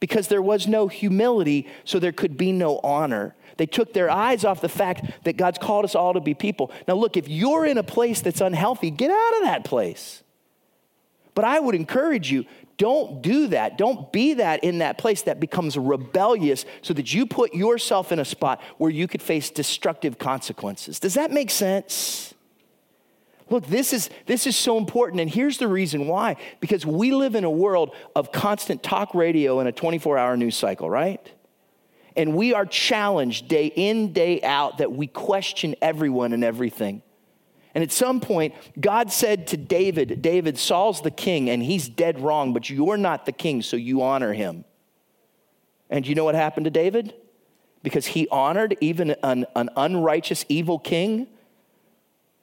because 0.00 0.26
there 0.26 0.42
was 0.42 0.66
no 0.66 0.88
humility, 0.88 1.68
so 1.84 2.00
there 2.00 2.10
could 2.10 2.36
be 2.36 2.50
no 2.50 2.80
honor. 2.82 3.36
They 3.56 3.66
took 3.66 3.92
their 3.92 4.10
eyes 4.10 4.44
off 4.44 4.60
the 4.60 4.68
fact 4.68 5.24
that 5.24 5.36
God's 5.36 5.58
called 5.58 5.84
us 5.84 5.94
all 5.94 6.14
to 6.14 6.20
be 6.20 6.34
people. 6.34 6.72
Now, 6.88 6.94
look, 6.94 7.16
if 7.16 7.28
you're 7.28 7.64
in 7.64 7.78
a 7.78 7.84
place 7.84 8.20
that's 8.20 8.40
unhealthy, 8.40 8.90
get 8.90 9.12
out 9.12 9.36
of 9.36 9.42
that 9.42 9.64
place. 9.64 10.24
But 11.34 11.44
I 11.44 11.60
would 11.60 11.76
encourage 11.76 12.32
you 12.32 12.44
don't 12.82 13.22
do 13.22 13.46
that. 13.46 13.78
Don't 13.78 14.10
be 14.10 14.34
that 14.34 14.64
in 14.64 14.78
that 14.78 14.98
place 14.98 15.22
that 15.22 15.38
becomes 15.38 15.78
rebellious 15.78 16.64
so 16.80 16.92
that 16.94 17.14
you 17.14 17.26
put 17.26 17.54
yourself 17.54 18.10
in 18.10 18.18
a 18.18 18.24
spot 18.24 18.60
where 18.76 18.90
you 18.90 19.06
could 19.06 19.22
face 19.22 19.50
destructive 19.50 20.18
consequences. 20.18 20.98
Does 20.98 21.14
that 21.14 21.30
make 21.30 21.48
sense? 21.48 22.34
Look, 23.50 23.68
this 23.68 23.92
is, 23.92 24.10
this 24.26 24.48
is 24.48 24.56
so 24.56 24.78
important, 24.78 25.20
and 25.20 25.30
here's 25.30 25.58
the 25.58 25.68
reason 25.68 26.08
why. 26.08 26.34
Because 26.58 26.84
we 26.84 27.12
live 27.12 27.36
in 27.36 27.44
a 27.44 27.50
world 27.50 27.94
of 28.16 28.32
constant 28.32 28.82
talk 28.82 29.14
radio 29.14 29.60
and 29.60 29.68
a 29.68 29.72
24 29.72 30.18
hour 30.18 30.36
news 30.36 30.56
cycle, 30.56 30.90
right? 30.90 31.24
And 32.16 32.34
we 32.34 32.52
are 32.52 32.66
challenged 32.66 33.46
day 33.46 33.66
in, 33.66 34.12
day 34.12 34.42
out 34.42 34.78
that 34.78 34.90
we 34.90 35.06
question 35.06 35.76
everyone 35.80 36.32
and 36.32 36.42
everything. 36.42 37.02
And 37.74 37.82
at 37.82 37.92
some 37.92 38.20
point, 38.20 38.54
God 38.78 39.10
said 39.10 39.46
to 39.48 39.56
David, 39.56 40.20
David, 40.20 40.58
Saul's 40.58 41.00
the 41.00 41.10
king 41.10 41.48
and 41.48 41.62
he's 41.62 41.88
dead 41.88 42.20
wrong, 42.20 42.52
but 42.52 42.68
you're 42.68 42.98
not 42.98 43.24
the 43.24 43.32
king, 43.32 43.62
so 43.62 43.76
you 43.76 44.02
honor 44.02 44.32
him. 44.32 44.64
And 45.88 46.06
you 46.06 46.14
know 46.14 46.24
what 46.24 46.34
happened 46.34 46.64
to 46.64 46.70
David? 46.70 47.14
Because 47.82 48.06
he 48.06 48.28
honored 48.28 48.76
even 48.80 49.16
an, 49.22 49.46
an 49.56 49.70
unrighteous, 49.76 50.44
evil 50.48 50.78
king, 50.78 51.26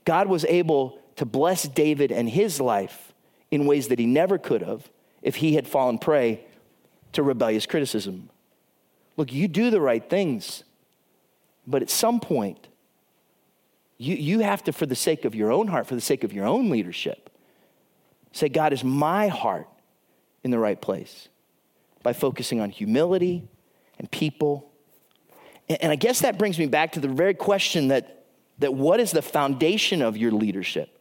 God 0.05 0.27
was 0.27 0.45
able 0.45 0.99
to 1.17 1.25
bless 1.25 1.63
David 1.67 2.11
and 2.11 2.29
his 2.29 2.59
life 2.59 3.13
in 3.51 3.65
ways 3.65 3.89
that 3.89 3.99
he 3.99 4.05
never 4.05 4.37
could 4.37 4.61
have 4.61 4.89
if 5.21 5.35
he 5.35 5.55
had 5.55 5.67
fallen 5.67 5.97
prey 5.97 6.45
to 7.11 7.21
rebellious 7.21 7.65
criticism. 7.65 8.29
Look, 9.17 9.33
you 9.33 9.47
do 9.47 9.69
the 9.69 9.81
right 9.81 10.07
things, 10.09 10.63
but 11.67 11.81
at 11.81 11.89
some 11.89 12.19
point, 12.19 12.68
you, 13.99 14.15
you 14.15 14.39
have 14.39 14.63
to, 14.63 14.73
for 14.73 14.85
the 14.85 14.95
sake 14.95 15.25
of 15.25 15.35
your 15.35 15.51
own 15.51 15.67
heart, 15.67 15.85
for 15.85 15.93
the 15.93 16.01
sake 16.01 16.23
of 16.23 16.33
your 16.33 16.45
own 16.45 16.69
leadership, 16.69 17.29
say, 18.31 18.47
God, 18.47 18.73
is 18.73 18.83
my 18.83 19.27
heart 19.27 19.67
in 20.43 20.51
the 20.51 20.57
right 20.57 20.81
place? 20.81 21.27
By 22.01 22.13
focusing 22.13 22.61
on 22.61 22.69
humility 22.69 23.43
and 23.99 24.09
people. 24.09 24.71
And, 25.67 25.83
and 25.83 25.91
I 25.91 25.95
guess 25.95 26.21
that 26.21 26.39
brings 26.39 26.57
me 26.57 26.65
back 26.65 26.93
to 26.93 27.01
the 27.01 27.09
very 27.09 27.33
question 27.33 27.89
that, 27.89 28.23
that 28.59 28.73
what 28.73 29.01
is 29.01 29.11
the 29.11 29.21
foundation 29.21 30.01
of 30.01 30.15
your 30.15 30.31
leadership? 30.31 30.97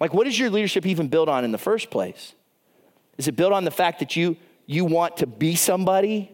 Like, 0.00 0.14
what 0.14 0.26
is 0.26 0.38
your 0.38 0.48
leadership 0.48 0.86
even 0.86 1.08
built 1.08 1.28
on 1.28 1.44
in 1.44 1.52
the 1.52 1.58
first 1.58 1.90
place? 1.90 2.34
Is 3.18 3.28
it 3.28 3.36
built 3.36 3.52
on 3.52 3.64
the 3.64 3.70
fact 3.70 3.98
that 3.98 4.16
you, 4.16 4.38
you 4.64 4.86
want 4.86 5.18
to 5.18 5.26
be 5.26 5.56
somebody? 5.56 6.32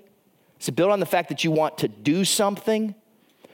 Is 0.60 0.68
it 0.68 0.76
built 0.76 0.92
on 0.92 1.00
the 1.00 1.06
fact 1.06 1.30
that 1.30 1.42
you 1.42 1.50
want 1.50 1.78
to 1.78 1.88
do 1.88 2.24
something? 2.24 2.94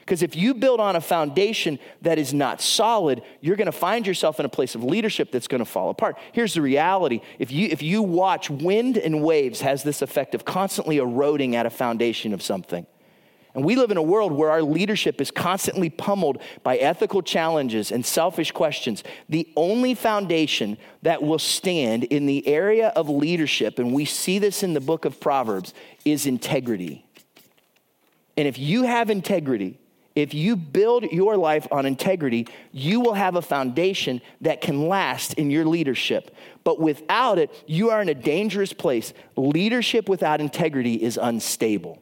Because 0.05 0.21
if 0.21 0.35
you 0.35 0.53
build 0.53 0.79
on 0.79 0.95
a 0.95 1.01
foundation 1.01 1.79
that 2.03 2.19
is 2.19 2.31
not 2.31 2.61
solid, 2.61 3.23
you're 3.41 3.55
going 3.55 3.65
to 3.65 3.71
find 3.71 4.05
yourself 4.05 4.39
in 4.39 4.45
a 4.45 4.49
place 4.49 4.75
of 4.75 4.83
leadership 4.83 5.31
that's 5.31 5.47
going 5.47 5.59
to 5.59 5.65
fall 5.65 5.89
apart. 5.89 6.15
Here's 6.31 6.53
the 6.53 6.61
reality 6.61 7.21
if 7.39 7.51
you, 7.51 7.69
if 7.71 7.81
you 7.81 8.03
watch 8.03 8.47
wind 8.49 8.97
and 8.97 9.23
waves, 9.23 9.61
has 9.61 9.81
this 9.81 10.03
effect 10.03 10.35
of 10.35 10.45
constantly 10.45 10.97
eroding 10.97 11.55
at 11.55 11.65
a 11.65 11.71
foundation 11.71 12.33
of 12.33 12.43
something. 12.43 12.85
And 13.55 13.65
we 13.65 13.77
live 13.77 13.89
in 13.89 13.97
a 13.97 14.03
world 14.03 14.31
where 14.31 14.51
our 14.51 14.61
leadership 14.61 15.19
is 15.21 15.31
constantly 15.31 15.89
pummeled 15.89 16.39
by 16.61 16.77
ethical 16.77 17.23
challenges 17.23 17.91
and 17.91 18.05
selfish 18.05 18.51
questions. 18.51 19.03
The 19.29 19.51
only 19.55 19.95
foundation 19.95 20.77
that 21.01 21.23
will 21.23 21.39
stand 21.39 22.03
in 22.03 22.27
the 22.27 22.45
area 22.47 22.89
of 22.89 23.09
leadership, 23.09 23.79
and 23.79 23.91
we 23.91 24.05
see 24.05 24.37
this 24.37 24.61
in 24.61 24.73
the 24.73 24.81
book 24.81 25.05
of 25.05 25.19
Proverbs, 25.19 25.73
is 26.03 26.27
integrity. 26.27 27.05
And 28.37 28.47
if 28.47 28.59
you 28.59 28.83
have 28.83 29.09
integrity, 29.09 29.79
if 30.15 30.33
you 30.33 30.55
build 30.55 31.03
your 31.11 31.35
life 31.35 31.67
on 31.71 31.85
integrity, 31.85 32.47
you 32.71 33.01
will 33.01 33.13
have 33.13 33.35
a 33.35 33.41
foundation 33.41 34.21
that 34.41 34.61
can 34.61 34.87
last 34.87 35.33
in 35.33 35.51
your 35.51 35.65
leadership. 35.65 36.33
But 36.63 36.79
without 36.79 37.37
it, 37.37 37.51
you 37.67 37.89
are 37.89 38.01
in 38.01 38.07
a 38.07 38.15
dangerous 38.15 38.71
place. 38.71 39.13
Leadership 39.35 40.07
without 40.07 40.39
integrity 40.39 40.95
is 40.95 41.19
unstable. 41.21 42.01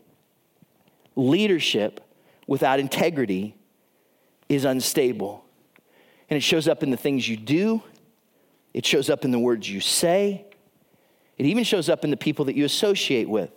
Leadership 1.16 2.01
without 2.45 2.80
integrity 2.80 3.55
is 4.47 4.64
unstable. 4.64 5.43
And 6.30 6.38
it 6.38 6.41
shows 6.41 6.68
up 6.68 6.84
in 6.84 6.91
the 6.91 6.97
things 6.97 7.28
you 7.28 7.36
do, 7.36 7.82
it 8.74 8.86
shows 8.86 9.09
up 9.09 9.26
in 9.26 9.32
the 9.32 9.39
words 9.39 9.70
you 9.70 9.80
say, 9.80 10.45
it 11.38 11.45
even 11.47 11.64
shows 11.64 11.89
up 11.89 12.03
in 12.03 12.11
the 12.11 12.18
people 12.18 12.45
that 12.45 12.55
you 12.55 12.66
associate 12.66 13.28
with. 13.28 13.49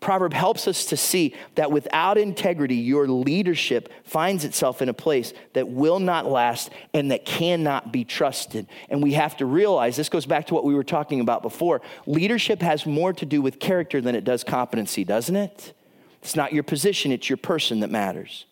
Proverb 0.00 0.32
helps 0.32 0.68
us 0.68 0.84
to 0.86 0.96
see 0.96 1.34
that 1.56 1.72
without 1.72 2.18
integrity, 2.18 2.76
your 2.76 3.08
leadership 3.08 3.92
finds 4.04 4.44
itself 4.44 4.80
in 4.80 4.88
a 4.88 4.94
place 4.94 5.32
that 5.54 5.68
will 5.68 5.98
not 5.98 6.26
last 6.26 6.70
and 6.94 7.10
that 7.10 7.24
cannot 7.24 7.92
be 7.92 8.04
trusted. 8.04 8.68
And 8.88 9.02
we 9.02 9.14
have 9.14 9.36
to 9.38 9.46
realize 9.46 9.96
this 9.96 10.08
goes 10.08 10.26
back 10.26 10.46
to 10.48 10.54
what 10.54 10.64
we 10.64 10.74
were 10.74 10.84
talking 10.84 11.20
about 11.20 11.42
before. 11.42 11.82
Leadership 12.06 12.62
has 12.62 12.86
more 12.86 13.12
to 13.12 13.26
do 13.26 13.42
with 13.42 13.58
character 13.58 14.00
than 14.00 14.14
it 14.14 14.22
does 14.22 14.44
competency, 14.44 15.02
doesn't 15.02 15.36
it? 15.36 15.74
It's 16.22 16.36
not 16.36 16.52
your 16.52 16.62
position, 16.62 17.10
it's 17.10 17.28
your 17.28 17.36
person 17.36 17.80
that 17.80 17.90
matters. 17.90 18.44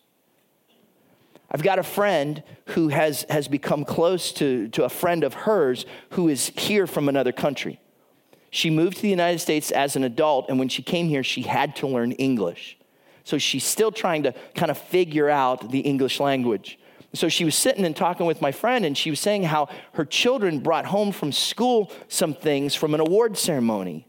I've 1.49 1.63
got 1.63 1.79
a 1.79 1.83
friend 1.83 2.43
who 2.67 2.89
has, 2.89 3.25
has 3.29 3.47
become 3.47 3.85
close 3.85 4.33
to, 4.33 4.67
to 4.69 4.83
a 4.83 4.89
friend 4.89 5.23
of 5.23 5.33
hers 5.33 5.85
who 6.11 6.27
is 6.27 6.47
here 6.57 6.87
from 6.87 7.07
another 7.07 7.31
country. 7.31 7.79
She 8.57 8.71
moved 8.71 8.95
to 8.95 9.03
the 9.03 9.09
United 9.09 9.37
States 9.37 9.69
as 9.69 9.95
an 9.95 10.03
adult, 10.03 10.49
and 10.49 10.57
when 10.57 10.67
she 10.67 10.81
came 10.81 11.09
here, 11.09 11.23
she 11.23 11.43
had 11.43 11.75
to 11.75 11.85
learn 11.85 12.13
English. 12.13 12.75
So 13.23 13.37
she's 13.37 13.63
still 13.63 13.91
trying 13.91 14.23
to 14.23 14.33
kind 14.55 14.71
of 14.71 14.79
figure 14.79 15.29
out 15.29 15.69
the 15.69 15.81
English 15.81 16.19
language. 16.19 16.79
So 17.13 17.29
she 17.29 17.45
was 17.45 17.53
sitting 17.53 17.85
and 17.85 17.95
talking 17.95 18.25
with 18.25 18.41
my 18.41 18.51
friend, 18.51 18.83
and 18.83 18.97
she 18.97 19.11
was 19.11 19.19
saying 19.19 19.43
how 19.43 19.69
her 19.93 20.05
children 20.05 20.57
brought 20.57 20.87
home 20.87 21.11
from 21.11 21.31
school 21.31 21.91
some 22.07 22.33
things 22.33 22.73
from 22.73 22.95
an 22.95 22.99
award 22.99 23.37
ceremony. 23.37 24.07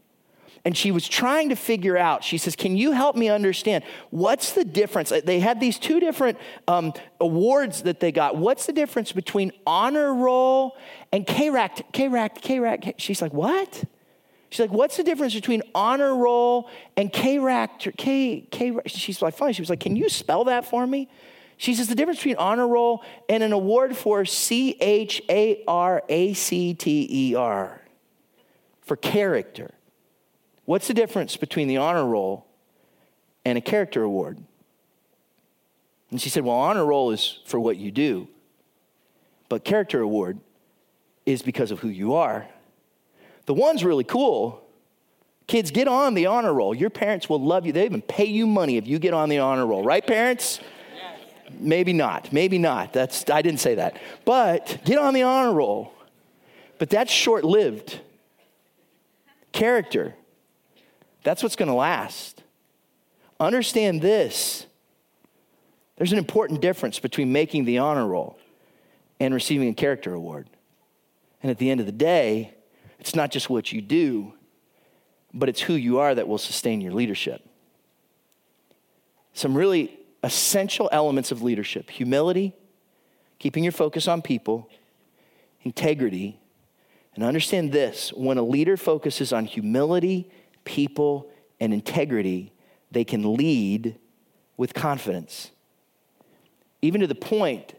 And 0.65 0.75
she 0.75 0.89
was 0.89 1.07
trying 1.07 1.49
to 1.49 1.55
figure 1.55 1.95
out, 1.95 2.23
she 2.23 2.39
says, 2.39 2.55
Can 2.55 2.75
you 2.75 2.91
help 2.91 3.15
me 3.15 3.29
understand 3.29 3.83
what's 4.09 4.53
the 4.53 4.65
difference? 4.65 5.13
They 5.25 5.41
had 5.41 5.59
these 5.59 5.77
two 5.77 5.99
different 5.99 6.39
um, 6.67 6.93
awards 7.21 7.83
that 7.83 7.99
they 7.99 8.11
got. 8.11 8.35
What's 8.35 8.65
the 8.65 8.73
difference 8.73 9.11
between 9.11 9.51
honor 9.67 10.11
roll 10.11 10.75
and 11.11 11.27
KRAC? 11.27 11.93
KRAC, 11.93 12.41
KRAC. 12.41 12.95
She's 12.97 13.21
like, 13.21 13.31
What? 13.31 13.85
She's 14.49 14.59
like, 14.59 14.71
what's 14.71 14.97
the 14.97 15.03
difference 15.03 15.35
between 15.35 15.61
honor 15.75 16.15
roll 16.15 16.69
and 16.97 17.13
KRAC? 17.13 17.95
K, 17.97 18.47
K, 18.49 18.77
she's 18.87 19.21
like, 19.21 19.35
fine. 19.35 19.53
She 19.53 19.61
was 19.61 19.69
like, 19.69 19.79
can 19.79 19.95
you 19.95 20.09
spell 20.09 20.45
that 20.45 20.65
for 20.65 20.87
me? 20.87 21.07
She 21.57 21.75
says, 21.75 21.87
the 21.87 21.95
difference 21.95 22.19
between 22.19 22.37
honor 22.37 22.67
roll 22.67 23.03
and 23.27 23.43
an 23.43 23.51
award 23.51 23.95
for 23.95 24.25
C 24.25 24.75
H 24.79 25.21
A 25.29 25.63
R 25.67 26.01
A 26.09 26.33
C 26.33 26.73
T 26.73 27.07
E 27.09 27.35
R, 27.35 27.81
for 28.81 28.95
character. 28.95 29.71
What's 30.65 30.87
the 30.87 30.93
difference 30.93 31.35
between 31.35 31.67
the 31.67 31.77
honor 31.77 32.05
roll 32.05 32.47
and 33.43 33.57
a 33.57 33.61
character 33.61 34.03
award? 34.03 34.41
And 36.11 36.19
she 36.19 36.29
said, 36.29 36.43
well, 36.43 36.55
honor 36.55 36.85
roll 36.85 37.11
is 37.11 37.39
for 37.45 37.59
what 37.59 37.77
you 37.77 37.91
do, 37.91 38.27
but 39.47 39.63
character 39.63 40.01
award 40.01 40.39
is 41.25 41.43
because 41.43 41.69
of 41.69 41.79
who 41.79 41.89
you 41.89 42.15
are. 42.15 42.47
The 43.49 43.55
one's 43.55 43.83
really 43.83 44.03
cool. 44.03 44.61
Kids, 45.47 45.71
get 45.71 45.87
on 45.87 46.13
the 46.13 46.27
honor 46.27 46.53
roll. 46.53 46.75
Your 46.75 46.91
parents 46.91 47.27
will 47.27 47.41
love 47.41 47.65
you. 47.65 47.71
They 47.71 47.83
even 47.83 48.03
pay 48.03 48.25
you 48.25 48.45
money 48.45 48.77
if 48.77 48.85
you 48.85 48.99
get 48.99 49.15
on 49.15 49.27
the 49.27 49.39
honor 49.39 49.65
roll, 49.65 49.83
right, 49.83 50.05
parents? 50.05 50.59
Maybe 51.57 51.91
not. 51.91 52.31
Maybe 52.31 52.59
not. 52.59 52.93
That's 52.93 53.27
I 53.27 53.41
didn't 53.41 53.59
say 53.59 53.73
that. 53.73 53.97
But 54.23 54.81
get 54.85 54.99
on 54.99 55.15
the 55.15 55.23
honor 55.23 55.51
roll. 55.51 55.91
But 56.77 56.91
that's 56.91 57.11
short-lived. 57.11 57.99
Character. 59.51 60.13
That's 61.23 61.41
what's 61.41 61.55
going 61.55 61.69
to 61.69 61.73
last. 61.73 62.43
Understand 63.39 64.03
this. 64.03 64.67
There's 65.95 66.11
an 66.11 66.19
important 66.19 66.61
difference 66.61 66.99
between 66.99 67.31
making 67.31 67.65
the 67.65 67.79
honor 67.79 68.05
roll 68.05 68.37
and 69.19 69.33
receiving 69.33 69.69
a 69.69 69.73
character 69.73 70.13
award. 70.13 70.47
And 71.41 71.49
at 71.49 71.57
the 71.57 71.71
end 71.71 71.79
of 71.79 71.87
the 71.87 71.91
day, 71.91 72.53
it's 72.99 73.15
not 73.15 73.31
just 73.31 73.49
what 73.49 73.71
you 73.71 73.81
do, 73.81 74.33
but 75.33 75.49
it's 75.49 75.61
who 75.61 75.73
you 75.73 75.99
are 75.99 76.13
that 76.13 76.27
will 76.27 76.37
sustain 76.37 76.81
your 76.81 76.93
leadership. 76.93 77.47
Some 79.33 79.55
really 79.55 79.97
essential 80.23 80.89
elements 80.91 81.31
of 81.31 81.41
leadership 81.41 81.89
humility, 81.89 82.53
keeping 83.37 83.63
your 83.63 83.71
focus 83.71 84.07
on 84.07 84.21
people, 84.21 84.69
integrity, 85.61 86.39
and 87.15 87.23
understand 87.23 87.71
this 87.71 88.11
when 88.13 88.37
a 88.37 88.41
leader 88.43 88.77
focuses 88.77 89.31
on 89.33 89.45
humility, 89.45 90.29
people, 90.65 91.29
and 91.59 91.73
integrity, 91.73 92.53
they 92.91 93.03
can 93.03 93.33
lead 93.35 93.97
with 94.57 94.73
confidence. 94.73 95.51
Even 96.81 97.01
to 97.01 97.07
the 97.07 97.15
point 97.15 97.73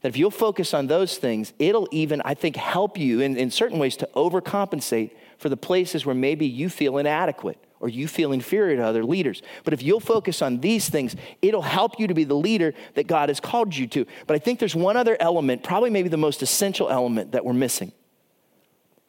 that 0.00 0.08
if 0.08 0.16
you'll 0.16 0.30
focus 0.30 0.74
on 0.74 0.86
those 0.86 1.18
things, 1.18 1.52
it'll 1.58 1.88
even, 1.90 2.20
I 2.24 2.34
think, 2.34 2.56
help 2.56 2.98
you 2.98 3.20
in, 3.20 3.36
in 3.36 3.50
certain 3.50 3.78
ways 3.78 3.96
to 3.98 4.08
overcompensate 4.14 5.10
for 5.38 5.48
the 5.48 5.56
places 5.56 6.06
where 6.06 6.14
maybe 6.14 6.46
you 6.46 6.68
feel 6.68 6.98
inadequate 6.98 7.58
or 7.80 7.88
you 7.88 8.08
feel 8.08 8.32
inferior 8.32 8.76
to 8.76 8.82
other 8.82 9.04
leaders. 9.04 9.42
But 9.64 9.74
if 9.74 9.82
you'll 9.82 10.00
focus 10.00 10.40
on 10.42 10.60
these 10.60 10.88
things, 10.88 11.14
it'll 11.42 11.62
help 11.62 12.00
you 12.00 12.06
to 12.06 12.14
be 12.14 12.24
the 12.24 12.34
leader 12.34 12.74
that 12.94 13.06
God 13.06 13.28
has 13.28 13.40
called 13.40 13.76
you 13.76 13.86
to. 13.88 14.06
But 14.26 14.34
I 14.34 14.38
think 14.38 14.58
there's 14.58 14.74
one 14.74 14.96
other 14.96 15.16
element, 15.20 15.62
probably 15.62 15.90
maybe 15.90 16.08
the 16.08 16.16
most 16.16 16.42
essential 16.42 16.88
element 16.88 17.32
that 17.32 17.44
we're 17.44 17.52
missing. 17.52 17.92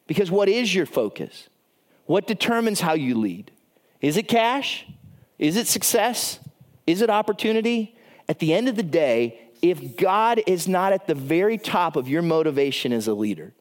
Because 0.06 0.30
what 0.30 0.48
is 0.48 0.74
your 0.74 0.86
focus? 0.86 1.48
What 2.06 2.26
determines 2.26 2.80
how 2.80 2.94
you 2.94 3.14
lead? 3.14 3.50
Is 4.00 4.16
it 4.16 4.28
cash? 4.28 4.86
Is 5.38 5.56
it 5.56 5.66
success? 5.66 6.40
Is 6.86 7.02
it 7.02 7.10
opportunity? 7.10 7.96
At 8.28 8.38
the 8.38 8.52
end 8.52 8.68
of 8.68 8.76
the 8.76 8.82
day, 8.82 9.47
if 9.62 9.96
God 9.96 10.42
is 10.46 10.68
not 10.68 10.92
at 10.92 11.06
the 11.06 11.14
very 11.14 11.58
top 11.58 11.96
of 11.96 12.08
your 12.08 12.22
motivation 12.22 12.92
as 12.92 13.08
a 13.08 13.14
leader, 13.14 13.52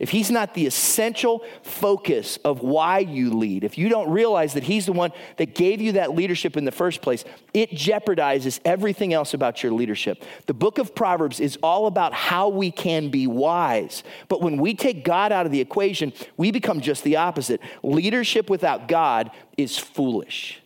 if 0.00 0.08
he's 0.08 0.30
not 0.30 0.54
the 0.54 0.66
essential 0.66 1.44
focus 1.62 2.38
of 2.38 2.62
why 2.62 3.00
you 3.00 3.34
lead, 3.34 3.64
if 3.64 3.76
you 3.76 3.90
don't 3.90 4.10
realize 4.10 4.54
that 4.54 4.62
he's 4.62 4.86
the 4.86 4.94
one 4.94 5.12
that 5.36 5.54
gave 5.54 5.82
you 5.82 5.92
that 5.92 6.14
leadership 6.14 6.56
in 6.56 6.64
the 6.64 6.72
first 6.72 7.02
place, 7.02 7.22
it 7.52 7.70
jeopardizes 7.72 8.60
everything 8.64 9.12
else 9.12 9.34
about 9.34 9.62
your 9.62 9.72
leadership. 9.72 10.24
The 10.46 10.54
book 10.54 10.78
of 10.78 10.94
Proverbs 10.94 11.38
is 11.38 11.58
all 11.62 11.86
about 11.86 12.14
how 12.14 12.48
we 12.48 12.70
can 12.70 13.10
be 13.10 13.26
wise. 13.26 14.02
But 14.28 14.40
when 14.40 14.56
we 14.56 14.74
take 14.74 15.04
God 15.04 15.32
out 15.32 15.44
of 15.44 15.52
the 15.52 15.60
equation, 15.60 16.14
we 16.38 16.50
become 16.50 16.80
just 16.80 17.04
the 17.04 17.16
opposite. 17.16 17.60
Leadership 17.82 18.48
without 18.48 18.88
God 18.88 19.30
is 19.58 19.76
foolish. 19.76 20.62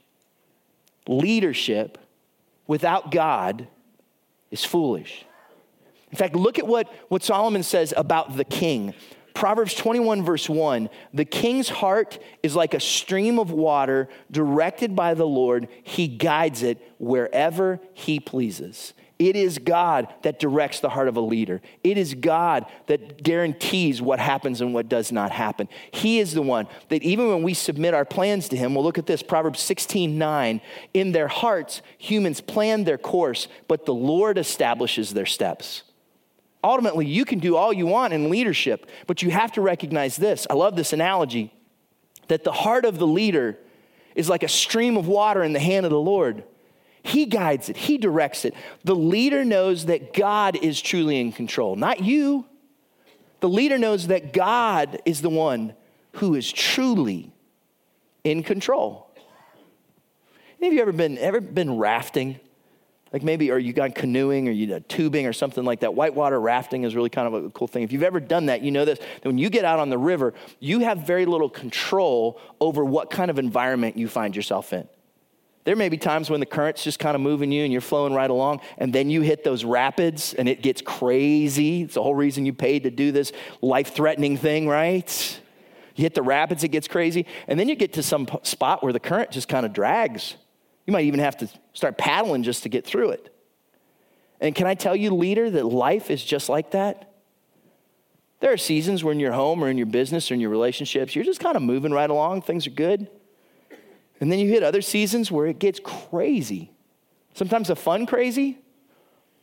Leadership 1.08 1.98
without 2.68 3.10
God 3.10 3.66
is 4.54 4.64
foolish. 4.64 5.26
In 6.10 6.16
fact, 6.16 6.36
look 6.36 6.60
at 6.60 6.66
what, 6.66 6.88
what 7.08 7.24
Solomon 7.24 7.64
says 7.64 7.92
about 7.96 8.36
the 8.36 8.44
king. 8.44 8.94
Proverbs 9.34 9.74
21, 9.74 10.22
verse 10.24 10.48
1 10.48 10.88
The 11.12 11.24
king's 11.24 11.68
heart 11.68 12.20
is 12.44 12.54
like 12.54 12.72
a 12.72 12.80
stream 12.80 13.40
of 13.40 13.50
water 13.50 14.08
directed 14.30 14.94
by 14.94 15.14
the 15.14 15.26
Lord. 15.26 15.66
He 15.82 16.06
guides 16.06 16.62
it 16.62 16.78
wherever 16.98 17.80
he 17.94 18.20
pleases. 18.20 18.94
It 19.18 19.36
is 19.36 19.58
God 19.58 20.12
that 20.22 20.40
directs 20.40 20.80
the 20.80 20.88
heart 20.88 21.06
of 21.06 21.16
a 21.16 21.20
leader. 21.20 21.60
It 21.84 21.96
is 21.96 22.14
God 22.14 22.66
that 22.86 23.22
guarantees 23.22 24.02
what 24.02 24.18
happens 24.18 24.60
and 24.60 24.74
what 24.74 24.88
does 24.88 25.12
not 25.12 25.30
happen. 25.30 25.68
He 25.92 26.18
is 26.18 26.34
the 26.34 26.42
one 26.42 26.66
that 26.88 27.02
even 27.04 27.28
when 27.28 27.44
we 27.44 27.54
submit 27.54 27.94
our 27.94 28.04
plans 28.04 28.48
to 28.48 28.56
Him, 28.56 28.74
we'll 28.74 28.82
look 28.82 28.98
at 28.98 29.06
this 29.06 29.22
Proverbs 29.22 29.60
16 29.60 30.18
9. 30.18 30.60
In 30.94 31.12
their 31.12 31.28
hearts, 31.28 31.80
humans 31.96 32.40
plan 32.40 32.84
their 32.84 32.98
course, 32.98 33.46
but 33.68 33.86
the 33.86 33.94
Lord 33.94 34.36
establishes 34.36 35.14
their 35.14 35.26
steps. 35.26 35.84
Ultimately, 36.64 37.06
you 37.06 37.24
can 37.24 37.38
do 37.38 37.56
all 37.56 37.72
you 37.72 37.86
want 37.86 38.14
in 38.14 38.30
leadership, 38.30 38.90
but 39.06 39.22
you 39.22 39.30
have 39.30 39.52
to 39.52 39.60
recognize 39.60 40.16
this. 40.16 40.46
I 40.50 40.54
love 40.54 40.74
this 40.74 40.92
analogy 40.92 41.52
that 42.28 42.42
the 42.42 42.52
heart 42.52 42.84
of 42.84 42.98
the 42.98 43.06
leader 43.06 43.58
is 44.14 44.28
like 44.28 44.42
a 44.42 44.48
stream 44.48 44.96
of 44.96 45.06
water 45.06 45.42
in 45.42 45.52
the 45.52 45.60
hand 45.60 45.86
of 45.86 45.90
the 45.90 46.00
Lord. 46.00 46.42
He 47.04 47.26
guides 47.26 47.68
it, 47.68 47.76
He 47.76 47.98
directs 47.98 48.44
it. 48.44 48.54
The 48.82 48.96
leader 48.96 49.44
knows 49.44 49.86
that 49.86 50.14
God 50.14 50.56
is 50.56 50.80
truly 50.80 51.20
in 51.20 51.30
control, 51.30 51.76
not 51.76 52.00
you. 52.00 52.46
The 53.40 53.48
leader 53.48 53.76
knows 53.76 54.06
that 54.06 54.32
God 54.32 55.02
is 55.04 55.20
the 55.20 55.28
one 55.28 55.74
who 56.12 56.34
is 56.34 56.50
truly 56.50 57.30
in 58.24 58.42
control. 58.42 59.10
Any 60.58 60.68
of 60.68 60.72
you 60.72 60.80
ever 60.80 60.92
been 60.92 61.18
ever 61.18 61.42
been 61.42 61.76
rafting? 61.76 62.40
Like 63.12 63.22
maybe, 63.22 63.50
or 63.50 63.58
you 63.58 63.74
got 63.74 63.94
canoeing 63.94 64.48
or 64.48 64.50
you 64.50 64.66
did 64.66 64.88
tubing 64.88 65.26
or 65.26 65.32
something 65.32 65.62
like 65.62 65.80
that. 65.80 65.94
Whitewater 65.94 66.40
rafting 66.40 66.84
is 66.84 66.96
really 66.96 67.10
kind 67.10 67.32
of 67.32 67.44
a 67.44 67.50
cool 67.50 67.68
thing. 67.68 67.82
If 67.82 67.92
you've 67.92 68.02
ever 68.02 68.18
done 68.18 68.46
that, 68.46 68.62
you 68.62 68.70
know 68.70 68.84
this. 68.86 68.98
That 68.98 69.26
when 69.26 69.38
you 69.38 69.50
get 69.50 69.64
out 69.64 69.78
on 69.78 69.90
the 69.90 69.98
river, 69.98 70.32
you 70.58 70.80
have 70.80 71.06
very 71.06 71.26
little 71.26 71.50
control 71.50 72.40
over 72.60 72.84
what 72.84 73.10
kind 73.10 73.30
of 73.30 73.38
environment 73.38 73.96
you 73.98 74.08
find 74.08 74.34
yourself 74.34 74.72
in. 74.72 74.88
There 75.64 75.76
may 75.76 75.88
be 75.88 75.96
times 75.96 76.28
when 76.28 76.40
the 76.40 76.46
current's 76.46 76.84
just 76.84 76.98
kind 76.98 77.14
of 77.14 77.22
moving 77.22 77.50
you 77.50 77.64
and 77.64 77.72
you're 77.72 77.80
flowing 77.80 78.12
right 78.12 78.28
along, 78.28 78.60
and 78.76 78.92
then 78.92 79.08
you 79.08 79.22
hit 79.22 79.44
those 79.44 79.64
rapids 79.64 80.34
and 80.34 80.48
it 80.48 80.62
gets 80.62 80.82
crazy. 80.82 81.82
It's 81.82 81.94
the 81.94 82.02
whole 82.02 82.14
reason 82.14 82.44
you 82.44 82.52
paid 82.52 82.82
to 82.82 82.90
do 82.90 83.12
this 83.12 83.32
life 83.62 83.94
threatening 83.94 84.36
thing, 84.36 84.68
right? 84.68 85.40
You 85.96 86.02
hit 86.02 86.14
the 86.14 86.22
rapids, 86.22 86.64
it 86.64 86.68
gets 86.68 86.86
crazy. 86.86 87.24
And 87.48 87.58
then 87.58 87.68
you 87.68 87.76
get 87.76 87.94
to 87.94 88.02
some 88.02 88.28
spot 88.42 88.82
where 88.82 88.92
the 88.92 89.00
current 89.00 89.30
just 89.30 89.48
kind 89.48 89.64
of 89.64 89.72
drags. 89.72 90.36
You 90.86 90.92
might 90.92 91.06
even 91.06 91.20
have 91.20 91.38
to 91.38 91.48
start 91.72 91.96
paddling 91.96 92.42
just 92.42 92.64
to 92.64 92.68
get 92.68 92.84
through 92.84 93.10
it. 93.10 93.34
And 94.40 94.54
can 94.54 94.66
I 94.66 94.74
tell 94.74 94.94
you, 94.94 95.14
leader, 95.14 95.48
that 95.48 95.64
life 95.64 96.10
is 96.10 96.22
just 96.22 96.50
like 96.50 96.72
that? 96.72 97.10
There 98.40 98.52
are 98.52 98.58
seasons 98.58 99.02
when 99.02 99.18
you're 99.18 99.32
home 99.32 99.64
or 99.64 99.70
in 99.70 99.78
your 99.78 99.86
business 99.86 100.30
or 100.30 100.34
in 100.34 100.40
your 100.40 100.50
relationships, 100.50 101.14
you're 101.14 101.24
just 101.24 101.40
kind 101.40 101.56
of 101.56 101.62
moving 101.62 101.92
right 101.92 102.10
along, 102.10 102.42
things 102.42 102.66
are 102.66 102.70
good. 102.70 103.08
And 104.24 104.32
then 104.32 104.38
you 104.38 104.48
hit 104.48 104.62
other 104.62 104.80
seasons 104.80 105.30
where 105.30 105.46
it 105.46 105.58
gets 105.58 105.78
crazy. 105.84 106.70
Sometimes 107.34 107.68
a 107.68 107.76
fun 107.76 108.06
crazy, 108.06 108.56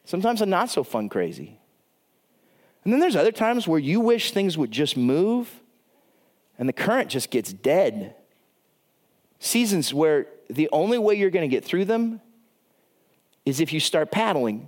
sometimes 0.06 0.42
a 0.42 0.48
not 0.48 0.72
so 0.72 0.84
fun 0.84 1.08
crazy. 1.08 1.60
And 2.84 2.92
then 2.92 3.00
there's 3.00 3.16
other 3.16 3.32
times 3.32 3.68
where 3.68 3.78
you 3.78 4.00
wish 4.00 4.32
things 4.32 4.58
would 4.58 4.72
just 4.72 4.98
move 4.98 5.62
and 6.58 6.68
the 6.68 6.74
current 6.74 7.10
just 7.12 7.30
gets 7.30 7.54
dead. 7.54 8.16
Seasons 9.38 9.94
where 9.94 10.26
the 10.50 10.68
only 10.72 10.98
way 10.98 11.14
you're 11.14 11.30
going 11.30 11.48
to 11.48 11.56
get 11.56 11.64
through 11.64 11.86
them 11.86 12.20
is 13.46 13.60
if 13.60 13.74
you 13.74 13.80
start 13.80 14.10
paddling. 14.10 14.68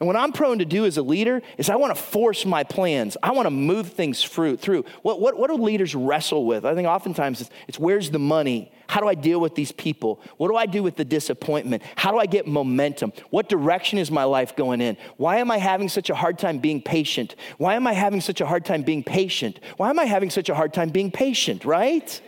And 0.00 0.06
what 0.06 0.16
I'm 0.16 0.32
prone 0.32 0.58
to 0.58 0.64
do 0.64 0.86
as 0.86 0.96
a 0.96 1.02
leader 1.02 1.42
is 1.56 1.68
I 1.68 1.76
want 1.76 1.94
to 1.94 2.00
force 2.00 2.46
my 2.46 2.62
plans. 2.62 3.16
I 3.22 3.32
want 3.32 3.46
to 3.46 3.50
move 3.50 3.88
things 3.88 4.22
through. 4.22 4.58
through. 4.58 4.84
What, 5.02 5.20
what, 5.20 5.36
what 5.36 5.48
do 5.48 5.56
leaders 5.56 5.94
wrestle 5.94 6.46
with? 6.46 6.64
I 6.64 6.74
think 6.74 6.86
oftentimes 6.86 7.40
it's, 7.40 7.50
it's 7.66 7.78
where's 7.78 8.10
the 8.10 8.18
money? 8.18 8.70
How 8.88 9.00
do 9.00 9.08
I 9.08 9.14
deal 9.14 9.40
with 9.40 9.54
these 9.54 9.72
people? 9.72 10.20
What 10.36 10.48
do 10.48 10.56
I 10.56 10.66
do 10.66 10.82
with 10.82 10.96
the 10.96 11.04
disappointment? 11.04 11.82
How 11.96 12.10
do 12.12 12.18
I 12.18 12.26
get 12.26 12.46
momentum? 12.46 13.12
What 13.30 13.48
direction 13.48 13.98
is 13.98 14.10
my 14.10 14.24
life 14.24 14.56
going 14.56 14.80
in? 14.80 14.96
Why 15.16 15.38
am 15.38 15.50
I 15.50 15.58
having 15.58 15.88
such 15.88 16.10
a 16.10 16.14
hard 16.14 16.38
time 16.38 16.58
being 16.58 16.80
patient? 16.80 17.34
Why 17.58 17.74
am 17.74 17.86
I 17.86 17.92
having 17.92 18.20
such 18.20 18.40
a 18.40 18.46
hard 18.46 18.64
time 18.64 18.82
being 18.82 19.02
patient? 19.02 19.60
Why 19.76 19.90
am 19.90 19.98
I 19.98 20.04
having 20.04 20.30
such 20.30 20.48
a 20.48 20.54
hard 20.54 20.72
time 20.72 20.90
being 20.90 21.10
patient, 21.10 21.64
right? 21.64 22.20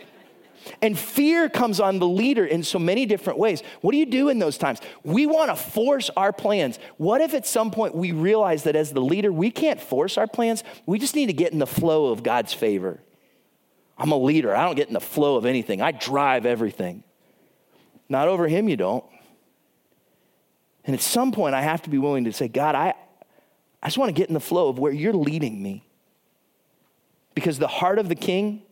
And 0.81 0.97
fear 0.97 1.49
comes 1.49 1.79
on 1.79 1.99
the 1.99 2.07
leader 2.07 2.45
in 2.45 2.63
so 2.63 2.79
many 2.79 3.05
different 3.05 3.39
ways. 3.39 3.63
What 3.81 3.91
do 3.91 3.97
you 3.97 4.05
do 4.05 4.29
in 4.29 4.39
those 4.39 4.57
times? 4.57 4.79
We 5.03 5.25
want 5.25 5.49
to 5.49 5.55
force 5.55 6.09
our 6.15 6.31
plans. 6.31 6.79
What 6.97 7.21
if 7.21 7.33
at 7.33 7.45
some 7.45 7.71
point 7.71 7.95
we 7.95 8.11
realize 8.11 8.63
that 8.63 8.75
as 8.75 8.91
the 8.91 9.01
leader, 9.01 9.31
we 9.31 9.51
can't 9.51 9.81
force 9.81 10.17
our 10.17 10.27
plans? 10.27 10.63
We 10.85 10.99
just 10.99 11.15
need 11.15 11.27
to 11.27 11.33
get 11.33 11.51
in 11.53 11.59
the 11.59 11.67
flow 11.67 12.07
of 12.07 12.23
God's 12.23 12.53
favor. 12.53 13.01
I'm 13.97 14.11
a 14.11 14.17
leader. 14.17 14.55
I 14.55 14.63
don't 14.65 14.75
get 14.75 14.87
in 14.87 14.93
the 14.93 14.99
flow 14.99 15.35
of 15.35 15.45
anything, 15.45 15.81
I 15.81 15.91
drive 15.91 16.45
everything. 16.45 17.03
Not 18.09 18.27
over 18.27 18.47
Him, 18.47 18.67
you 18.67 18.75
don't. 18.75 19.05
And 20.83 20.95
at 20.95 21.01
some 21.01 21.31
point, 21.31 21.55
I 21.55 21.61
have 21.61 21.83
to 21.83 21.89
be 21.89 21.97
willing 21.97 22.25
to 22.25 22.33
say, 22.33 22.47
God, 22.47 22.75
I, 22.75 22.93
I 23.81 23.87
just 23.87 23.97
want 23.97 24.09
to 24.09 24.13
get 24.13 24.27
in 24.27 24.33
the 24.33 24.39
flow 24.39 24.67
of 24.67 24.79
where 24.79 24.91
you're 24.91 25.13
leading 25.13 25.61
me. 25.61 25.87
Because 27.35 27.59
the 27.59 27.67
heart 27.67 27.99
of 27.99 28.09
the 28.09 28.15
king 28.15 28.63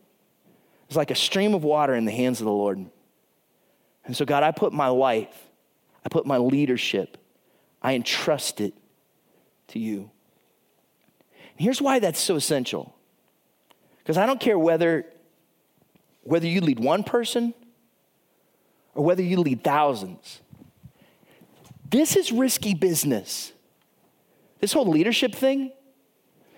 is 0.90 0.96
like 0.96 1.10
a 1.10 1.16
stream 1.16 1.54
of 1.54 1.62
water 1.62 1.94
in 1.94 2.04
the 2.04 2.12
hands 2.12 2.40
of 2.40 2.44
the 2.44 2.52
Lord. 2.52 2.84
And 4.04 4.16
so, 4.16 4.24
God, 4.24 4.42
I 4.42 4.50
put 4.50 4.72
my 4.72 4.88
life, 4.88 5.48
I 6.04 6.08
put 6.08 6.26
my 6.26 6.36
leadership, 6.36 7.16
I 7.80 7.94
entrust 7.94 8.60
it 8.60 8.74
to 9.68 9.78
you. 9.78 10.10
And 11.56 11.64
here's 11.64 11.80
why 11.80 12.00
that's 12.00 12.20
so 12.20 12.34
essential. 12.34 12.94
Because 13.98 14.18
I 14.18 14.26
don't 14.26 14.40
care 14.40 14.58
whether, 14.58 15.06
whether 16.22 16.46
you 16.46 16.60
lead 16.60 16.80
one 16.80 17.04
person 17.04 17.54
or 18.94 19.04
whether 19.04 19.22
you 19.22 19.38
lead 19.38 19.62
thousands. 19.62 20.40
This 21.88 22.16
is 22.16 22.32
risky 22.32 22.74
business. 22.74 23.52
This 24.58 24.72
whole 24.72 24.86
leadership 24.86 25.34
thing, 25.34 25.72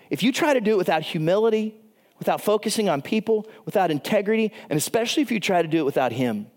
if 0.09 0.23
you 0.23 0.31
try 0.31 0.53
to 0.53 0.61
do 0.61 0.71
it 0.71 0.77
without 0.77 1.03
humility, 1.03 1.75
without 2.23 2.39
focusing 2.39 2.87
on 2.87 3.01
people, 3.01 3.45
without 3.65 3.91
integrity, 3.91 4.53
and 4.69 4.77
especially 4.77 5.21
if 5.21 5.29
you 5.29 5.41
try 5.41 5.61
to 5.61 5.67
do 5.67 5.79
it 5.79 5.83
without 5.83 6.13
Him, 6.13 6.47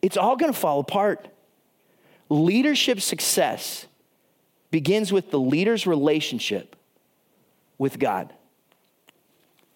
it's 0.00 0.16
all 0.16 0.34
going 0.34 0.50
to 0.50 0.58
fall 0.58 0.80
apart. 0.80 1.28
Leadership 2.30 3.02
success 3.02 3.86
begins 4.70 5.12
with 5.12 5.30
the 5.30 5.38
leader's 5.38 5.86
relationship 5.86 6.74
with 7.76 7.98
God. 7.98 8.32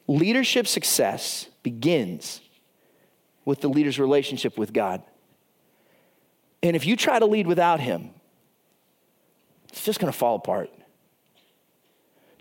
Leadership 0.07 0.66
success 0.66 1.49
begins 1.62 2.40
with 3.44 3.61
the 3.61 3.68
leader's 3.68 3.99
relationship 3.99 4.57
with 4.57 4.72
God. 4.72 5.03
And 6.62 6.74
if 6.74 6.86
you 6.86 6.96
try 6.96 7.18
to 7.18 7.26
lead 7.26 7.46
without 7.46 7.80
Him, 7.80 8.12
it's 9.68 9.84
just 9.84 10.01
going 10.01 10.11
to 10.11 10.18
fall 10.18 10.36
apart. 10.36 10.70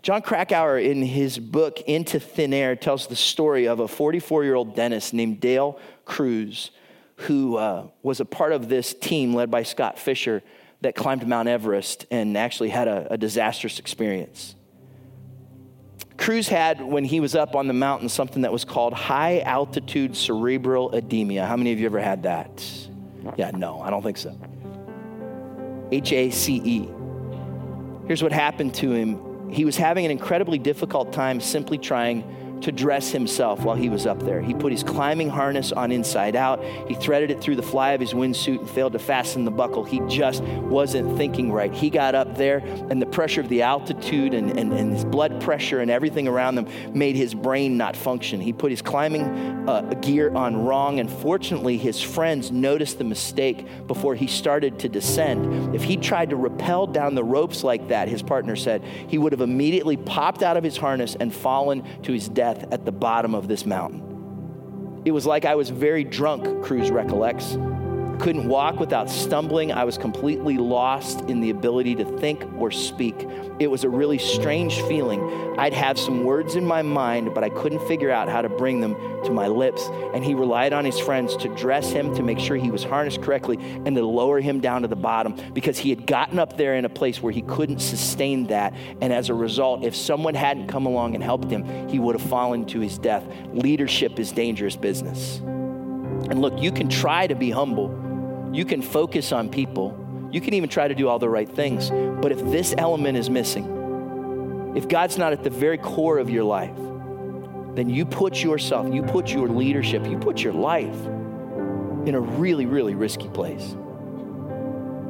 Jon 0.08 0.22
Krakauer, 0.22 0.78
in 0.78 1.02
his 1.02 1.38
book 1.38 1.82
Into 1.82 2.18
Thin 2.18 2.54
Air, 2.54 2.74
tells 2.76 3.08
the 3.08 3.14
story 3.14 3.68
of 3.68 3.78
a 3.78 3.86
44 3.86 4.42
year 4.42 4.54
old 4.54 4.74
dentist 4.74 5.12
named 5.12 5.38
Dale 5.38 5.78
Kruse, 6.06 6.70
who 7.16 7.58
uh, 7.58 7.88
was 8.02 8.18
a 8.18 8.24
part 8.24 8.52
of 8.52 8.70
this 8.70 8.94
team 8.94 9.34
led 9.34 9.50
by 9.50 9.64
Scott 9.64 9.98
Fischer 9.98 10.42
that 10.80 10.94
climbed 10.94 11.28
Mount 11.28 11.46
Everest 11.46 12.06
and 12.10 12.38
actually 12.38 12.70
had 12.70 12.88
a, 12.88 13.06
a 13.12 13.18
disastrous 13.18 13.78
experience. 13.78 14.54
Kruse 16.16 16.48
had, 16.48 16.80
when 16.80 17.04
he 17.04 17.20
was 17.20 17.34
up 17.34 17.54
on 17.54 17.68
the 17.68 17.74
mountain, 17.74 18.08
something 18.08 18.40
that 18.40 18.50
was 18.50 18.64
called 18.64 18.94
high 18.94 19.40
altitude 19.40 20.16
cerebral 20.16 20.90
edema. 20.94 21.44
How 21.44 21.58
many 21.58 21.70
of 21.72 21.80
you 21.80 21.84
ever 21.84 22.00
had 22.00 22.22
that? 22.22 22.64
Yeah, 23.36 23.50
no, 23.50 23.82
I 23.82 23.90
don't 23.90 24.02
think 24.02 24.16
so. 24.16 24.34
H 25.92 26.14
A 26.14 26.30
C 26.30 26.62
E. 26.64 26.88
Here's 28.06 28.22
what 28.22 28.32
happened 28.32 28.72
to 28.76 28.90
him 28.92 29.27
he 29.50 29.64
was 29.64 29.76
having 29.76 30.04
an 30.04 30.10
incredibly 30.10 30.58
difficult 30.58 31.12
time 31.12 31.40
simply 31.40 31.78
trying 31.78 32.22
to 32.62 32.72
dress 32.72 33.10
himself 33.10 33.60
while 33.60 33.76
he 33.76 33.88
was 33.88 34.06
up 34.06 34.22
there. 34.22 34.40
He 34.40 34.54
put 34.54 34.72
his 34.72 34.82
climbing 34.82 35.28
harness 35.28 35.72
on 35.72 35.92
inside 35.92 36.36
out. 36.36 36.62
He 36.88 36.94
threaded 36.94 37.30
it 37.30 37.40
through 37.40 37.56
the 37.56 37.62
fly 37.62 37.92
of 37.92 38.00
his 38.00 38.12
windsuit 38.12 38.60
and 38.60 38.70
failed 38.70 38.92
to 38.92 38.98
fasten 38.98 39.44
the 39.44 39.50
buckle. 39.50 39.84
He 39.84 40.00
just 40.08 40.42
wasn't 40.42 41.16
thinking 41.16 41.52
right. 41.52 41.72
He 41.72 41.90
got 41.90 42.14
up 42.14 42.36
there, 42.36 42.58
and 42.90 43.00
the 43.00 43.06
pressure 43.06 43.40
of 43.40 43.48
the 43.48 43.62
altitude 43.62 44.34
and, 44.34 44.58
and, 44.58 44.72
and 44.72 44.92
his 44.92 45.04
blood 45.04 45.40
pressure 45.40 45.80
and 45.80 45.90
everything 45.90 46.26
around 46.26 46.54
them 46.54 46.66
made 46.92 47.16
his 47.16 47.34
brain 47.34 47.76
not 47.76 47.96
function. 47.96 48.40
He 48.40 48.52
put 48.52 48.70
his 48.70 48.82
climbing 48.82 49.24
uh, 49.68 49.82
gear 50.00 50.34
on 50.34 50.64
wrong, 50.64 51.00
and 51.00 51.10
fortunately, 51.10 51.76
his 51.76 52.00
friends 52.00 52.50
noticed 52.50 52.98
the 52.98 53.04
mistake 53.04 53.66
before 53.86 54.14
he 54.14 54.26
started 54.26 54.78
to 54.80 54.88
descend. 54.88 55.74
If 55.74 55.82
he 55.82 55.96
tried 55.96 56.30
to 56.30 56.36
rappel 56.36 56.86
down 56.86 57.14
the 57.14 57.24
ropes 57.24 57.62
like 57.62 57.88
that, 57.88 58.08
his 58.08 58.22
partner 58.22 58.56
said, 58.56 58.82
he 59.08 59.18
would 59.18 59.32
have 59.32 59.40
immediately 59.40 59.96
popped 59.96 60.42
out 60.42 60.56
of 60.56 60.64
his 60.64 60.76
harness 60.76 61.16
and 61.18 61.34
fallen 61.34 61.84
to 62.02 62.12
his 62.12 62.28
death 62.28 62.47
death 62.54 62.72
at 62.72 62.84
the 62.84 62.92
bottom 62.92 63.34
of 63.34 63.48
this 63.48 63.66
mountain. 63.66 65.02
It 65.04 65.12
was 65.12 65.26
like 65.26 65.44
I 65.44 65.54
was 65.54 65.70
very 65.70 66.04
drunk, 66.04 66.64
Kruse 66.64 66.90
recollects 66.90 67.56
couldn't 68.18 68.48
walk 68.48 68.80
without 68.80 69.08
stumbling. 69.08 69.72
I 69.72 69.84
was 69.84 69.96
completely 69.96 70.58
lost 70.58 71.20
in 71.22 71.40
the 71.40 71.50
ability 71.50 71.94
to 71.96 72.04
think 72.18 72.44
or 72.58 72.70
speak. 72.70 73.26
It 73.58 73.70
was 73.70 73.84
a 73.84 73.88
really 73.88 74.18
strange 74.18 74.80
feeling. 74.82 75.56
I'd 75.58 75.72
have 75.72 75.98
some 75.98 76.24
words 76.24 76.54
in 76.54 76.64
my 76.64 76.82
mind, 76.82 77.34
but 77.34 77.44
I 77.44 77.48
couldn't 77.48 77.86
figure 77.88 78.10
out 78.10 78.28
how 78.28 78.42
to 78.42 78.48
bring 78.48 78.80
them 78.80 78.94
to 79.24 79.30
my 79.30 79.46
lips. 79.46 79.88
And 80.14 80.24
he 80.24 80.34
relied 80.34 80.72
on 80.72 80.84
his 80.84 80.98
friends 80.98 81.36
to 81.38 81.48
dress 81.56 81.90
him, 81.90 82.14
to 82.14 82.22
make 82.22 82.38
sure 82.38 82.56
he 82.56 82.70
was 82.70 82.84
harnessed 82.84 83.22
correctly, 83.22 83.58
and 83.84 83.94
to 83.96 84.04
lower 84.04 84.40
him 84.40 84.60
down 84.60 84.82
to 84.82 84.88
the 84.88 84.96
bottom 84.96 85.34
because 85.52 85.78
he 85.78 85.90
had 85.90 86.06
gotten 86.06 86.38
up 86.38 86.56
there 86.56 86.74
in 86.74 86.84
a 86.84 86.88
place 86.88 87.22
where 87.22 87.32
he 87.32 87.42
couldn't 87.42 87.80
sustain 87.80 88.46
that. 88.48 88.74
And 89.00 89.12
as 89.12 89.28
a 89.28 89.34
result, 89.34 89.84
if 89.84 89.94
someone 89.94 90.34
hadn't 90.34 90.68
come 90.68 90.86
along 90.86 91.14
and 91.14 91.22
helped 91.22 91.50
him, 91.50 91.88
he 91.88 91.98
would 91.98 92.18
have 92.18 92.28
fallen 92.28 92.66
to 92.66 92.80
his 92.80 92.98
death. 92.98 93.24
Leadership 93.52 94.18
is 94.18 94.32
dangerous 94.32 94.76
business. 94.76 95.38
And 95.38 96.40
look, 96.40 96.60
you 96.60 96.72
can 96.72 96.88
try 96.88 97.26
to 97.26 97.34
be 97.34 97.50
humble 97.50 98.07
you 98.52 98.64
can 98.64 98.82
focus 98.82 99.32
on 99.32 99.48
people. 99.48 100.28
You 100.30 100.40
can 100.40 100.54
even 100.54 100.68
try 100.68 100.88
to 100.88 100.94
do 100.94 101.08
all 101.08 101.18
the 101.18 101.28
right 101.28 101.48
things. 101.48 101.90
But 101.90 102.32
if 102.32 102.38
this 102.50 102.74
element 102.76 103.16
is 103.16 103.30
missing, 103.30 104.74
if 104.76 104.88
God's 104.88 105.18
not 105.18 105.32
at 105.32 105.42
the 105.42 105.50
very 105.50 105.78
core 105.78 106.18
of 106.18 106.30
your 106.30 106.44
life, 106.44 106.76
then 107.74 107.88
you 107.88 108.04
put 108.04 108.42
yourself, 108.42 108.92
you 108.92 109.02
put 109.02 109.30
your 109.30 109.48
leadership, 109.48 110.06
you 110.06 110.18
put 110.18 110.42
your 110.42 110.52
life 110.52 110.96
in 112.06 112.14
a 112.14 112.20
really, 112.20 112.66
really 112.66 112.94
risky 112.94 113.28
place. 113.28 113.72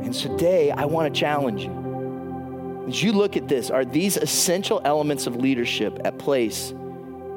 And 0.02 0.14
today, 0.14 0.70
I 0.70 0.84
want 0.84 1.12
to 1.12 1.20
challenge 1.20 1.64
you. 1.64 2.84
As 2.88 3.02
you 3.02 3.12
look 3.12 3.36
at 3.36 3.48
this, 3.48 3.70
are 3.70 3.84
these 3.84 4.16
essential 4.16 4.80
elements 4.84 5.26
of 5.26 5.36
leadership 5.36 6.00
at 6.04 6.18
place 6.18 6.70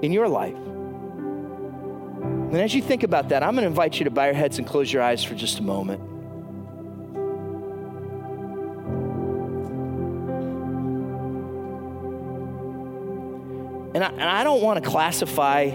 in 0.01 0.11
your 0.11 0.27
life? 0.27 0.57
And 2.51 2.59
as 2.59 2.75
you 2.75 2.81
think 2.81 3.03
about 3.03 3.29
that, 3.29 3.43
I'm 3.43 3.53
going 3.53 3.63
to 3.63 3.67
invite 3.67 3.97
you 3.97 4.03
to 4.03 4.11
bow 4.11 4.25
your 4.25 4.33
heads 4.33 4.57
and 4.57 4.67
close 4.67 4.91
your 4.91 5.01
eyes 5.01 5.23
for 5.23 5.35
just 5.35 5.59
a 5.59 5.63
moment. 5.63 6.01
And 13.95 14.03
I, 14.03 14.09
and 14.09 14.23
I 14.23 14.43
don't 14.43 14.61
want 14.61 14.83
to 14.83 14.89
classify 14.89 15.69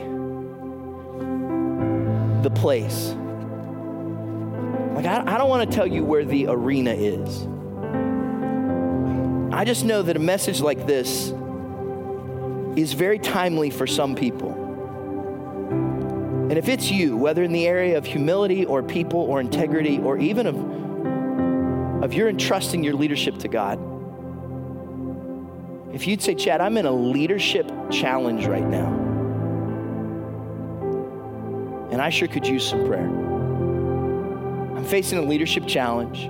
the 2.42 2.50
place. 2.50 3.14
Like, 4.94 5.06
I, 5.06 5.22
I 5.26 5.38
don't 5.38 5.48
want 5.48 5.70
to 5.70 5.74
tell 5.74 5.86
you 5.86 6.04
where 6.04 6.26
the 6.26 6.48
arena 6.48 6.92
is. 6.92 7.46
I 9.50 9.64
just 9.64 9.86
know 9.86 10.02
that 10.02 10.14
a 10.14 10.20
message 10.20 10.60
like 10.60 10.86
this 10.86 11.32
is 12.78 12.92
very 12.92 13.18
timely 13.18 13.70
for 13.70 13.86
some 13.86 14.14
people. 14.14 14.65
And 16.48 16.58
if 16.58 16.68
it's 16.68 16.90
you, 16.90 17.16
whether 17.16 17.42
in 17.42 17.52
the 17.52 17.66
area 17.66 17.98
of 17.98 18.04
humility 18.04 18.64
or 18.64 18.82
people 18.82 19.20
or 19.20 19.40
integrity 19.40 19.98
or 19.98 20.16
even 20.18 20.46
of, 20.46 22.04
of 22.04 22.14
your 22.14 22.28
entrusting 22.28 22.84
your 22.84 22.94
leadership 22.94 23.38
to 23.38 23.48
God, 23.48 23.80
if 25.94 26.06
you'd 26.06 26.22
say, 26.22 26.34
Chad, 26.34 26.60
I'm 26.60 26.76
in 26.76 26.86
a 26.86 26.92
leadership 26.92 27.70
challenge 27.90 28.46
right 28.46 28.66
now, 28.66 28.92
and 31.90 32.00
I 32.00 32.10
sure 32.10 32.28
could 32.28 32.46
use 32.46 32.68
some 32.68 32.86
prayer. 32.86 33.08
I'm 34.76 34.84
facing 34.84 35.18
a 35.18 35.22
leadership 35.22 35.66
challenge 35.66 36.28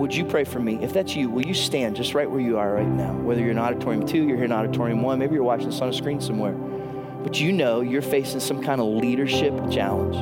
would 0.00 0.14
you 0.14 0.24
pray 0.24 0.44
for 0.44 0.58
me? 0.58 0.82
If 0.82 0.94
that's 0.94 1.14
you, 1.14 1.28
will 1.28 1.44
you 1.44 1.52
stand 1.52 1.94
just 1.94 2.14
right 2.14 2.28
where 2.28 2.40
you 2.40 2.56
are 2.56 2.72
right 2.72 2.88
now? 2.88 3.12
Whether 3.12 3.42
you're 3.42 3.50
in 3.50 3.58
auditorium 3.58 4.06
two, 4.06 4.26
you're 4.26 4.36
here 4.36 4.46
in 4.46 4.52
auditorium 4.52 5.02
one, 5.02 5.18
maybe 5.18 5.34
you're 5.34 5.44
watching 5.44 5.66
this 5.66 5.82
on 5.82 5.90
a 5.90 5.92
screen 5.92 6.22
somewhere. 6.22 6.54
But 7.22 7.40
you 7.40 7.52
know 7.52 7.80
you're 7.80 8.02
facing 8.02 8.40
some 8.40 8.62
kind 8.62 8.80
of 8.80 8.86
leadership 8.86 9.52
challenge. 9.70 10.16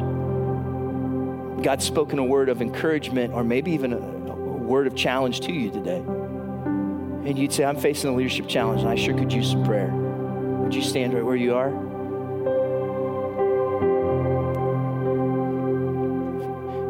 God's 1.62 1.84
spoken 1.84 2.18
a 2.18 2.24
word 2.24 2.48
of 2.48 2.62
encouragement 2.62 3.32
or 3.32 3.42
maybe 3.44 3.72
even 3.72 3.92
a, 3.92 3.98
a 3.98 4.36
word 4.36 4.86
of 4.86 4.94
challenge 4.94 5.40
to 5.40 5.52
you 5.52 5.70
today. 5.70 5.98
And 5.98 7.38
you'd 7.38 7.52
say, 7.52 7.64
I'm 7.64 7.76
facing 7.76 8.10
a 8.10 8.14
leadership 8.14 8.48
challenge 8.48 8.82
and 8.82 8.90
I 8.90 8.94
sure 8.94 9.14
could 9.14 9.32
use 9.32 9.50
some 9.50 9.64
prayer. 9.64 9.90
Would 9.92 10.74
you 10.74 10.82
stand 10.82 11.14
right 11.14 11.24
where 11.24 11.36
you 11.36 11.54
are? 11.54 11.70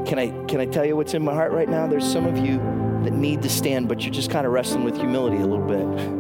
Can 0.04 0.18
I, 0.18 0.28
can 0.46 0.60
I 0.60 0.66
tell 0.66 0.84
you 0.84 0.96
what's 0.96 1.14
in 1.14 1.22
my 1.22 1.34
heart 1.34 1.52
right 1.52 1.68
now? 1.68 1.86
There's 1.86 2.10
some 2.10 2.26
of 2.26 2.38
you 2.38 2.58
that 3.04 3.12
need 3.12 3.42
to 3.42 3.50
stand, 3.50 3.88
but 3.88 4.02
you're 4.02 4.12
just 4.12 4.30
kind 4.30 4.46
of 4.46 4.52
wrestling 4.52 4.84
with 4.84 4.96
humility 4.96 5.36
a 5.36 5.46
little 5.46 5.66
bit. 5.66 6.17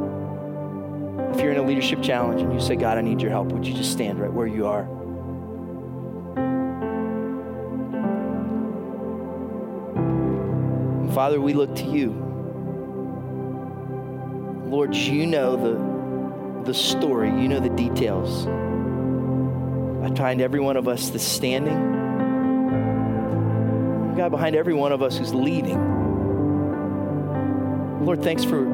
If 1.32 1.40
you're 1.40 1.52
in 1.52 1.58
a 1.58 1.62
leadership 1.62 2.02
challenge 2.02 2.42
and 2.42 2.52
you 2.52 2.60
say, 2.60 2.76
God, 2.76 2.98
I 2.98 3.00
need 3.00 3.20
your 3.20 3.30
help, 3.30 3.52
would 3.52 3.66
you 3.66 3.74
just 3.74 3.92
stand 3.92 4.18
right 4.20 4.32
where 4.32 4.46
you 4.46 4.66
are? 4.66 4.86
Father, 11.14 11.40
we 11.40 11.52
look 11.52 11.74
to 11.76 11.84
you. 11.84 12.10
Lord, 14.66 14.94
you 14.94 15.26
know 15.26 15.56
the, 15.56 16.64
the 16.64 16.74
story, 16.74 17.28
you 17.28 17.48
know 17.48 17.60
the 17.60 17.70
details. 17.70 18.46
Behind 20.18 20.40
every 20.40 20.60
one 20.60 20.76
of 20.76 20.88
us 20.88 21.10
that's 21.10 21.22
standing, 21.24 21.76
God, 24.16 24.30
behind 24.30 24.56
every 24.56 24.74
one 24.74 24.90
of 24.90 25.00
us 25.00 25.16
who's 25.16 25.32
leading. 25.32 25.78
Lord, 28.04 28.22
thanks 28.22 28.42
for 28.42 28.64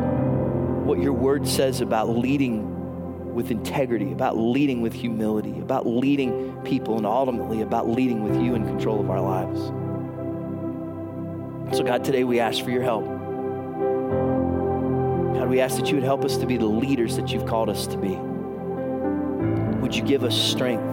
what 0.84 1.00
your 1.00 1.14
word 1.14 1.48
says 1.48 1.80
about 1.80 2.10
leading 2.10 3.34
with 3.34 3.50
integrity, 3.50 4.12
about 4.12 4.36
leading 4.36 4.82
with 4.82 4.92
humility, 4.92 5.58
about 5.60 5.86
leading 5.86 6.54
people, 6.62 6.96
and 6.98 7.06
ultimately 7.06 7.62
about 7.62 7.88
leading 7.88 8.22
with 8.22 8.40
you 8.40 8.54
in 8.54 8.64
control 8.64 9.00
of 9.00 9.10
our 9.10 9.20
lives. 9.20 9.60
So, 11.76 11.82
God, 11.82 12.04
today 12.04 12.22
we 12.24 12.38
ask 12.38 12.62
for 12.62 12.70
your 12.70 12.82
help. 12.82 13.04
God, 15.34 15.48
we 15.48 15.60
ask 15.60 15.76
that 15.76 15.88
you 15.88 15.94
would 15.94 16.04
help 16.04 16.24
us 16.24 16.36
to 16.36 16.46
be 16.46 16.56
the 16.56 16.66
leaders 16.66 17.16
that 17.16 17.32
you've 17.32 17.46
called 17.46 17.68
us 17.68 17.86
to 17.88 17.96
be. 17.96 18.14
Would 19.80 19.96
you 19.96 20.02
give 20.02 20.22
us 20.22 20.36
strength 20.36 20.84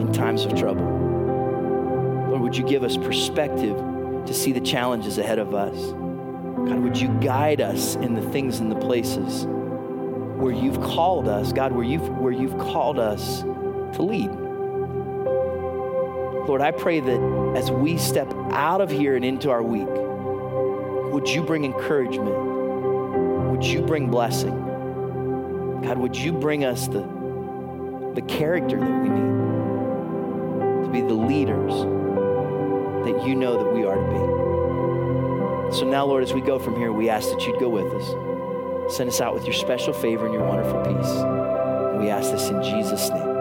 in 0.00 0.12
times 0.12 0.44
of 0.44 0.58
trouble? 0.58 0.84
Lord, 2.28 2.40
would 2.40 2.56
you 2.56 2.64
give 2.64 2.82
us 2.82 2.96
perspective 2.96 3.76
to 4.26 4.34
see 4.34 4.52
the 4.52 4.60
challenges 4.60 5.18
ahead 5.18 5.38
of 5.38 5.54
us? 5.54 5.76
God, 6.66 6.78
would 6.80 6.96
you 6.96 7.08
guide 7.20 7.60
us 7.60 7.94
in 7.96 8.14
the 8.14 8.22
things 8.30 8.58
and 8.58 8.70
the 8.70 8.76
places 8.76 9.44
where 9.44 10.52
you've 10.52 10.80
called 10.80 11.28
us, 11.28 11.52
God, 11.52 11.72
where 11.72 11.84
you've, 11.84 12.08
where 12.18 12.32
you've 12.32 12.56
called 12.58 12.98
us 12.98 13.42
to 13.42 14.02
lead? 14.02 14.30
Lord, 16.48 16.62
I 16.62 16.70
pray 16.70 17.00
that 17.00 17.54
as 17.56 17.70
we 17.70 17.98
step 17.98 18.32
out 18.50 18.80
of 18.80 18.90
here 18.90 19.14
and 19.16 19.24
into 19.24 19.50
our 19.50 19.62
week, 19.62 19.88
would 21.12 21.28
you 21.28 21.42
bring 21.42 21.64
encouragement? 21.64 22.34
Would 23.50 23.64
you 23.64 23.80
bring 23.82 24.10
blessing? 24.10 24.60
God, 25.82 25.98
would 25.98 26.16
you 26.16 26.32
bring 26.32 26.64
us 26.64 26.88
the, 26.88 27.00
the 28.14 28.22
character 28.22 28.78
that 28.80 29.02
we 29.02 29.08
need 29.10 30.84
to 30.84 30.90
be 30.92 31.00
the 31.02 31.14
leaders 31.14 31.72
that 33.04 33.26
you 33.26 33.34
know 33.34 33.62
that 33.62 33.72
we 33.72 33.84
are 33.84 33.96
to 33.96 34.38
be? 34.38 34.43
So 35.72 35.84
now, 35.84 36.04
Lord, 36.04 36.22
as 36.22 36.32
we 36.32 36.40
go 36.40 36.58
from 36.58 36.76
here, 36.76 36.92
we 36.92 37.08
ask 37.08 37.30
that 37.30 37.46
you'd 37.46 37.58
go 37.58 37.68
with 37.68 37.92
us. 37.92 38.96
Send 38.96 39.08
us 39.08 39.20
out 39.20 39.34
with 39.34 39.44
your 39.44 39.54
special 39.54 39.92
favor 39.92 40.26
and 40.26 40.34
your 40.34 40.46
wonderful 40.46 40.80
peace. 40.82 42.00
We 42.00 42.10
ask 42.10 42.30
this 42.30 42.48
in 42.48 42.62
Jesus' 42.62 43.10
name. 43.10 43.33